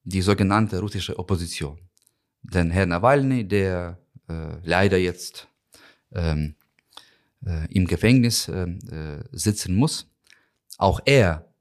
die 0.03 0.21
sogenannte 0.21 0.79
russische 0.79 1.17
Opposition. 1.17 1.79
Denn 2.43 2.69
Herr 2.69 2.85
Nawalny, 2.85 3.47
der 3.47 3.99
äh, 4.27 4.57
leider 4.63 4.97
jetzt 4.97 5.47
ähm, 6.13 6.55
äh, 7.45 7.67
im 7.73 7.85
Gefängnis 7.87 8.47
äh, 8.47 8.63
äh, 8.63 9.23
sitzen 9.31 9.75
muss, 9.75 10.09
auch 10.77 10.99
er 11.05 11.53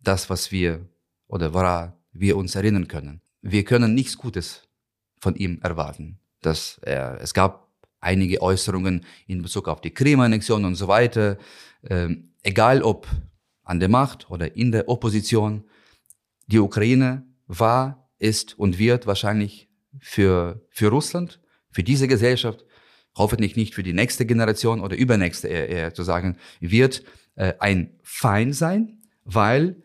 das, 0.00 0.30
was 0.30 0.52
wir 0.52 0.88
oder 1.26 1.52
woran 1.54 1.92
wir 2.12 2.36
uns 2.36 2.54
erinnern 2.54 2.88
können. 2.88 3.20
Wir 3.42 3.64
können 3.64 3.94
nichts 3.94 4.16
Gutes 4.16 4.62
von 5.20 5.34
ihm 5.34 5.60
erwarten. 5.62 6.18
Dass 6.40 6.78
er, 6.82 7.20
es 7.20 7.34
gab 7.34 7.68
einige 8.00 8.40
Äußerungen 8.40 9.04
in 9.26 9.42
Bezug 9.42 9.68
auf 9.68 9.80
die 9.80 9.92
Krim-Annexion 9.92 10.64
und 10.64 10.76
so 10.76 10.88
weiter. 10.88 11.38
Ähm, 11.82 12.34
egal 12.42 12.82
ob 12.82 13.08
an 13.64 13.80
der 13.80 13.88
Macht 13.88 14.30
oder 14.30 14.54
in 14.56 14.70
der 14.70 14.88
Opposition, 14.88 15.64
die 16.46 16.60
Ukraine 16.60 17.26
war, 17.46 18.08
ist 18.18 18.58
und 18.58 18.78
wird 18.78 19.06
wahrscheinlich 19.06 19.68
für, 19.98 20.64
für 20.70 20.88
Russland, 20.88 21.40
für 21.70 21.82
diese 21.82 22.08
Gesellschaft 22.08 22.64
hoffentlich 23.16 23.56
nicht 23.56 23.74
für 23.74 23.82
die 23.82 23.92
nächste 23.92 24.26
Generation 24.26 24.80
oder 24.80 24.96
übernächste 24.96 25.48
eher, 25.48 25.68
eher 25.68 25.94
zu 25.94 26.02
sagen, 26.02 26.36
wird 26.60 27.02
äh, 27.34 27.54
ein 27.58 27.98
Feind 28.02 28.54
sein, 28.54 29.02
weil 29.24 29.82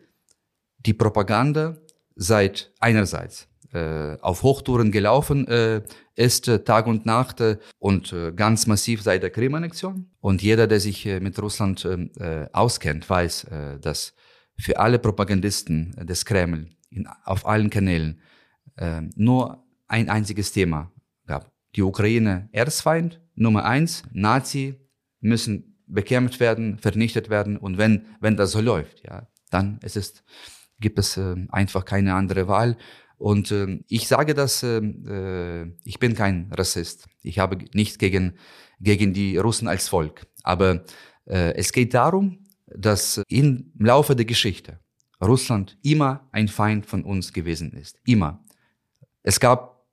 die 0.78 0.94
Propaganda 0.94 1.76
seit 2.14 2.72
einerseits 2.78 3.48
äh, 3.72 4.18
auf 4.20 4.42
Hochtouren 4.42 4.92
gelaufen 4.92 5.48
äh, 5.48 5.82
ist, 6.14 6.48
äh, 6.48 6.62
Tag 6.62 6.86
und 6.86 7.06
Nacht 7.06 7.40
äh, 7.40 7.56
und 7.78 8.12
äh, 8.12 8.32
ganz 8.32 8.66
massiv 8.66 9.02
seit 9.02 9.22
der 9.22 9.30
Krim-Annexion. 9.30 10.10
Und 10.20 10.42
jeder, 10.42 10.66
der 10.66 10.80
sich 10.80 11.06
äh, 11.06 11.20
mit 11.20 11.40
Russland 11.40 11.84
äh, 11.84 12.48
auskennt, 12.52 13.08
weiß, 13.08 13.44
äh, 13.44 13.78
dass 13.80 14.14
für 14.58 14.78
alle 14.78 14.98
Propagandisten 14.98 15.96
des 16.06 16.24
Kreml 16.26 16.68
in, 16.90 17.08
auf 17.24 17.46
allen 17.46 17.70
Kanälen 17.70 18.20
äh, 18.76 19.00
nur 19.16 19.64
ein 19.88 20.10
einziges 20.10 20.52
Thema 20.52 20.92
gab. 21.26 21.50
Die 21.74 21.82
Ukraine 21.82 22.50
Erzfeind, 22.52 23.21
Nummer 23.42 23.64
eins, 23.64 24.02
Nazi 24.12 24.80
müssen 25.20 25.72
bekämpft 25.86 26.40
werden, 26.40 26.78
vernichtet 26.78 27.28
werden. 27.28 27.56
Und 27.56 27.78
wenn, 27.78 28.06
wenn 28.20 28.36
das 28.36 28.52
so 28.52 28.60
läuft, 28.60 29.02
ja, 29.04 29.28
dann 29.50 29.78
ist 29.82 29.96
es, 29.96 30.24
gibt 30.80 30.98
es 30.98 31.16
äh, 31.16 31.36
einfach 31.50 31.84
keine 31.84 32.14
andere 32.14 32.48
Wahl. 32.48 32.76
Und 33.18 33.52
äh, 33.52 33.78
ich 33.88 34.08
sage 34.08 34.34
das, 34.34 34.62
äh, 34.62 34.78
äh, 34.78 35.72
ich 35.84 35.98
bin 35.98 36.14
kein 36.14 36.50
Rassist. 36.52 37.06
Ich 37.22 37.38
habe 37.38 37.58
nichts 37.74 37.98
gegen, 37.98 38.34
gegen 38.80 39.12
die 39.12 39.36
Russen 39.36 39.68
als 39.68 39.88
Volk. 39.88 40.26
Aber 40.42 40.84
äh, 41.26 41.54
es 41.54 41.72
geht 41.72 41.94
darum, 41.94 42.44
dass 42.66 43.22
im 43.28 43.72
Laufe 43.78 44.16
der 44.16 44.24
Geschichte 44.24 44.80
Russland 45.22 45.78
immer 45.82 46.28
ein 46.32 46.48
Feind 46.48 46.86
von 46.86 47.04
uns 47.04 47.32
gewesen 47.32 47.72
ist. 47.72 48.00
Immer. 48.04 48.44
Es 49.22 49.38
gab 49.38 49.86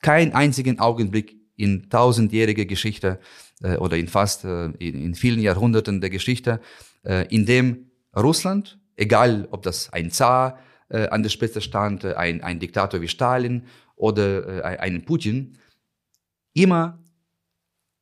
keinen 0.00 0.32
einzigen 0.32 0.78
Augenblick 0.78 1.39
in 1.60 1.88
tausendjähriger 1.90 2.64
Geschichte 2.64 3.20
äh, 3.62 3.76
oder 3.76 3.96
in 3.96 4.08
fast 4.08 4.44
äh, 4.44 4.66
in, 4.78 5.02
in, 5.02 5.14
vielen 5.14 5.40
Jahrhunderten 5.40 6.00
der 6.00 6.10
Geschichte, 6.10 6.60
äh, 7.04 7.26
in 7.34 7.46
dem 7.46 7.90
Russland, 8.16 8.78
egal 8.96 9.48
ob 9.50 9.62
das 9.62 9.92
ein 9.92 10.10
Zar 10.10 10.58
äh, 10.88 11.08
an 11.08 11.22
der 11.22 11.30
Spitze 11.30 11.60
stand, 11.60 12.04
äh, 12.04 12.14
ein, 12.14 12.42
ein 12.42 12.58
Diktator 12.58 13.00
wie 13.00 13.08
Stalin 13.08 13.64
oder 13.96 14.64
äh, 14.64 14.78
ein 14.78 15.04
Putin, 15.04 15.58
immer 16.54 16.98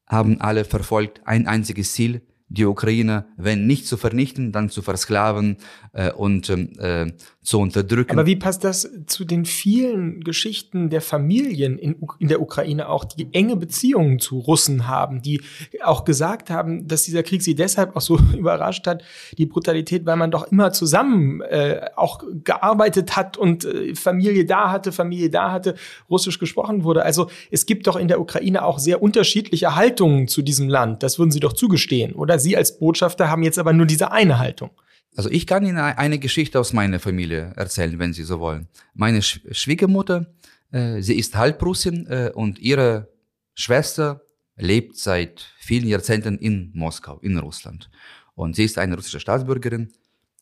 haben 0.06 0.40
alle 0.40 0.64
verfolgt 0.64 1.20
ein 1.26 1.46
einziges 1.46 1.92
Ziel, 1.92 2.22
die 2.50 2.64
Ukraine, 2.64 3.26
wenn 3.36 3.66
nicht 3.66 3.86
zu 3.86 3.96
vernichten, 3.96 4.52
dann 4.52 4.70
zu 4.70 4.80
versklaven 4.80 5.58
äh, 5.92 6.12
und 6.12 6.48
ähm, 6.48 6.72
äh, 6.78 7.12
zu 7.42 7.60
unterdrücken. 7.60 8.12
Aber 8.12 8.26
wie 8.26 8.36
passt 8.36 8.64
das 8.64 8.88
zu 9.06 9.24
den 9.24 9.44
vielen 9.44 10.20
Geschichten 10.22 10.90
der 10.90 11.00
Familien 11.00 11.78
in, 11.78 11.96
in 12.18 12.28
der 12.28 12.40
Ukraine 12.40 12.88
auch, 12.88 13.04
die 13.04 13.28
enge 13.32 13.56
Beziehungen 13.56 14.18
zu 14.18 14.38
Russen 14.38 14.86
haben, 14.86 15.22
die 15.22 15.40
auch 15.82 16.04
gesagt 16.04 16.50
haben, 16.50 16.88
dass 16.88 17.04
dieser 17.04 17.22
Krieg 17.22 17.42
sie 17.42 17.54
deshalb 17.54 17.96
auch 17.96 18.00
so 18.00 18.18
überrascht 18.36 18.86
hat, 18.86 19.02
die 19.36 19.46
Brutalität, 19.46 20.06
weil 20.06 20.16
man 20.16 20.30
doch 20.30 20.50
immer 20.50 20.72
zusammen 20.72 21.42
äh, 21.42 21.80
auch 21.96 22.22
gearbeitet 22.44 23.16
hat 23.16 23.36
und 23.36 23.64
äh, 23.64 23.94
Familie 23.94 24.46
da 24.46 24.70
hatte, 24.70 24.92
Familie 24.92 25.28
da 25.28 25.52
hatte, 25.52 25.74
Russisch 26.08 26.38
gesprochen 26.38 26.84
wurde. 26.84 27.02
Also 27.02 27.30
es 27.50 27.66
gibt 27.66 27.86
doch 27.86 27.96
in 27.96 28.08
der 28.08 28.20
Ukraine 28.20 28.64
auch 28.64 28.78
sehr 28.78 29.02
unterschiedliche 29.02 29.74
Haltungen 29.74 30.28
zu 30.28 30.42
diesem 30.42 30.68
Land. 30.68 31.02
Das 31.02 31.18
würden 31.18 31.30
Sie 31.30 31.40
doch 31.40 31.52
zugestehen. 31.52 32.14
Oder 32.14 32.37
Sie 32.38 32.56
als 32.56 32.78
Botschafter 32.78 33.30
haben 33.30 33.42
jetzt 33.42 33.58
aber 33.58 33.72
nur 33.72 33.86
diese 33.86 34.12
eine 34.12 34.38
Haltung. 34.38 34.70
Also 35.16 35.30
ich 35.30 35.46
kann 35.46 35.64
Ihnen 35.64 35.78
eine 35.78 36.18
Geschichte 36.18 36.60
aus 36.60 36.72
meiner 36.72 37.00
Familie 37.00 37.52
erzählen, 37.56 37.98
wenn 37.98 38.12
Sie 38.12 38.22
so 38.22 38.40
wollen. 38.40 38.68
Meine 38.94 39.22
Sch 39.22 39.40
Schwiegermutter, 39.50 40.26
äh, 40.70 41.00
sie 41.00 41.18
ist 41.18 41.36
Halbrussin 41.36 42.06
äh, 42.06 42.30
und 42.34 42.58
ihre 42.58 43.08
Schwester 43.54 44.22
lebt 44.56 44.96
seit 44.96 45.46
vielen 45.58 45.88
Jahrzehnten 45.88 46.38
in 46.38 46.70
Moskau, 46.74 47.18
in 47.20 47.38
Russland. 47.38 47.90
Und 48.34 48.56
sie 48.56 48.64
ist 48.64 48.78
eine 48.78 48.94
russische 48.94 49.20
Staatsbürgerin 49.20 49.92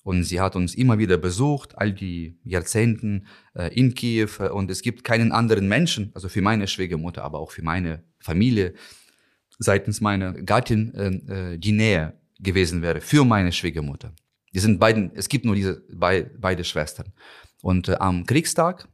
und 0.02 0.24
sie 0.24 0.40
hat 0.40 0.56
uns 0.56 0.74
immer 0.74 0.98
wieder 0.98 1.16
besucht, 1.16 1.76
all 1.78 1.92
die 1.92 2.38
Jahrzehnten 2.44 3.26
äh, 3.54 3.74
in 3.74 3.94
Kiew. 3.94 4.28
Und 4.52 4.70
es 4.70 4.82
gibt 4.82 5.04
keinen 5.04 5.32
anderen 5.32 5.68
Menschen, 5.68 6.10
also 6.14 6.28
für 6.28 6.42
meine 6.42 6.66
Schwiegermutter, 6.66 7.24
aber 7.24 7.38
auch 7.38 7.50
für 7.50 7.62
meine 7.62 8.04
Familie, 8.18 8.74
seitens 9.58 10.00
meiner 10.00 10.32
Gattin, 10.32 10.94
äh, 10.94 11.52
äh 11.54 11.58
die 11.58 11.72
Nähe 11.72 12.14
gewesen 12.38 12.82
wäre 12.82 13.00
für 13.00 13.24
meine 13.24 13.52
Schwiegermutter. 13.52 14.12
Die 14.54 14.58
sind 14.58 14.78
beiden, 14.78 15.10
es 15.14 15.28
gibt 15.28 15.44
nur 15.44 15.54
diese 15.54 15.82
bei, 15.92 16.30
beide 16.38 16.64
Schwestern. 16.64 17.12
Und 17.62 17.88
äh, 17.88 17.96
am 17.98 18.26
Kriegstag 18.26 18.88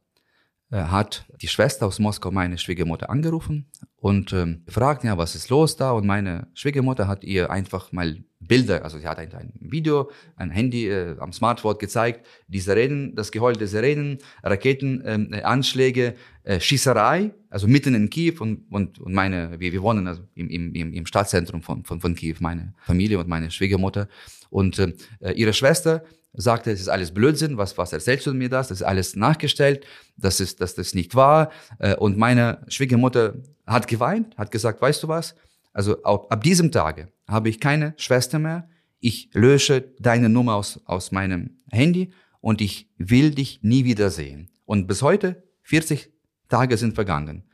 äh, 0.71 0.77
hat 0.85 1.27
die 1.41 1.49
Schwester 1.49 1.87
aus 1.87 1.99
Moskau 1.99 2.31
meine 2.31 2.59
Schwiegermutter 2.59 3.11
angerufen 3.11 3.71
und 3.97 4.33
ähm, 4.33 4.65
fragt, 4.69 5.05
ja, 5.05 5.19
was 5.19 5.35
ist 5.35 5.51
los 5.51 5.77
da? 5.77 5.93
Und 5.93 6.07
meine 6.07 6.49
Schwiegermutter 6.55 7.07
hat 7.07 7.25
ihr 7.25 7.51
einfach 7.51 7.93
mal 7.93 8.25
Bilder, 8.47 8.85
also 8.85 8.99
sie 8.99 9.07
hat 9.07 9.19
ein, 9.19 9.33
ein 9.33 9.53
Video, 9.61 10.11
ein 10.37 10.51
Handy 10.51 10.89
äh, 10.89 11.17
am 11.19 11.33
Smartphone 11.33 11.79
gezeigt, 11.79 12.27
diese 12.49 12.75
Reden, 12.75 13.15
das 13.15 13.31
Geheul 13.31 13.55
der 13.55 13.69
Sirenen, 13.69 14.19
Raketenanschläge, 14.43 16.07
ähm, 16.07 16.15
äh, 16.45 16.61
Schießerei, 16.61 17.31
also 17.51 17.69
mitten 17.69 17.95
in 17.95 18.11
Kiew 18.11 18.37
und, 18.41 18.65
und, 18.71 18.99
und 18.99 19.13
meine, 19.13 19.61
wir, 19.61 19.73
wir 19.73 19.83
wohnen 19.83 20.07
also 20.07 20.23
im, 20.35 20.49
im, 20.51 20.93
im 20.93 21.07
Stadtzentrum 21.07 21.63
von, 21.63 21.85
von, 21.85 22.01
von 22.01 22.15
Kiew, 22.15 22.37
meine 22.41 22.75
Familie 22.79 23.19
und 23.19 23.29
meine 23.29 23.51
Schwiegermutter. 23.51 24.09
Und 24.51 24.79
äh, 24.79 24.93
ihre 25.35 25.53
Schwester 25.53 26.03
sagte, 26.35 26.71
es 26.71 26.81
ist 26.81 26.89
alles 26.89 27.13
Blödsinn, 27.13 27.59
was, 27.59 27.77
was 27.79 27.93
erzählst 27.93 28.27
du 28.27 28.35
mir 28.35 28.49
das? 28.49 28.69
Das 28.69 28.81
ist 28.81 28.87
alles 28.87 29.17
nachgestellt, 29.17 29.85
das 30.17 30.41
ist, 30.41 30.61
dass 30.61 30.75
das 30.75 30.95
nicht 30.95 31.15
wahr. 31.15 31.51
Äh, 31.79 31.95
und 31.97 32.19
meine 32.19 32.65
Schwiegermutter 32.69 33.35
hat 33.67 33.87
geweint, 33.87 34.37
hat 34.37 34.51
gesagt, 34.51 34.81
weißt 34.81 35.03
du 35.03 35.09
was? 35.09 35.35
Also 35.73 36.03
ab, 36.03 36.27
ab 36.31 36.43
diesem 36.43 36.71
Tage 36.71 37.09
habe 37.33 37.49
ich 37.49 37.61
keine 37.61 37.95
Schwester 37.97 38.39
mehr. 38.39 38.69
Ich 39.01 39.31
lösche 39.33 39.93
deine 39.99 40.29
Nummer 40.29 40.55
aus, 40.55 40.81
aus 40.85 41.11
meinem 41.11 41.59
Handy 41.71 42.13
und 42.41 42.61
ich 42.61 42.91
will 42.99 43.33
dich 43.33 43.61
nie 43.63 43.85
wiedersehen. 43.85 44.51
Und 44.65 44.87
bis 44.87 45.03
heute, 45.03 45.43
40 45.63 46.13
Tage 46.49 46.77
sind 46.77 46.95
vergangen. 46.95 47.45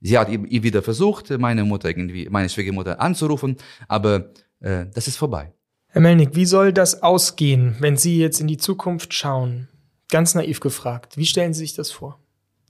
Sie 0.00 0.18
hat 0.18 0.28
ihr 0.30 0.62
wieder 0.62 0.82
versucht, 0.82 1.30
meine 1.38 1.64
Mutter 1.64 1.88
irgendwie, 1.88 2.28
meine 2.28 2.48
Schwiegermutter 2.48 3.00
anzurufen, 3.00 3.56
aber 3.88 4.32
äh, 4.60 4.86
das 4.94 5.08
ist 5.08 5.16
vorbei. 5.16 5.52
Herr 5.88 6.02
Melnick, 6.02 6.34
wie 6.34 6.44
soll 6.44 6.72
das 6.72 7.02
ausgehen, 7.02 7.76
wenn 7.80 7.96
Sie 7.96 8.18
jetzt 8.18 8.40
in 8.40 8.46
die 8.46 8.58
Zukunft 8.58 9.14
schauen? 9.14 9.68
Ganz 10.08 10.34
naiv 10.34 10.60
gefragt, 10.60 11.16
wie 11.16 11.26
stellen 11.26 11.52
Sie 11.52 11.60
sich 11.60 11.74
das 11.74 11.90
vor? 11.90 12.20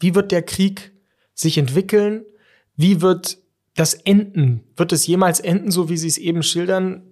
Wie 0.00 0.14
wird 0.14 0.32
der 0.32 0.42
Krieg 0.42 0.92
sich 1.34 1.58
entwickeln? 1.58 2.24
Wie 2.76 3.00
wird 3.00 3.38
das 3.78 3.94
enden? 3.94 4.64
Wird 4.76 4.92
es 4.92 5.06
jemals 5.06 5.38
enden, 5.38 5.70
so 5.70 5.88
wie 5.88 5.96
Sie 5.96 6.08
es 6.08 6.18
eben 6.18 6.42
schildern? 6.42 7.02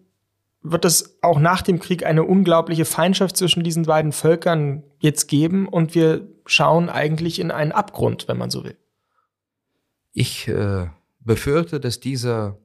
Wird 0.63 0.85
es 0.85 1.23
auch 1.23 1.39
nach 1.39 1.63
dem 1.63 1.79
Krieg 1.79 2.05
eine 2.05 2.25
unglaubliche 2.25 2.85
Feindschaft 2.85 3.37
zwischen 3.37 3.63
diesen 3.63 3.85
beiden 3.85 4.11
Völkern 4.11 4.83
jetzt 4.99 5.29
geben 5.29 5.69
und 5.69 5.95
wir 5.95 6.29
schauen 6.45 6.89
eigentlich 6.89 7.39
in 7.39 7.53
einen 7.53 7.71
Abgrund, 7.71 8.27
wenn 8.27 8.39
man 8.39 8.51
so 8.51 8.65
will? 8.65 8.77
Ich 10.13 10.49
äh, 10.49 10.89
befürchte, 11.21 11.79
dass 11.79 12.01
dieser 12.01 12.59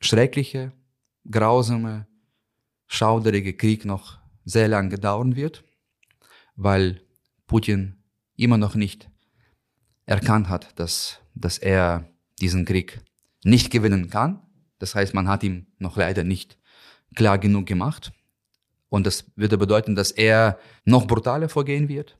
schreckliche, 0.00 0.72
grausame, 1.30 2.08
schauderige 2.88 3.54
Krieg 3.54 3.84
noch 3.84 4.18
sehr 4.44 4.66
lange 4.66 4.98
dauern 4.98 5.36
wird, 5.36 5.62
weil 6.56 7.00
Putin 7.46 8.02
immer 8.36 8.58
noch 8.58 8.74
nicht 8.74 9.08
erkannt 10.04 10.48
hat, 10.48 10.80
dass, 10.80 11.20
dass 11.34 11.58
er 11.58 12.11
diesen 12.42 12.64
Krieg 12.64 13.00
nicht 13.44 13.70
gewinnen 13.70 14.10
kann. 14.10 14.40
Das 14.78 14.94
heißt, 14.94 15.14
man 15.14 15.28
hat 15.28 15.42
ihm 15.42 15.66
noch 15.78 15.96
leider 15.96 16.24
nicht 16.24 16.58
klar 17.14 17.38
genug 17.38 17.66
gemacht. 17.66 18.12
Und 18.88 19.06
das 19.06 19.24
würde 19.36 19.56
bedeuten, 19.56 19.94
dass 19.94 20.10
er 20.10 20.58
noch 20.84 21.06
brutaler 21.06 21.48
vorgehen 21.48 21.88
wird 21.88 22.18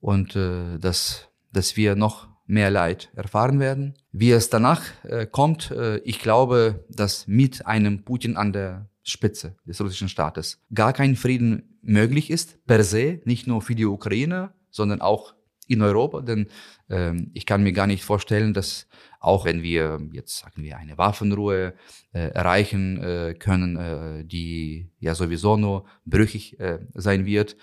und 0.00 0.36
äh, 0.36 0.78
dass, 0.78 1.28
dass 1.52 1.76
wir 1.76 1.96
noch 1.96 2.28
mehr 2.46 2.70
Leid 2.70 3.10
erfahren 3.14 3.58
werden. 3.58 3.94
Wie 4.12 4.32
es 4.32 4.50
danach 4.50 4.82
äh, 5.04 5.26
kommt, 5.26 5.70
äh, 5.70 5.98
ich 5.98 6.18
glaube, 6.18 6.84
dass 6.90 7.26
mit 7.26 7.66
einem 7.66 8.04
Putin 8.04 8.36
an 8.36 8.52
der 8.52 8.90
Spitze 9.02 9.56
des 9.64 9.80
russischen 9.80 10.08
Staates 10.08 10.60
gar 10.74 10.92
kein 10.92 11.16
Frieden 11.16 11.78
möglich 11.80 12.30
ist, 12.30 12.64
per 12.66 12.84
se, 12.84 13.20
nicht 13.24 13.46
nur 13.46 13.62
für 13.62 13.74
die 13.74 13.86
Ukraine, 13.86 14.52
sondern 14.70 15.00
auch 15.00 15.34
in 15.68 15.82
Europa, 15.82 16.20
denn 16.20 16.48
ähm, 16.88 17.30
ich 17.34 17.46
kann 17.46 17.62
mir 17.62 17.72
gar 17.72 17.86
nicht 17.86 18.04
vorstellen, 18.04 18.54
dass 18.54 18.86
auch 19.20 19.46
wenn 19.46 19.62
wir 19.62 20.00
jetzt 20.12 20.38
sagen 20.38 20.62
wir 20.62 20.76
eine 20.76 20.98
Waffenruhe 20.98 21.74
äh, 22.12 22.28
erreichen 22.28 23.02
äh, 23.02 23.34
können, 23.34 23.76
äh, 23.76 24.24
die 24.24 24.90
ja 25.00 25.14
sowieso 25.14 25.56
nur 25.56 25.84
brüchig 26.04 26.60
äh, 26.60 26.80
sein 26.94 27.24
wird, 27.24 27.56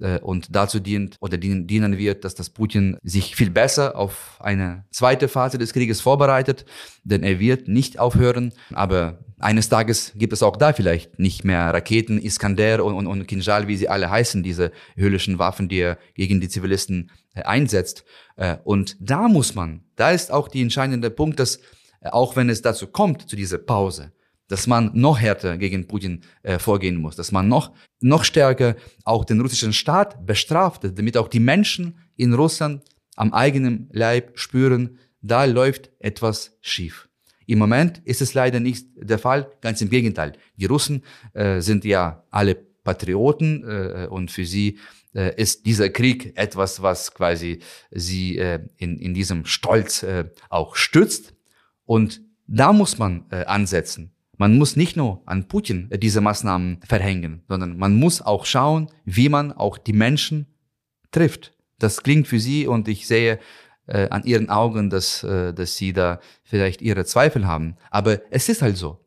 äh, 0.00 0.18
und 0.18 0.54
dazu 0.54 0.80
dient 0.80 1.16
oder 1.20 1.36
dienen 1.38 1.98
wird, 1.98 2.24
dass 2.24 2.34
das 2.34 2.50
Putin 2.50 2.96
sich 3.02 3.36
viel 3.36 3.50
besser 3.50 3.96
auf 3.96 4.38
eine 4.40 4.84
zweite 4.90 5.28
Phase 5.28 5.58
des 5.58 5.72
Krieges 5.72 6.00
vorbereitet, 6.00 6.64
denn 7.04 7.22
er 7.22 7.40
wird 7.40 7.68
nicht 7.68 7.98
aufhören. 7.98 8.52
Aber 8.72 9.18
eines 9.38 9.68
Tages 9.68 10.12
gibt 10.16 10.32
es 10.32 10.42
auch 10.42 10.56
da 10.56 10.72
vielleicht 10.72 11.18
nicht 11.18 11.44
mehr 11.44 11.72
Raketen, 11.72 12.18
Iskander 12.18 12.84
und, 12.84 12.94
und, 12.94 13.06
und 13.06 13.26
Kinjal, 13.26 13.68
wie 13.68 13.76
sie 13.76 13.88
alle 13.88 14.10
heißen, 14.10 14.42
diese 14.42 14.72
höllischen 14.96 15.38
Waffen, 15.38 15.68
die 15.68 15.78
er 15.78 15.98
gegen 16.14 16.40
die 16.40 16.48
Zivilisten 16.48 17.10
äh, 17.34 17.42
einsetzt. 17.42 18.04
Äh, 18.36 18.56
und 18.64 18.96
da 19.00 19.28
muss 19.28 19.54
man, 19.54 19.84
da 19.96 20.10
ist 20.10 20.32
auch 20.32 20.48
die 20.48 20.62
entscheidende 20.62 21.10
Punkt, 21.10 21.38
dass 21.40 21.60
auch 22.10 22.36
wenn 22.36 22.50
es 22.50 22.62
dazu 22.62 22.86
kommt, 22.86 23.28
zu 23.28 23.36
dieser 23.36 23.58
Pause, 23.58 24.12
dass 24.48 24.66
man 24.66 24.90
noch 24.94 25.18
härter 25.18 25.56
gegen 25.56 25.86
Putin 25.86 26.22
äh, 26.42 26.58
vorgehen 26.58 26.96
muss, 26.96 27.16
dass 27.16 27.32
man 27.32 27.48
noch, 27.48 27.72
noch 28.00 28.24
stärker 28.24 28.76
auch 29.04 29.24
den 29.24 29.40
russischen 29.40 29.72
Staat 29.72 30.26
bestraft, 30.26 30.84
damit 30.84 31.16
auch 31.16 31.28
die 31.28 31.40
Menschen 31.40 31.98
in 32.16 32.34
Russland 32.34 32.82
am 33.16 33.32
eigenen 33.32 33.88
Leib 33.92 34.38
spüren, 34.38 34.98
da 35.20 35.44
läuft 35.44 35.90
etwas 35.98 36.56
schief. 36.60 37.08
Im 37.46 37.58
Moment 37.58 38.00
ist 38.04 38.22
es 38.22 38.34
leider 38.34 38.60
nicht 38.60 38.88
der 38.96 39.18
Fall, 39.18 39.50
ganz 39.60 39.80
im 39.80 39.90
Gegenteil. 39.90 40.32
Die 40.56 40.66
Russen 40.66 41.02
äh, 41.34 41.60
sind 41.60 41.84
ja 41.84 42.24
alle 42.30 42.54
Patrioten 42.54 43.64
äh, 43.64 44.06
und 44.08 44.30
für 44.30 44.46
sie 44.46 44.78
äh, 45.14 45.40
ist 45.40 45.66
dieser 45.66 45.90
Krieg 45.90 46.36
etwas, 46.36 46.82
was 46.82 47.14
quasi 47.14 47.60
sie 47.90 48.38
äh, 48.38 48.60
in, 48.76 48.98
in 48.98 49.14
diesem 49.14 49.44
Stolz 49.46 50.02
äh, 50.02 50.30
auch 50.48 50.76
stützt. 50.76 51.34
Und 51.84 52.22
da 52.46 52.72
muss 52.72 52.98
man 52.98 53.26
äh, 53.30 53.44
ansetzen. 53.44 54.13
Man 54.36 54.58
muss 54.58 54.76
nicht 54.76 54.96
nur 54.96 55.22
an 55.26 55.48
Putin 55.48 55.88
äh, 55.90 55.98
diese 55.98 56.20
Maßnahmen 56.20 56.80
verhängen, 56.86 57.42
sondern 57.48 57.76
man 57.78 57.94
muss 57.96 58.22
auch 58.22 58.46
schauen, 58.46 58.90
wie 59.04 59.28
man 59.28 59.52
auch 59.52 59.78
die 59.78 59.92
Menschen 59.92 60.46
trifft. 61.10 61.52
Das 61.78 62.02
klingt 62.02 62.28
für 62.28 62.40
sie 62.40 62.66
und 62.66 62.88
ich 62.88 63.06
sehe 63.06 63.38
äh, 63.86 64.08
an 64.08 64.24
ihren 64.24 64.48
Augen, 64.48 64.90
dass, 64.90 65.22
äh, 65.22 65.52
dass 65.52 65.76
sie 65.76 65.92
da 65.92 66.20
vielleicht 66.42 66.82
ihre 66.82 67.04
Zweifel 67.04 67.46
haben. 67.46 67.76
Aber 67.90 68.20
es 68.30 68.48
ist 68.48 68.62
halt 68.62 68.76
so. 68.76 69.00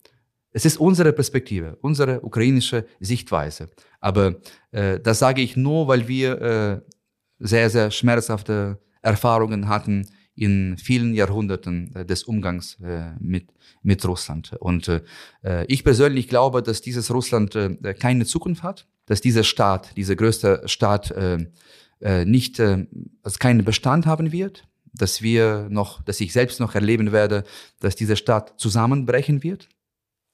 Es 0.51 0.65
ist 0.65 0.77
unsere 0.77 1.13
Perspektive, 1.13 1.77
unsere 1.81 2.21
ukrainische 2.21 2.85
Sichtweise. 2.99 3.69
Aber 3.99 4.35
äh, 4.71 4.99
das 4.99 5.19
sage 5.19 5.41
ich 5.41 5.55
nur, 5.55 5.87
weil 5.87 6.07
wir 6.07 6.41
äh, 6.41 6.81
sehr, 7.39 7.69
sehr 7.69 7.91
schmerzhafte 7.91 8.79
Erfahrungen 9.01 9.67
hatten 9.67 10.07
in 10.37 10.77
vielen 10.77 11.13
Jahrhunderten 11.13 11.93
äh, 11.95 12.05
des 12.05 12.23
Umgangs 12.23 12.77
äh, 12.81 13.11
mit, 13.19 13.49
mit 13.81 14.05
Russland. 14.05 14.53
Und 14.59 14.87
äh, 14.87 15.01
ich 15.67 15.83
persönlich 15.83 16.27
glaube, 16.27 16.61
dass 16.61 16.81
dieses 16.81 17.11
Russland 17.11 17.55
äh, 17.55 17.93
keine 17.93 18.25
Zukunft 18.25 18.63
hat, 18.63 18.87
dass 19.07 19.19
dieser 19.21 19.43
Staat, 19.43 19.97
dieser 19.97 20.15
größte 20.15 20.61
Staat, 20.65 21.11
äh, 21.11 21.47
äh, 22.01 22.25
nicht 22.25 22.59
äh, 22.59 22.85
also 23.23 23.37
keinen 23.39 23.65
Bestand 23.65 24.05
haben 24.05 24.31
wird, 24.31 24.67
dass 24.93 25.21
wir 25.21 25.67
noch, 25.69 26.03
dass 26.03 26.21
ich 26.21 26.31
selbst 26.33 26.59
noch 26.59 26.75
erleben 26.75 27.11
werde, 27.11 27.43
dass 27.79 27.95
dieser 27.95 28.15
Staat 28.15 28.53
zusammenbrechen 28.57 29.43
wird. 29.43 29.67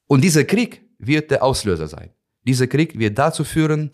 Und 0.06 0.22
dieser 0.22 0.44
Krieg 0.44 0.82
wird 0.98 1.30
der 1.30 1.42
Auslöser 1.42 1.88
sein. 1.88 2.10
Dieser 2.46 2.66
Krieg 2.66 2.98
wird 2.98 3.18
dazu 3.18 3.44
führen, 3.44 3.90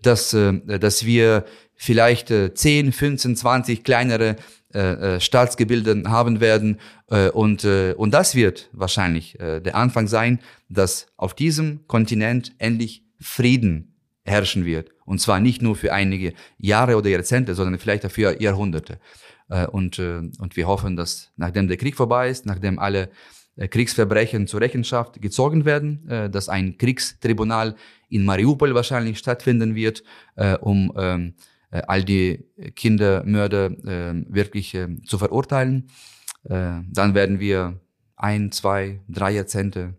dass, 0.00 0.32
äh, 0.34 0.78
dass 0.80 1.04
wir 1.04 1.44
vielleicht 1.76 2.30
äh, 2.30 2.52
10, 2.52 2.92
15, 2.92 3.36
20 3.36 3.84
kleinere 3.84 4.36
äh, 4.74 5.16
äh, 5.16 6.04
haben 6.06 6.40
werden. 6.40 6.80
Äh, 7.10 7.30
und, 7.30 7.64
äh, 7.64 7.94
und 7.96 8.12
das 8.12 8.34
wird 8.34 8.68
wahrscheinlich 8.72 9.38
äh, 9.40 9.60
der 9.60 9.76
Anfang 9.76 10.06
sein, 10.08 10.40
dass 10.68 11.06
auf 11.16 11.34
diesem 11.34 11.86
Kontinent 11.86 12.52
endlich 12.58 13.04
Frieden 13.20 13.94
herrschen 14.24 14.64
wird. 14.64 14.90
Und 15.04 15.20
zwar 15.20 15.40
nicht 15.40 15.62
nur 15.62 15.76
für 15.76 15.92
einige 15.92 16.32
Jahre 16.58 16.96
oder 16.96 17.10
Jahrzehnte, 17.10 17.54
sondern 17.54 17.78
vielleicht 17.78 18.10
für 18.10 18.40
Jahrhunderte. 18.40 18.98
Äh, 19.48 19.66
und, 19.66 19.98
äh, 19.98 20.18
und 20.38 20.56
wir 20.56 20.66
hoffen, 20.66 20.96
dass 20.96 21.32
nachdem 21.36 21.68
der 21.68 21.76
Krieg 21.76 21.96
vorbei 21.96 22.30
ist, 22.30 22.46
nachdem 22.46 22.78
alle 22.78 23.10
äh, 23.56 23.68
Kriegsverbrechen 23.68 24.46
zur 24.46 24.60
Rechenschaft 24.60 25.20
gezogen 25.20 25.64
werden, 25.64 26.30
dass 26.32 26.48
ein 26.48 26.78
Kriegstribunal 26.78 27.76
in 28.08 28.24
Mariupol 28.24 28.74
wahrscheinlich 28.74 29.18
stattfinden 29.18 29.74
wird, 29.74 30.02
um 30.60 30.92
ähm, 30.96 31.34
all 31.72 32.04
die 32.04 32.44
Kindermörder 32.76 33.70
wirklich 34.28 34.76
zu 35.06 35.18
verurteilen. 35.18 35.88
Dann 36.44 37.14
werden 37.14 37.40
wir 37.40 37.80
ein, 38.16 38.52
zwei, 38.52 39.00
drei 39.08 39.32
Jahrzehnte 39.32 39.94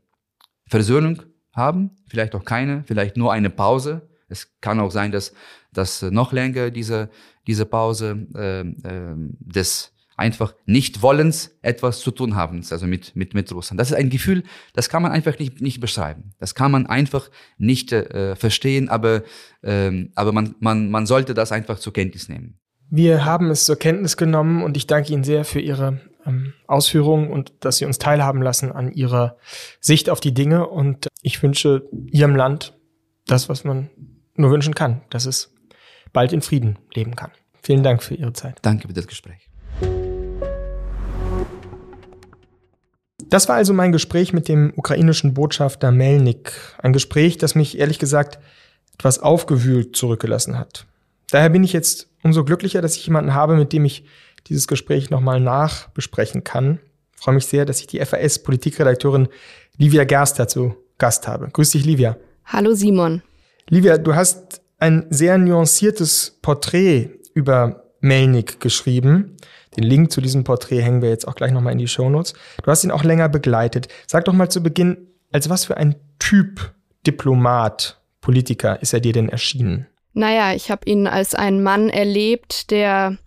Versöhnung 0.67 1.23
haben, 1.51 1.91
vielleicht 2.07 2.35
auch 2.35 2.45
keine, 2.45 2.83
vielleicht 2.85 3.17
nur 3.17 3.33
eine 3.33 3.49
Pause. 3.49 4.07
Es 4.29 4.59
kann 4.61 4.79
auch 4.79 4.91
sein, 4.91 5.11
dass, 5.11 5.33
dass 5.71 6.01
noch 6.03 6.31
länger 6.31 6.69
diese 6.69 7.09
diese 7.47 7.65
Pause 7.65 8.27
äh, 8.35 8.61
äh, 8.61 9.15
des 9.39 9.92
einfach 10.17 10.53
nicht 10.65 11.01
wollens 11.01 11.57
etwas 11.61 11.99
zu 11.99 12.11
tun 12.11 12.35
haben, 12.35 12.63
also 12.69 12.85
mit, 12.85 13.15
mit, 13.15 13.33
mit 13.33 13.51
Russland. 13.51 13.79
Das 13.79 13.91
ist 13.91 13.97
ein 13.97 14.09
Gefühl, 14.09 14.43
das 14.73 14.89
kann 14.89 15.01
man 15.01 15.11
einfach 15.11 15.37
nicht, 15.39 15.61
nicht 15.61 15.79
beschreiben. 15.79 16.33
Das 16.39 16.55
kann 16.55 16.71
man 16.71 16.85
einfach 16.85 17.29
nicht 17.57 17.91
äh, 17.91 18.35
verstehen, 18.35 18.89
aber, 18.89 19.23
ähm, 19.63 20.11
aber 20.15 20.31
man, 20.31 20.55
man, 20.59 20.89
man 20.89 21.05
sollte 21.05 21.33
das 21.33 21.51
einfach 21.51 21.79
zur 21.79 21.93
Kenntnis 21.93 22.29
nehmen. 22.29 22.59
Wir 22.89 23.25
haben 23.25 23.49
es 23.49 23.65
zur 23.65 23.77
Kenntnis 23.77 24.17
genommen 24.17 24.61
und 24.61 24.77
ich 24.77 24.85
danke 24.85 25.13
Ihnen 25.13 25.23
sehr 25.23 25.45
für 25.45 25.59
Ihre 25.59 25.99
ähm, 26.25 26.53
Ausführungen 26.67 27.31
und 27.31 27.53
dass 27.61 27.77
Sie 27.77 27.85
uns 27.85 27.97
teilhaben 27.97 28.41
lassen 28.41 28.71
an 28.71 28.91
Ihrer 28.91 29.37
Sicht 29.79 30.09
auf 30.09 30.19
die 30.19 30.33
Dinge. 30.33 30.67
Und 30.67 31.07
ich 31.21 31.41
wünsche 31.41 31.89
Ihrem 32.11 32.35
Land 32.35 32.77
das, 33.25 33.49
was 33.49 33.63
man 33.63 33.89
nur 34.35 34.51
wünschen 34.51 34.75
kann, 34.75 35.01
dass 35.09 35.25
es 35.25 35.53
bald 36.11 36.33
in 36.33 36.41
Frieden 36.41 36.77
leben 36.93 37.15
kann. 37.15 37.31
Vielen 37.61 37.83
Dank 37.83 38.03
für 38.03 38.15
Ihre 38.15 38.33
Zeit. 38.33 38.59
Danke 38.61 38.87
für 38.87 38.93
das 38.93 39.07
Gespräch. 39.07 39.49
Das 43.33 43.49
war 43.49 43.55
also 43.55 43.73
mein 43.73 43.91
Gespräch 43.91 44.31
mit 44.31 44.47
dem 44.47 44.73
ukrainischen 44.75 45.33
Botschafter 45.33 45.91
Melnik. 45.91 46.51
Ein 46.77 46.93
Gespräch, 46.93 47.39
das 47.39 47.55
mich 47.55 47.79
ehrlich 47.79 47.97
gesagt 47.97 48.37
etwas 48.93 49.17
aufgewühlt 49.17 49.95
zurückgelassen 49.95 50.59
hat. 50.59 50.85
Daher 51.31 51.49
bin 51.49 51.63
ich 51.63 51.73
jetzt 51.73 52.09
umso 52.21 52.43
glücklicher, 52.43 52.83
dass 52.83 52.95
ich 52.95 53.07
jemanden 53.07 53.33
habe, 53.33 53.55
mit 53.55 53.73
dem 53.73 53.85
ich 53.85 54.05
dieses 54.45 54.67
Gespräch 54.67 55.09
nochmal 55.09 55.39
nachbesprechen 55.39 56.43
kann. 56.43 56.77
Ich 57.15 57.23
freue 57.23 57.33
mich 57.33 57.47
sehr, 57.47 57.65
dass 57.65 57.79
ich 57.79 57.87
die 57.87 58.05
FAS-Politikredakteurin 58.05 59.27
Livia 59.79 60.03
Gerster 60.03 60.47
zu 60.47 60.75
Gast 60.99 61.27
habe. 61.27 61.49
Grüß 61.51 61.71
dich, 61.71 61.85
Livia. 61.85 62.17
Hallo, 62.45 62.75
Simon. 62.75 63.23
Livia, 63.67 63.97
du 63.97 64.13
hast 64.13 64.61
ein 64.77 65.07
sehr 65.09 65.39
nuanciertes 65.39 66.37
Porträt 66.43 67.09
über 67.33 67.82
Melnik 68.03 68.59
geschrieben. 68.59 69.37
Den 69.75 69.83
Link 69.83 70.11
zu 70.11 70.21
diesem 70.21 70.43
Porträt 70.43 70.81
hängen 70.81 71.01
wir 71.01 71.09
jetzt 71.09 71.27
auch 71.27 71.35
gleich 71.35 71.51
nochmal 71.51 71.73
in 71.73 71.79
die 71.79 71.87
Shownotes. 71.87 72.33
Du 72.61 72.69
hast 72.69 72.83
ihn 72.83 72.91
auch 72.91 73.03
länger 73.03 73.29
begleitet. 73.29 73.87
Sag 74.05 74.25
doch 74.25 74.33
mal 74.33 74.49
zu 74.49 74.61
Beginn, 74.61 75.07
als 75.31 75.49
was 75.49 75.65
für 75.65 75.77
ein 75.77 75.95
Typ 76.19 76.73
Diplomat, 77.07 77.99
Politiker 78.21 78.81
ist 78.81 78.93
er 78.93 78.99
dir 78.99 79.13
denn 79.13 79.29
erschienen? 79.29 79.87
Naja, 80.13 80.53
ich 80.53 80.69
habe 80.69 80.87
ihn 80.89 81.07
als 81.07 81.33
einen 81.33 81.63
Mann 81.63 81.89
erlebt, 81.89 82.71
der 82.71 83.17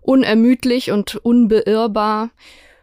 unermüdlich 0.00 0.90
und 0.90 1.16
unbeirrbar 1.16 2.30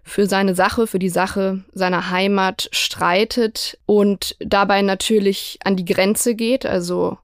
für 0.04 0.26
seine 0.26 0.56
Sache, 0.56 0.88
für 0.88 0.98
die 0.98 1.10
Sache 1.10 1.64
seiner 1.74 2.10
Heimat 2.10 2.70
streitet 2.72 3.78
und 3.86 4.36
dabei 4.40 4.82
natürlich 4.82 5.60
an 5.64 5.76
die 5.76 5.86
Grenze 5.86 6.36
geht, 6.36 6.66
also 6.66 7.18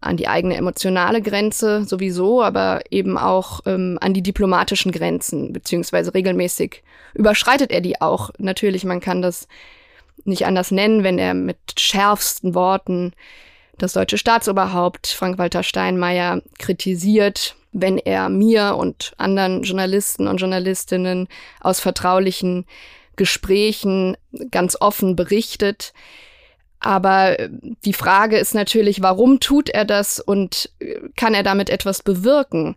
an 0.00 0.16
die 0.16 0.28
eigene 0.28 0.56
emotionale 0.56 1.20
Grenze 1.20 1.84
sowieso, 1.84 2.42
aber 2.42 2.82
eben 2.90 3.18
auch 3.18 3.60
ähm, 3.66 3.98
an 4.00 4.14
die 4.14 4.22
diplomatischen 4.22 4.92
Grenzen, 4.92 5.52
beziehungsweise 5.52 6.14
regelmäßig 6.14 6.82
überschreitet 7.14 7.72
er 7.72 7.80
die 7.80 8.00
auch. 8.00 8.30
Natürlich, 8.38 8.84
man 8.84 9.00
kann 9.00 9.22
das 9.22 9.48
nicht 10.24 10.46
anders 10.46 10.70
nennen, 10.70 11.02
wenn 11.02 11.18
er 11.18 11.34
mit 11.34 11.58
schärfsten 11.78 12.54
Worten 12.54 13.12
das 13.78 13.92
deutsche 13.92 14.18
Staatsoberhaupt 14.18 15.06
Frank-Walter 15.08 15.62
Steinmeier 15.62 16.42
kritisiert, 16.58 17.56
wenn 17.72 17.98
er 17.98 18.28
mir 18.28 18.76
und 18.76 19.12
anderen 19.18 19.62
Journalisten 19.62 20.26
und 20.26 20.38
Journalistinnen 20.38 21.28
aus 21.60 21.80
vertraulichen 21.80 22.66
Gesprächen 23.16 24.16
ganz 24.50 24.76
offen 24.80 25.16
berichtet. 25.16 25.92
Aber 26.80 27.38
äh, 27.38 27.48
die 27.84 27.92
Frage 27.92 28.38
ist 28.38 28.54
natürlich, 28.54 29.02
warum 29.02 29.40
tut 29.40 29.68
er 29.68 29.84
das 29.84 30.20
und 30.20 30.70
äh, 30.78 30.96
kann 31.16 31.34
er 31.34 31.42
damit 31.42 31.70
etwas 31.70 32.02
bewirken? 32.02 32.76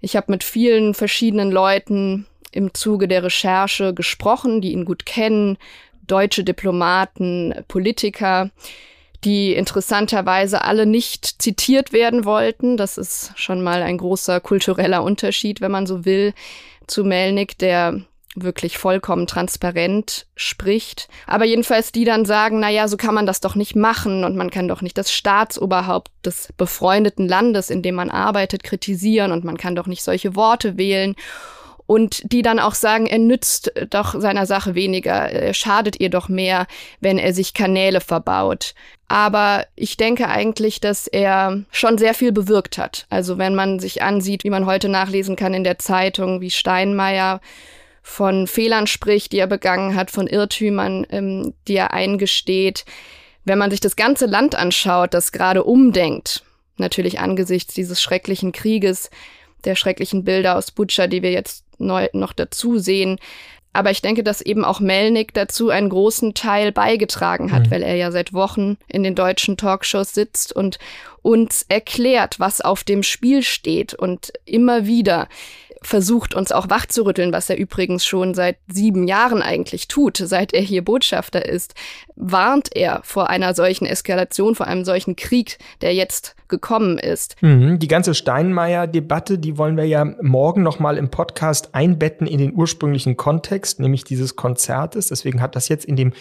Ich 0.00 0.16
habe 0.16 0.32
mit 0.32 0.44
vielen 0.44 0.94
verschiedenen 0.94 1.50
Leuten 1.50 2.26
im 2.50 2.74
Zuge 2.74 3.08
der 3.08 3.22
Recherche 3.22 3.94
gesprochen, 3.94 4.60
die 4.60 4.72
ihn 4.72 4.84
gut 4.84 5.06
kennen, 5.06 5.58
deutsche 6.06 6.44
Diplomaten, 6.44 7.54
Politiker, 7.68 8.50
die 9.24 9.54
interessanterweise 9.54 10.62
alle 10.62 10.84
nicht 10.84 11.40
zitiert 11.40 11.92
werden 11.92 12.24
wollten. 12.24 12.76
Das 12.76 12.98
ist 12.98 13.32
schon 13.36 13.62
mal 13.62 13.82
ein 13.82 13.98
großer 13.98 14.40
kultureller 14.40 15.02
Unterschied, 15.02 15.60
wenn 15.60 15.70
man 15.70 15.86
so 15.86 16.04
will, 16.04 16.34
zu 16.88 17.04
Melnik, 17.04 17.56
der 17.58 18.02
wirklich 18.34 18.78
vollkommen 18.78 19.26
transparent 19.26 20.26
spricht. 20.36 21.08
Aber 21.26 21.44
jedenfalls 21.44 21.92
die 21.92 22.04
dann 22.04 22.24
sagen, 22.24 22.60
na 22.60 22.70
ja, 22.70 22.88
so 22.88 22.96
kann 22.96 23.14
man 23.14 23.26
das 23.26 23.40
doch 23.40 23.54
nicht 23.54 23.76
machen 23.76 24.24
und 24.24 24.36
man 24.36 24.50
kann 24.50 24.68
doch 24.68 24.82
nicht 24.82 24.96
das 24.96 25.12
Staatsoberhaupt 25.12 26.10
des 26.24 26.48
befreundeten 26.56 27.28
Landes, 27.28 27.70
in 27.70 27.82
dem 27.82 27.94
man 27.94 28.10
arbeitet, 28.10 28.62
kritisieren 28.62 29.32
und 29.32 29.44
man 29.44 29.58
kann 29.58 29.76
doch 29.76 29.86
nicht 29.86 30.02
solche 30.02 30.34
Worte 30.34 30.78
wählen. 30.78 31.14
Und 31.84 32.32
die 32.32 32.42
dann 32.42 32.58
auch 32.58 32.74
sagen, 32.74 33.06
er 33.06 33.18
nützt 33.18 33.72
doch 33.90 34.18
seiner 34.18 34.46
Sache 34.46 34.74
weniger, 34.74 35.12
er 35.30 35.52
schadet 35.52 36.00
ihr 36.00 36.08
doch 36.08 36.28
mehr, 36.28 36.66
wenn 37.00 37.18
er 37.18 37.34
sich 37.34 37.52
Kanäle 37.52 38.00
verbaut. 38.00 38.74
Aber 39.08 39.66
ich 39.74 39.98
denke 39.98 40.28
eigentlich, 40.28 40.80
dass 40.80 41.06
er 41.06 41.64
schon 41.70 41.98
sehr 41.98 42.14
viel 42.14 42.32
bewirkt 42.32 42.78
hat. 42.78 43.06
Also 43.10 43.36
wenn 43.36 43.54
man 43.54 43.78
sich 43.78 44.00
ansieht, 44.02 44.44
wie 44.44 44.48
man 44.48 44.64
heute 44.64 44.88
nachlesen 44.88 45.36
kann 45.36 45.52
in 45.52 45.64
der 45.64 45.78
Zeitung, 45.78 46.40
wie 46.40 46.50
Steinmeier 46.50 47.40
von 48.02 48.46
Fehlern 48.46 48.86
spricht, 48.86 49.32
die 49.32 49.38
er 49.38 49.46
begangen 49.46 49.94
hat, 49.94 50.10
von 50.10 50.26
Irrtümern, 50.26 51.06
ähm, 51.10 51.54
die 51.68 51.76
er 51.76 51.92
eingesteht. 51.92 52.84
Wenn 53.44 53.58
man 53.58 53.70
sich 53.70 53.80
das 53.80 53.96
ganze 53.96 54.26
Land 54.26 54.54
anschaut, 54.54 55.14
das 55.14 55.32
gerade 55.32 55.64
umdenkt, 55.64 56.42
natürlich 56.76 57.20
angesichts 57.20 57.74
dieses 57.74 58.02
schrecklichen 58.02 58.52
Krieges, 58.52 59.10
der 59.64 59.76
schrecklichen 59.76 60.24
Bilder 60.24 60.56
aus 60.56 60.72
Butscha, 60.72 61.06
die 61.06 61.22
wir 61.22 61.30
jetzt 61.30 61.64
neu 61.78 62.08
noch 62.12 62.32
dazu 62.32 62.78
sehen. 62.78 63.18
Aber 63.72 63.90
ich 63.90 64.02
denke, 64.02 64.22
dass 64.22 64.42
eben 64.42 64.64
auch 64.64 64.80
Melnik 64.80 65.32
dazu 65.32 65.70
einen 65.70 65.88
großen 65.88 66.34
Teil 66.34 66.72
beigetragen 66.72 67.52
hat, 67.52 67.66
mhm. 67.66 67.70
weil 67.70 67.82
er 67.82 67.94
ja 67.94 68.10
seit 68.10 68.34
Wochen 68.34 68.76
in 68.86 69.02
den 69.02 69.14
deutschen 69.14 69.56
Talkshows 69.56 70.12
sitzt 70.12 70.52
und 70.52 70.78
uns 71.22 71.64
erklärt, 71.68 72.38
was 72.38 72.60
auf 72.60 72.84
dem 72.84 73.02
Spiel 73.02 73.42
steht 73.42 73.94
und 73.94 74.32
immer 74.44 74.86
wieder 74.86 75.28
versucht, 75.86 76.34
uns 76.34 76.52
auch 76.52 76.70
wachzurütteln, 76.70 77.32
was 77.32 77.50
er 77.50 77.58
übrigens 77.58 78.04
schon 78.04 78.34
seit 78.34 78.58
sieben 78.68 79.06
Jahren 79.06 79.42
eigentlich 79.42 79.88
tut, 79.88 80.16
seit 80.16 80.52
er 80.52 80.62
hier 80.62 80.84
Botschafter 80.84 81.44
ist, 81.44 81.74
warnt 82.16 82.74
er 82.74 83.00
vor 83.04 83.30
einer 83.30 83.54
solchen 83.54 83.86
Eskalation, 83.86 84.54
vor 84.54 84.66
einem 84.66 84.84
solchen 84.84 85.16
Krieg, 85.16 85.58
der 85.80 85.94
jetzt 85.94 86.36
gekommen 86.48 86.98
ist. 86.98 87.36
Mhm, 87.42 87.78
die 87.78 87.88
ganze 87.88 88.14
Steinmeier-Debatte, 88.14 89.38
die 89.38 89.58
wollen 89.58 89.76
wir 89.76 89.86
ja 89.86 90.04
morgen 90.20 90.62
nochmal 90.62 90.98
im 90.98 91.10
Podcast 91.10 91.74
einbetten 91.74 92.26
in 92.26 92.38
den 92.38 92.54
ursprünglichen 92.54 93.16
Kontext, 93.16 93.80
nämlich 93.80 94.04
dieses 94.04 94.36
Konzertes. 94.36 95.08
Deswegen 95.08 95.40
hat 95.40 95.56
das 95.56 95.68
jetzt 95.68 95.84
in 95.84 95.96
dem 95.96 96.12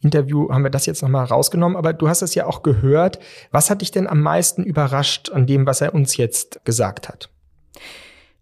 Interview, 0.00 0.50
haben 0.50 0.62
wir 0.62 0.70
das 0.70 0.86
jetzt 0.86 1.02
nochmal 1.02 1.26
rausgenommen. 1.26 1.76
Aber 1.76 1.92
du 1.92 2.08
hast 2.08 2.22
es 2.22 2.34
ja 2.34 2.46
auch 2.46 2.62
gehört. 2.62 3.18
Was 3.50 3.68
hat 3.68 3.82
dich 3.82 3.90
denn 3.90 4.06
am 4.06 4.20
meisten 4.20 4.62
überrascht 4.62 5.30
an 5.30 5.46
dem, 5.46 5.66
was 5.66 5.80
er 5.80 5.94
uns 5.94 6.16
jetzt 6.16 6.64
gesagt 6.64 7.08
hat? 7.08 7.28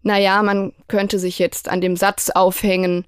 Naja, 0.01 0.41
man 0.43 0.73
könnte 0.87 1.19
sich 1.19 1.39
jetzt 1.39 1.69
an 1.69 1.81
dem 1.81 1.95
Satz 1.95 2.29
aufhängen, 2.29 3.05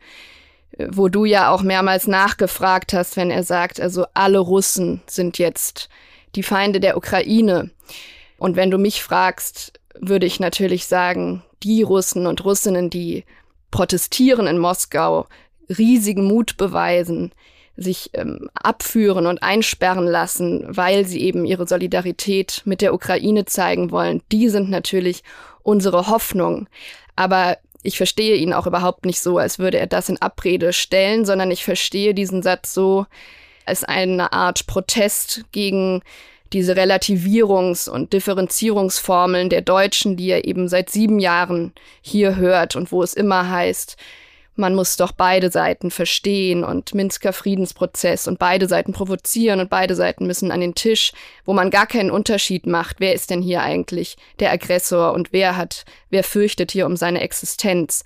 äh, 0.77 0.87
wo 0.91 1.07
du 1.07 1.25
ja 1.25 1.51
auch 1.51 1.61
mehrmals 1.61 2.07
nachgefragt 2.07 2.93
hast, 2.93 3.17
wenn 3.17 3.31
er 3.31 3.43
sagt, 3.43 3.79
also 3.79 4.05
alle 4.13 4.39
Russen 4.39 5.01
sind 5.07 5.37
jetzt 5.37 5.89
die 6.35 6.43
Feinde 6.43 6.79
der 6.79 6.97
Ukraine. 6.97 7.71
Und 8.37 8.55
wenn 8.55 8.71
du 8.71 8.77
mich 8.77 9.03
fragst, 9.03 9.79
würde 9.99 10.25
ich 10.25 10.39
natürlich 10.39 10.87
sagen, 10.87 11.43
die 11.63 11.83
Russen 11.83 12.25
und 12.25 12.43
Russinnen, 12.43 12.89
die 12.89 13.23
protestieren 13.69 14.47
in 14.47 14.57
Moskau, 14.57 15.27
riesigen 15.69 16.25
Mut 16.25 16.57
beweisen, 16.57 17.31
sich 17.77 18.11
ähm, 18.13 18.49
abführen 18.53 19.27
und 19.27 19.41
einsperren 19.43 20.05
lassen, 20.05 20.65
weil 20.67 21.05
sie 21.05 21.21
eben 21.21 21.45
ihre 21.45 21.67
Solidarität 21.67 22.61
mit 22.65 22.81
der 22.81 22.93
Ukraine 22.93 23.45
zeigen 23.45 23.91
wollen, 23.91 24.21
die 24.31 24.49
sind 24.49 24.69
natürlich 24.69 25.23
unsere 25.63 26.07
Hoffnung. 26.07 26.67
Aber 27.15 27.57
ich 27.83 27.97
verstehe 27.97 28.35
ihn 28.35 28.53
auch 28.53 28.67
überhaupt 28.67 29.05
nicht 29.05 29.21
so, 29.21 29.37
als 29.37 29.59
würde 29.59 29.79
er 29.79 29.87
das 29.87 30.09
in 30.09 30.21
Abrede 30.21 30.73
stellen, 30.73 31.25
sondern 31.25 31.51
ich 31.51 31.63
verstehe 31.63 32.13
diesen 32.13 32.43
Satz 32.43 32.73
so 32.73 33.05
als 33.65 33.83
eine 33.83 34.33
Art 34.33 34.67
Protest 34.67 35.45
gegen 35.51 36.01
diese 36.53 36.73
Relativierungs- 36.73 37.89
und 37.89 38.13
Differenzierungsformeln 38.13 39.49
der 39.49 39.61
Deutschen, 39.61 40.17
die 40.17 40.29
er 40.29 40.45
eben 40.45 40.67
seit 40.67 40.89
sieben 40.89 41.19
Jahren 41.19 41.73
hier 42.01 42.35
hört 42.35 42.75
und 42.75 42.91
wo 42.91 43.03
es 43.03 43.13
immer 43.13 43.49
heißt, 43.49 43.95
man 44.55 44.75
muss 44.75 44.97
doch 44.97 45.11
beide 45.11 45.49
Seiten 45.49 45.91
verstehen 45.91 46.63
und 46.63 46.93
Minsker 46.93 47.33
Friedensprozess 47.33 48.27
und 48.27 48.37
beide 48.39 48.67
Seiten 48.67 48.93
provozieren 48.93 49.59
und 49.59 49.69
beide 49.69 49.95
Seiten 49.95 50.27
müssen 50.27 50.51
an 50.51 50.61
den 50.61 50.75
Tisch, 50.75 51.13
wo 51.45 51.53
man 51.53 51.69
gar 51.69 51.87
keinen 51.87 52.11
Unterschied 52.11 52.67
macht. 52.67 52.99
Wer 52.99 53.13
ist 53.13 53.29
denn 53.29 53.41
hier 53.41 53.61
eigentlich 53.61 54.17
der 54.39 54.51
Aggressor 54.51 55.13
und 55.13 55.31
wer 55.31 55.57
hat, 55.57 55.85
wer 56.09 56.23
fürchtet 56.23 56.71
hier 56.71 56.85
um 56.85 56.97
seine 56.97 57.21
Existenz? 57.21 58.03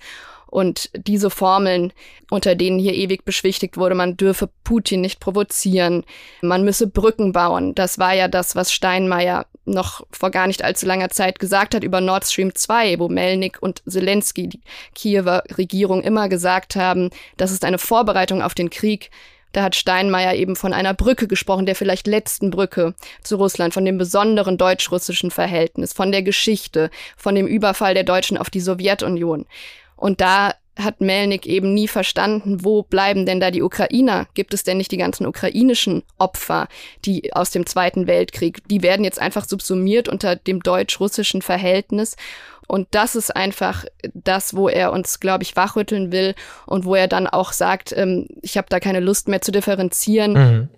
Und 0.56 0.88
diese 0.94 1.28
Formeln, 1.28 1.92
unter 2.30 2.54
denen 2.54 2.78
hier 2.78 2.94
ewig 2.94 3.26
beschwichtigt 3.26 3.76
wurde, 3.76 3.94
man 3.94 4.16
dürfe 4.16 4.48
Putin 4.64 5.02
nicht 5.02 5.20
provozieren, 5.20 6.02
man 6.40 6.64
müsse 6.64 6.86
Brücken 6.86 7.32
bauen, 7.32 7.74
das 7.74 7.98
war 7.98 8.14
ja 8.14 8.26
das, 8.26 8.56
was 8.56 8.72
Steinmeier 8.72 9.44
noch 9.66 10.06
vor 10.10 10.30
gar 10.30 10.46
nicht 10.46 10.64
allzu 10.64 10.86
langer 10.86 11.10
Zeit 11.10 11.40
gesagt 11.40 11.74
hat 11.74 11.84
über 11.84 12.00
Nord 12.00 12.24
Stream 12.24 12.54
2, 12.54 12.98
wo 12.98 13.10
Melnik 13.10 13.58
und 13.60 13.82
Zelensky, 13.86 14.48
die 14.48 14.60
Kiewer 14.94 15.44
Regierung, 15.58 16.02
immer 16.02 16.30
gesagt 16.30 16.74
haben, 16.74 17.10
das 17.36 17.50
ist 17.50 17.62
eine 17.62 17.76
Vorbereitung 17.76 18.40
auf 18.40 18.54
den 18.54 18.70
Krieg. 18.70 19.10
Da 19.52 19.62
hat 19.62 19.76
Steinmeier 19.76 20.36
eben 20.36 20.56
von 20.56 20.72
einer 20.72 20.94
Brücke 20.94 21.28
gesprochen, 21.28 21.66
der 21.66 21.76
vielleicht 21.76 22.06
letzten 22.06 22.50
Brücke 22.50 22.94
zu 23.22 23.36
Russland, 23.36 23.74
von 23.74 23.84
dem 23.84 23.98
besonderen 23.98 24.56
deutsch-russischen 24.56 25.30
Verhältnis, 25.30 25.92
von 25.92 26.12
der 26.12 26.22
Geschichte, 26.22 26.88
von 27.14 27.34
dem 27.34 27.46
Überfall 27.46 27.92
der 27.92 28.04
Deutschen 28.04 28.38
auf 28.38 28.48
die 28.48 28.60
Sowjetunion. 28.60 29.44
Und 29.96 30.20
da 30.20 30.52
hat 30.78 31.00
Melnik 31.00 31.46
eben 31.46 31.72
nie 31.72 31.88
verstanden, 31.88 32.62
wo 32.62 32.82
bleiben 32.82 33.24
denn 33.24 33.40
da 33.40 33.50
die 33.50 33.62
Ukrainer? 33.62 34.26
Gibt 34.34 34.52
es 34.52 34.62
denn 34.62 34.76
nicht 34.76 34.92
die 34.92 34.98
ganzen 34.98 35.26
ukrainischen 35.26 36.02
Opfer, 36.18 36.68
die 37.04 37.32
aus 37.32 37.50
dem 37.50 37.64
Zweiten 37.64 38.06
Weltkrieg? 38.06 38.60
Die 38.68 38.82
werden 38.82 39.04
jetzt 39.04 39.18
einfach 39.18 39.46
subsumiert 39.46 40.08
unter 40.08 40.36
dem 40.36 40.60
deutsch-russischen 40.60 41.40
Verhältnis. 41.40 42.16
Und 42.66 42.88
das 42.90 43.14
ist 43.14 43.34
einfach 43.34 43.84
das, 44.14 44.54
wo 44.54 44.68
er 44.68 44.92
uns, 44.92 45.20
glaube 45.20 45.44
ich, 45.44 45.54
wachrütteln 45.56 46.10
will 46.10 46.34
und 46.66 46.84
wo 46.84 46.94
er 46.94 47.08
dann 47.08 47.26
auch 47.26 47.52
sagt, 47.52 47.94
ähm, 47.96 48.26
ich 48.42 48.56
habe 48.56 48.66
da 48.68 48.80
keine 48.80 49.00
Lust 49.00 49.28
mehr 49.28 49.40
zu 49.40 49.52
differenzieren. 49.52 50.32
Mhm. 50.32 50.68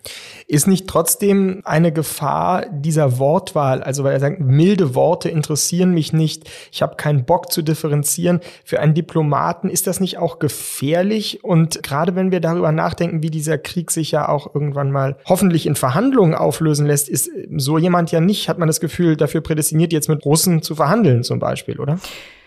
Ist 0.47 0.67
nicht 0.67 0.87
trotzdem 0.87 1.63
eine 1.65 1.93
Gefahr 1.93 2.67
dieser 2.71 3.19
Wortwahl, 3.19 3.83
also 3.83 4.05
weil 4.05 4.13
er 4.13 4.21
sagt, 4.21 4.41
milde 4.41 4.95
Worte 4.95 5.29
interessieren 5.29 5.93
mich 5.93 6.13
nicht, 6.13 6.49
ich 6.73 6.83
habe 6.83 6.97
keinen 6.97 7.25
Bock 7.25 7.51
zu 7.53 7.63
differenzieren. 7.63 8.41
Für 8.65 8.81
einen 8.81 8.95
Diplomaten 8.95 9.71
ist 9.71 9.87
das 9.87 10.01
nicht 10.01 10.19
auch 10.19 10.39
gefährlich? 10.39 11.43
Und 11.43 11.83
gerade 11.83 12.15
wenn 12.15 12.31
wir 12.31 12.41
darüber 12.41 12.73
nachdenken, 12.73 13.23
wie 13.23 13.31
dieser 13.31 13.59
Krieg 13.59 13.91
sich 13.91 14.11
ja 14.11 14.29
auch 14.29 14.55
irgendwann 14.55 14.91
mal 14.91 15.17
hoffentlich 15.27 15.67
in 15.67 15.75
Verhandlungen 15.75 16.35
auflösen 16.35 16.87
lässt, 16.87 17.09
ist 17.09 17.31
so 17.57 17.79
jemand 17.79 18.11
ja 18.13 18.21
nicht, 18.21 18.49
hat 18.49 18.59
man 18.59 18.69
das 18.69 18.81
Gefühl, 18.81 19.17
dafür 19.17 19.41
prädestiniert, 19.41 19.93
jetzt 19.93 20.09
mit 20.09 20.25
Russen 20.25 20.63
zu 20.63 20.75
verhandeln 20.75 21.23
zum 21.23 21.39
Beispiel 21.39 21.78
oder? 21.79 21.99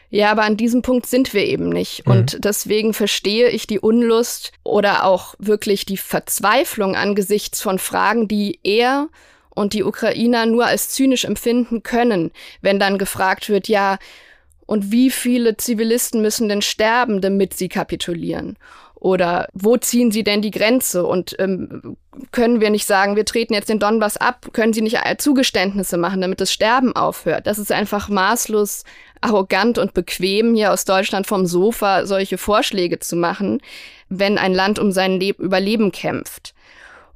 Ja, 0.10 0.30
aber 0.30 0.44
an 0.44 0.58
diesem 0.58 0.82
Punkt 0.82 1.06
sind 1.06 1.34
wir 1.34 1.46
eben 1.46 1.70
nicht. 1.70 2.06
Mhm. 2.06 2.12
Und 2.12 2.44
deswegen 2.44 2.94
verstehe 2.94 3.50
ich 3.50 3.66
die 3.66 3.80
Unlust 3.80 4.52
oder 4.64 5.06
auch 5.06 5.36
wirklich 5.40 5.86
die 5.86 5.98
Verzweiflung 5.98 6.96
angesichts 6.96 7.62
von 7.62 7.80
Fragen, 7.80 8.28
die 8.28 8.60
er 8.64 9.08
und 9.50 9.74
die 9.74 9.84
Ukrainer 9.84 10.46
nur 10.46 10.66
als 10.66 10.90
zynisch 10.90 11.26
empfinden 11.26 11.82
können, 11.84 12.32
wenn 12.62 12.80
dann 12.80 12.98
gefragt 12.98 13.50
wird, 13.50 13.68
ja, 13.68 14.00
und 14.66 14.92
wie 14.92 15.10
viele 15.10 15.58
Zivilisten 15.58 16.22
müssen 16.22 16.48
denn 16.48 16.62
sterben, 16.62 17.22
damit 17.22 17.54
sie 17.54 17.68
kapitulieren? 17.68 18.58
Oder 18.96 19.50
wo 19.54 19.78
ziehen 19.78 20.12
Sie 20.12 20.24
denn 20.24 20.42
die 20.42 20.52
Grenze? 20.52 21.06
Und 21.06 21.36
ähm, 21.40 21.98
können 22.32 22.60
wir 22.60 22.70
nicht 22.70 22.86
sagen, 22.86 23.16
wir 23.16 23.26
treten 23.26 23.54
jetzt 23.54 23.70
den 23.70 23.80
Donbass 23.80 24.18
ab? 24.18 24.50
Können 24.54 24.74
Sie 24.74 24.82
nicht 24.82 25.00
Zugeständnisse 25.20 25.98
machen, 25.98 26.22
damit 26.22 26.42
das 26.42 26.52
Sterben 26.52 26.96
aufhört? 26.96 27.48
Das 27.48 27.58
ist 27.58 27.72
einfach 27.72 28.10
maßlos 28.10 28.84
arrogant 29.22 29.78
und 29.78 29.94
bequem, 29.94 30.56
hier 30.56 30.74
aus 30.74 30.84
Deutschland 30.84 31.28
vom 31.28 31.46
Sofa 31.46 32.06
solche 32.06 32.38
Vorschläge 32.38 33.00
zu 33.00 33.16
machen, 33.16 33.62
wenn 34.10 34.38
ein 34.38 34.54
Land 34.54 34.80
um 34.80 34.92
sein 34.92 35.20
Leb 35.20 35.40
Überleben 35.40 35.92
kämpft. 35.92 36.54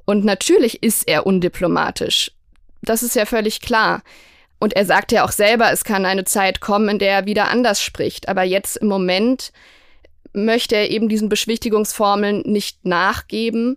Und 0.04 0.24
natürlich 0.24 0.82
ist 0.82 1.06
er 1.08 1.26
undiplomatisch. 1.26 2.30
Das 2.82 3.02
ist 3.02 3.16
ja 3.16 3.26
völlig 3.26 3.60
klar. 3.60 4.02
Und 4.58 4.74
er 4.74 4.86
sagt 4.86 5.12
ja 5.12 5.24
auch 5.24 5.32
selber, 5.32 5.70
es 5.72 5.84
kann 5.84 6.06
eine 6.06 6.24
Zeit 6.24 6.60
kommen, 6.60 6.88
in 6.88 6.98
der 6.98 7.10
er 7.10 7.26
wieder 7.26 7.48
anders 7.50 7.82
spricht. 7.82 8.28
Aber 8.28 8.44
jetzt 8.44 8.76
im 8.76 8.88
Moment 8.88 9.52
möchte 10.32 10.76
er 10.76 10.90
eben 10.90 11.08
diesen 11.08 11.28
Beschwichtigungsformeln 11.28 12.42
nicht 12.46 12.86
nachgeben 12.86 13.76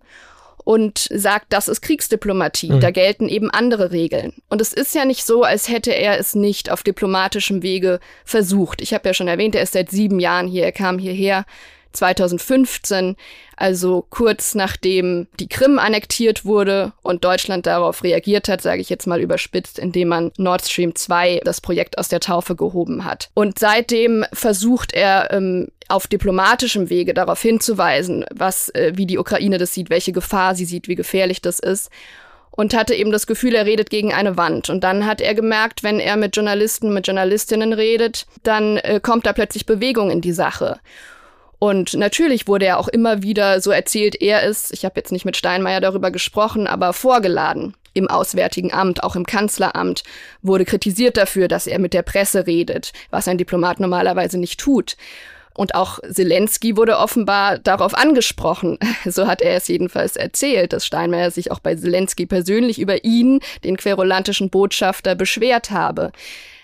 und 0.63 1.07
sagt, 1.11 1.47
das 1.49 1.67
ist 1.67 1.81
Kriegsdiplomatie. 1.81 2.71
Mhm. 2.71 2.79
Da 2.79 2.91
gelten 2.91 3.27
eben 3.27 3.49
andere 3.49 3.91
Regeln. 3.91 4.33
Und 4.49 4.61
es 4.61 4.73
ist 4.73 4.93
ja 4.95 5.05
nicht 5.05 5.25
so, 5.25 5.43
als 5.43 5.69
hätte 5.69 5.91
er 5.91 6.19
es 6.19 6.35
nicht 6.35 6.71
auf 6.71 6.83
diplomatischem 6.83 7.63
Wege 7.63 7.99
versucht. 8.25 8.81
Ich 8.81 8.93
habe 8.93 9.07
ja 9.09 9.13
schon 9.13 9.27
erwähnt, 9.27 9.55
er 9.55 9.63
ist 9.63 9.73
seit 9.73 9.89
sieben 9.89 10.19
Jahren 10.19 10.47
hier. 10.47 10.65
Er 10.65 10.71
kam 10.71 10.99
hierher 10.99 11.45
2015, 11.93 13.15
also 13.55 14.05
kurz 14.09 14.55
nachdem 14.55 15.27
die 15.39 15.47
Krim 15.47 15.79
annektiert 15.79 16.45
wurde 16.45 16.93
und 17.01 17.23
Deutschland 17.23 17.65
darauf 17.65 18.03
reagiert 18.03 18.47
hat, 18.47 18.61
sage 18.61 18.81
ich 18.81 18.89
jetzt 18.89 19.07
mal 19.07 19.21
überspitzt, 19.21 19.79
indem 19.79 20.09
man 20.09 20.31
Nord 20.37 20.65
Stream 20.65 20.95
2 20.95 21.41
das 21.43 21.61
Projekt 21.61 21.97
aus 21.97 22.07
der 22.07 22.19
Taufe 22.19 22.55
gehoben 22.55 23.05
hat. 23.05 23.29
Und 23.33 23.59
seitdem 23.59 24.25
versucht 24.33 24.93
er 24.93 25.31
ähm, 25.31 25.69
auf 25.87 26.07
diplomatischem 26.07 26.89
Wege 26.89 27.13
darauf 27.13 27.41
hinzuweisen, 27.41 28.25
was, 28.33 28.69
äh, 28.69 28.93
wie 28.95 29.05
die 29.05 29.17
Ukraine 29.17 29.57
das 29.57 29.73
sieht, 29.73 29.89
welche 29.89 30.11
Gefahr 30.11 30.55
sie 30.55 30.65
sieht, 30.65 30.87
wie 30.87 30.95
gefährlich 30.95 31.41
das 31.41 31.59
ist 31.59 31.89
und 32.59 32.75
hatte 32.75 32.93
eben 32.93 33.13
das 33.13 33.25
Gefühl, 33.25 33.55
er 33.55 33.65
redet 33.65 33.89
gegen 33.89 34.13
eine 34.13 34.35
Wand. 34.35 34.69
Und 34.69 34.83
dann 34.83 35.05
hat 35.05 35.21
er 35.21 35.33
gemerkt, 35.33 35.81
wenn 35.81 36.01
er 36.01 36.17
mit 36.17 36.35
Journalisten, 36.35 36.93
mit 36.93 37.07
Journalistinnen 37.07 37.71
redet, 37.71 38.25
dann 38.43 38.75
äh, 38.75 38.99
kommt 39.01 39.25
da 39.25 39.31
plötzlich 39.31 39.65
Bewegung 39.65 40.11
in 40.11 40.19
die 40.19 40.33
Sache. 40.33 40.79
Und 41.59 41.93
natürlich 41.93 42.47
wurde 42.47 42.65
er 42.65 42.79
auch 42.79 42.87
immer 42.87 43.21
wieder, 43.21 43.59
so 43.59 43.71
erzählt 43.71 44.21
er 44.21 44.43
es, 44.43 44.71
ich 44.71 44.85
habe 44.85 44.95
jetzt 44.97 45.11
nicht 45.11 45.25
mit 45.25 45.35
Steinmeier 45.35 45.81
darüber 45.81 46.09
gesprochen, 46.09 46.67
aber 46.67 46.93
vorgeladen 46.93 47.75
im 47.93 48.07
Auswärtigen 48.07 48.71
Amt, 48.71 49.03
auch 49.03 49.15
im 49.15 49.25
Kanzleramt, 49.25 50.03
wurde 50.41 50.63
kritisiert 50.63 51.17
dafür, 51.17 51.47
dass 51.47 51.67
er 51.67 51.79
mit 51.79 51.93
der 51.93 52.03
Presse 52.03 52.47
redet, 52.47 52.93
was 53.09 53.27
ein 53.27 53.37
Diplomat 53.37 53.79
normalerweise 53.79 54.37
nicht 54.37 54.59
tut. 54.59 54.95
Und 55.53 55.75
auch 55.75 55.99
Zelensky 56.09 56.77
wurde 56.77 56.97
offenbar 56.97 57.57
darauf 57.57 57.93
angesprochen. 57.93 58.77
So 59.05 59.27
hat 59.27 59.41
er 59.41 59.55
es 59.55 59.67
jedenfalls 59.67 60.15
erzählt, 60.15 60.71
dass 60.71 60.85
Steinmeier 60.85 61.31
sich 61.31 61.51
auch 61.51 61.59
bei 61.59 61.75
Zelensky 61.75 62.25
persönlich 62.25 62.79
über 62.79 63.03
ihn, 63.03 63.41
den 63.63 63.75
querulantischen 63.75 64.49
Botschafter, 64.49 65.15
beschwert 65.15 65.71
habe. 65.71 66.11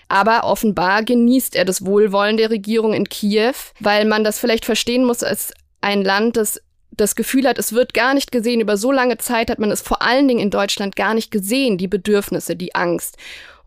Aber 0.08 0.44
offenbar 0.44 1.02
genießt 1.02 1.56
er 1.56 1.64
das 1.64 1.84
Wohlwollen 1.84 2.36
der 2.36 2.50
Regierung 2.50 2.92
in 2.92 3.08
Kiew, 3.08 3.54
weil 3.80 4.04
man 4.04 4.24
das 4.24 4.38
vielleicht 4.38 4.64
verstehen 4.64 5.04
muss 5.04 5.22
als 5.22 5.52
ein 5.80 6.02
Land, 6.04 6.36
das 6.36 6.60
das 6.96 7.14
Gefühl 7.14 7.46
hat, 7.46 7.58
es 7.58 7.72
wird 7.72 7.94
gar 7.94 8.14
nicht 8.14 8.32
gesehen. 8.32 8.60
Über 8.60 8.76
so 8.76 8.90
lange 8.90 9.18
Zeit 9.18 9.50
hat 9.50 9.58
man 9.58 9.70
es 9.70 9.82
vor 9.82 10.02
allen 10.02 10.28
Dingen 10.28 10.40
in 10.40 10.50
Deutschland 10.50 10.96
gar 10.96 11.14
nicht 11.14 11.30
gesehen, 11.30 11.78
die 11.78 11.88
Bedürfnisse, 11.88 12.56
die 12.56 12.74
Angst. 12.74 13.16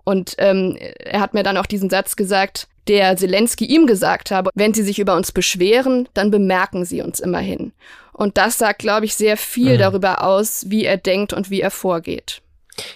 Und 0.03 0.33
ähm, 0.39 0.77
er 0.97 1.19
hat 1.19 1.33
mir 1.33 1.43
dann 1.43 1.57
auch 1.57 1.67
diesen 1.67 1.89
Satz 1.89 2.15
gesagt, 2.15 2.67
der 2.87 3.15
Zelensky 3.17 3.65
ihm 3.65 3.85
gesagt 3.85 4.31
habe, 4.31 4.49
wenn 4.55 4.73
Sie 4.73 4.81
sich 4.81 4.97
über 4.97 5.15
uns 5.15 5.31
beschweren, 5.31 6.09
dann 6.15 6.31
bemerken 6.31 6.85
Sie 6.85 7.01
uns 7.01 7.19
immerhin. 7.19 7.71
Und 8.13 8.37
das 8.37 8.57
sagt, 8.57 8.79
glaube 8.79 9.05
ich, 9.05 9.13
sehr 9.15 9.37
viel 9.37 9.75
mhm. 9.75 9.79
darüber 9.79 10.23
aus, 10.23 10.65
wie 10.69 10.85
er 10.85 10.97
denkt 10.97 11.31
und 11.31 11.51
wie 11.51 11.61
er 11.61 11.71
vorgeht. 11.71 12.41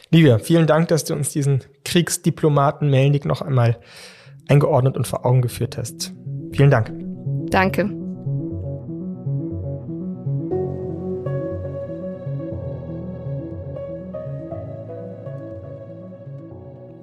Livia, 0.10 0.40
vielen 0.40 0.66
Dank, 0.66 0.88
dass 0.88 1.04
du 1.04 1.14
uns 1.14 1.30
diesen 1.30 1.64
Kriegsdiplomaten 1.84 2.90
Melnik 2.90 3.26
noch 3.26 3.42
einmal 3.42 3.78
eingeordnet 4.48 4.98
und 4.98 5.08
vor 5.08 5.26
Augen 5.26 5.42
geführt 5.42 5.78
hast. 5.78 6.14
Vielen 6.52 6.72
Dank. 6.72 6.92
Danke. 7.50 7.90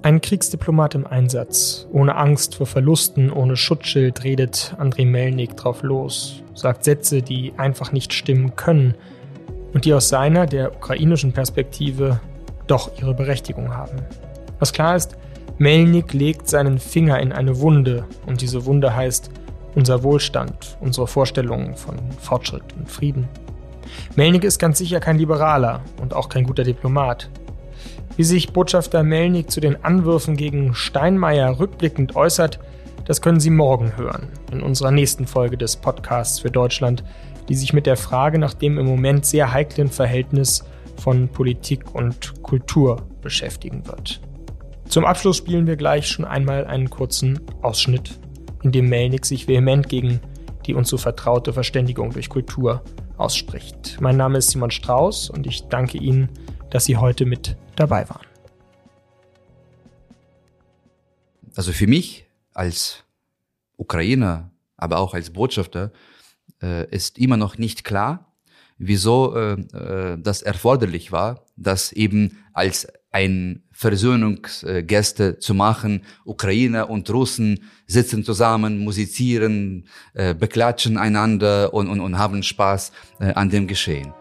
Ein 0.02 0.22
Kriegsdiplomat 0.22 0.94
im 0.94 1.06
Einsatz, 1.06 1.86
ohne 1.92 2.16
Angst 2.16 2.54
vor 2.54 2.64
Verlusten, 2.64 3.30
ohne 3.30 3.54
Schutzschild 3.54 4.24
redet 4.24 4.74
Andrei 4.78 5.04
Melnik 5.04 5.58
drauf 5.58 5.82
los, 5.82 6.42
sagt 6.54 6.84
Sätze, 6.84 7.20
die 7.20 7.52
einfach 7.58 7.92
nicht 7.92 8.14
stimmen 8.14 8.56
können 8.56 8.94
und 9.74 9.84
die 9.84 9.92
aus 9.92 10.08
seiner, 10.08 10.46
der 10.46 10.74
ukrainischen 10.74 11.32
Perspektive, 11.32 12.18
doch 12.66 12.90
ihre 12.98 13.12
Berechtigung 13.12 13.76
haben. 13.76 13.98
Was 14.60 14.72
klar 14.72 14.94
ist, 14.94 15.16
Melnik 15.58 16.12
legt 16.12 16.48
seinen 16.48 16.78
Finger 16.78 17.18
in 17.18 17.32
eine 17.32 17.60
Wunde 17.60 18.04
und 18.26 18.40
diese 18.40 18.64
Wunde 18.66 18.94
heißt 18.94 19.30
unser 19.74 20.02
Wohlstand, 20.02 20.76
unsere 20.80 21.06
Vorstellungen 21.06 21.76
von 21.76 21.96
Fortschritt 22.18 22.62
und 22.76 22.88
Frieden. 22.88 23.28
Melnik 24.16 24.44
ist 24.44 24.58
ganz 24.58 24.78
sicher 24.78 25.00
kein 25.00 25.18
Liberaler 25.18 25.80
und 26.00 26.14
auch 26.14 26.28
kein 26.28 26.44
guter 26.44 26.64
Diplomat. 26.64 27.28
Wie 28.16 28.24
sich 28.24 28.52
Botschafter 28.52 29.02
Melnik 29.02 29.50
zu 29.50 29.60
den 29.60 29.82
Anwürfen 29.84 30.36
gegen 30.36 30.74
Steinmeier 30.74 31.58
rückblickend 31.58 32.16
äußert, 32.16 32.58
das 33.06 33.22
können 33.22 33.40
Sie 33.40 33.50
morgen 33.50 33.96
hören, 33.96 34.28
in 34.52 34.62
unserer 34.62 34.90
nächsten 34.90 35.26
Folge 35.26 35.56
des 35.56 35.76
Podcasts 35.76 36.40
für 36.40 36.50
Deutschland, 36.50 37.02
die 37.48 37.54
sich 37.54 37.72
mit 37.72 37.86
der 37.86 37.96
Frage 37.96 38.38
nach 38.38 38.54
dem 38.54 38.78
im 38.78 38.86
Moment 38.86 39.24
sehr 39.24 39.52
heiklen 39.52 39.88
Verhältnis 39.88 40.64
von 40.96 41.28
Politik 41.28 41.94
und 41.94 42.42
Kultur 42.42 43.02
beschäftigen 43.22 43.86
wird. 43.86 44.20
Zum 44.90 45.04
Abschluss 45.04 45.36
spielen 45.36 45.68
wir 45.68 45.76
gleich 45.76 46.08
schon 46.08 46.24
einmal 46.24 46.66
einen 46.66 46.90
kurzen 46.90 47.40
Ausschnitt, 47.62 48.18
in 48.64 48.72
dem 48.72 48.88
Melnik 48.88 49.24
sich 49.24 49.46
vehement 49.46 49.88
gegen 49.88 50.18
die 50.66 50.74
uns 50.74 50.88
so 50.88 50.98
vertraute 50.98 51.52
Verständigung 51.52 52.10
durch 52.10 52.28
Kultur 52.28 52.82
ausspricht. 53.16 53.98
Mein 54.00 54.16
Name 54.16 54.38
ist 54.38 54.50
Simon 54.50 54.72
Strauß 54.72 55.30
und 55.30 55.46
ich 55.46 55.68
danke 55.68 55.96
Ihnen, 55.96 56.28
dass 56.70 56.86
Sie 56.86 56.96
heute 56.96 57.24
mit 57.24 57.56
dabei 57.76 58.08
waren. 58.10 58.26
Also 61.54 61.70
für 61.70 61.86
mich 61.86 62.26
als 62.52 63.04
Ukrainer, 63.76 64.50
aber 64.76 64.98
auch 64.98 65.14
als 65.14 65.30
Botschafter, 65.30 65.92
äh, 66.60 66.90
ist 66.90 67.16
immer 67.16 67.36
noch 67.36 67.58
nicht 67.58 67.84
klar, 67.84 68.34
wieso 68.76 69.36
äh, 69.36 69.52
äh, 69.52 70.18
das 70.20 70.42
erforderlich 70.42 71.12
war, 71.12 71.44
das 71.56 71.92
eben 71.92 72.38
als 72.54 72.88
ein 73.12 73.62
Versöhnungsgäste 73.80 75.38
zu 75.38 75.54
machen. 75.54 76.02
Ukrainer 76.26 76.90
und 76.90 77.08
Russen 77.08 77.60
sitzen 77.86 78.24
zusammen, 78.24 78.80
musizieren, 78.80 79.86
äh, 80.12 80.34
beklatschen 80.34 80.98
einander 80.98 81.72
und, 81.72 81.88
und, 81.88 82.00
und 82.00 82.18
haben 82.18 82.42
Spaß 82.42 82.92
äh, 83.20 83.32
an 83.32 83.48
dem 83.48 83.66
Geschehen. 83.66 84.12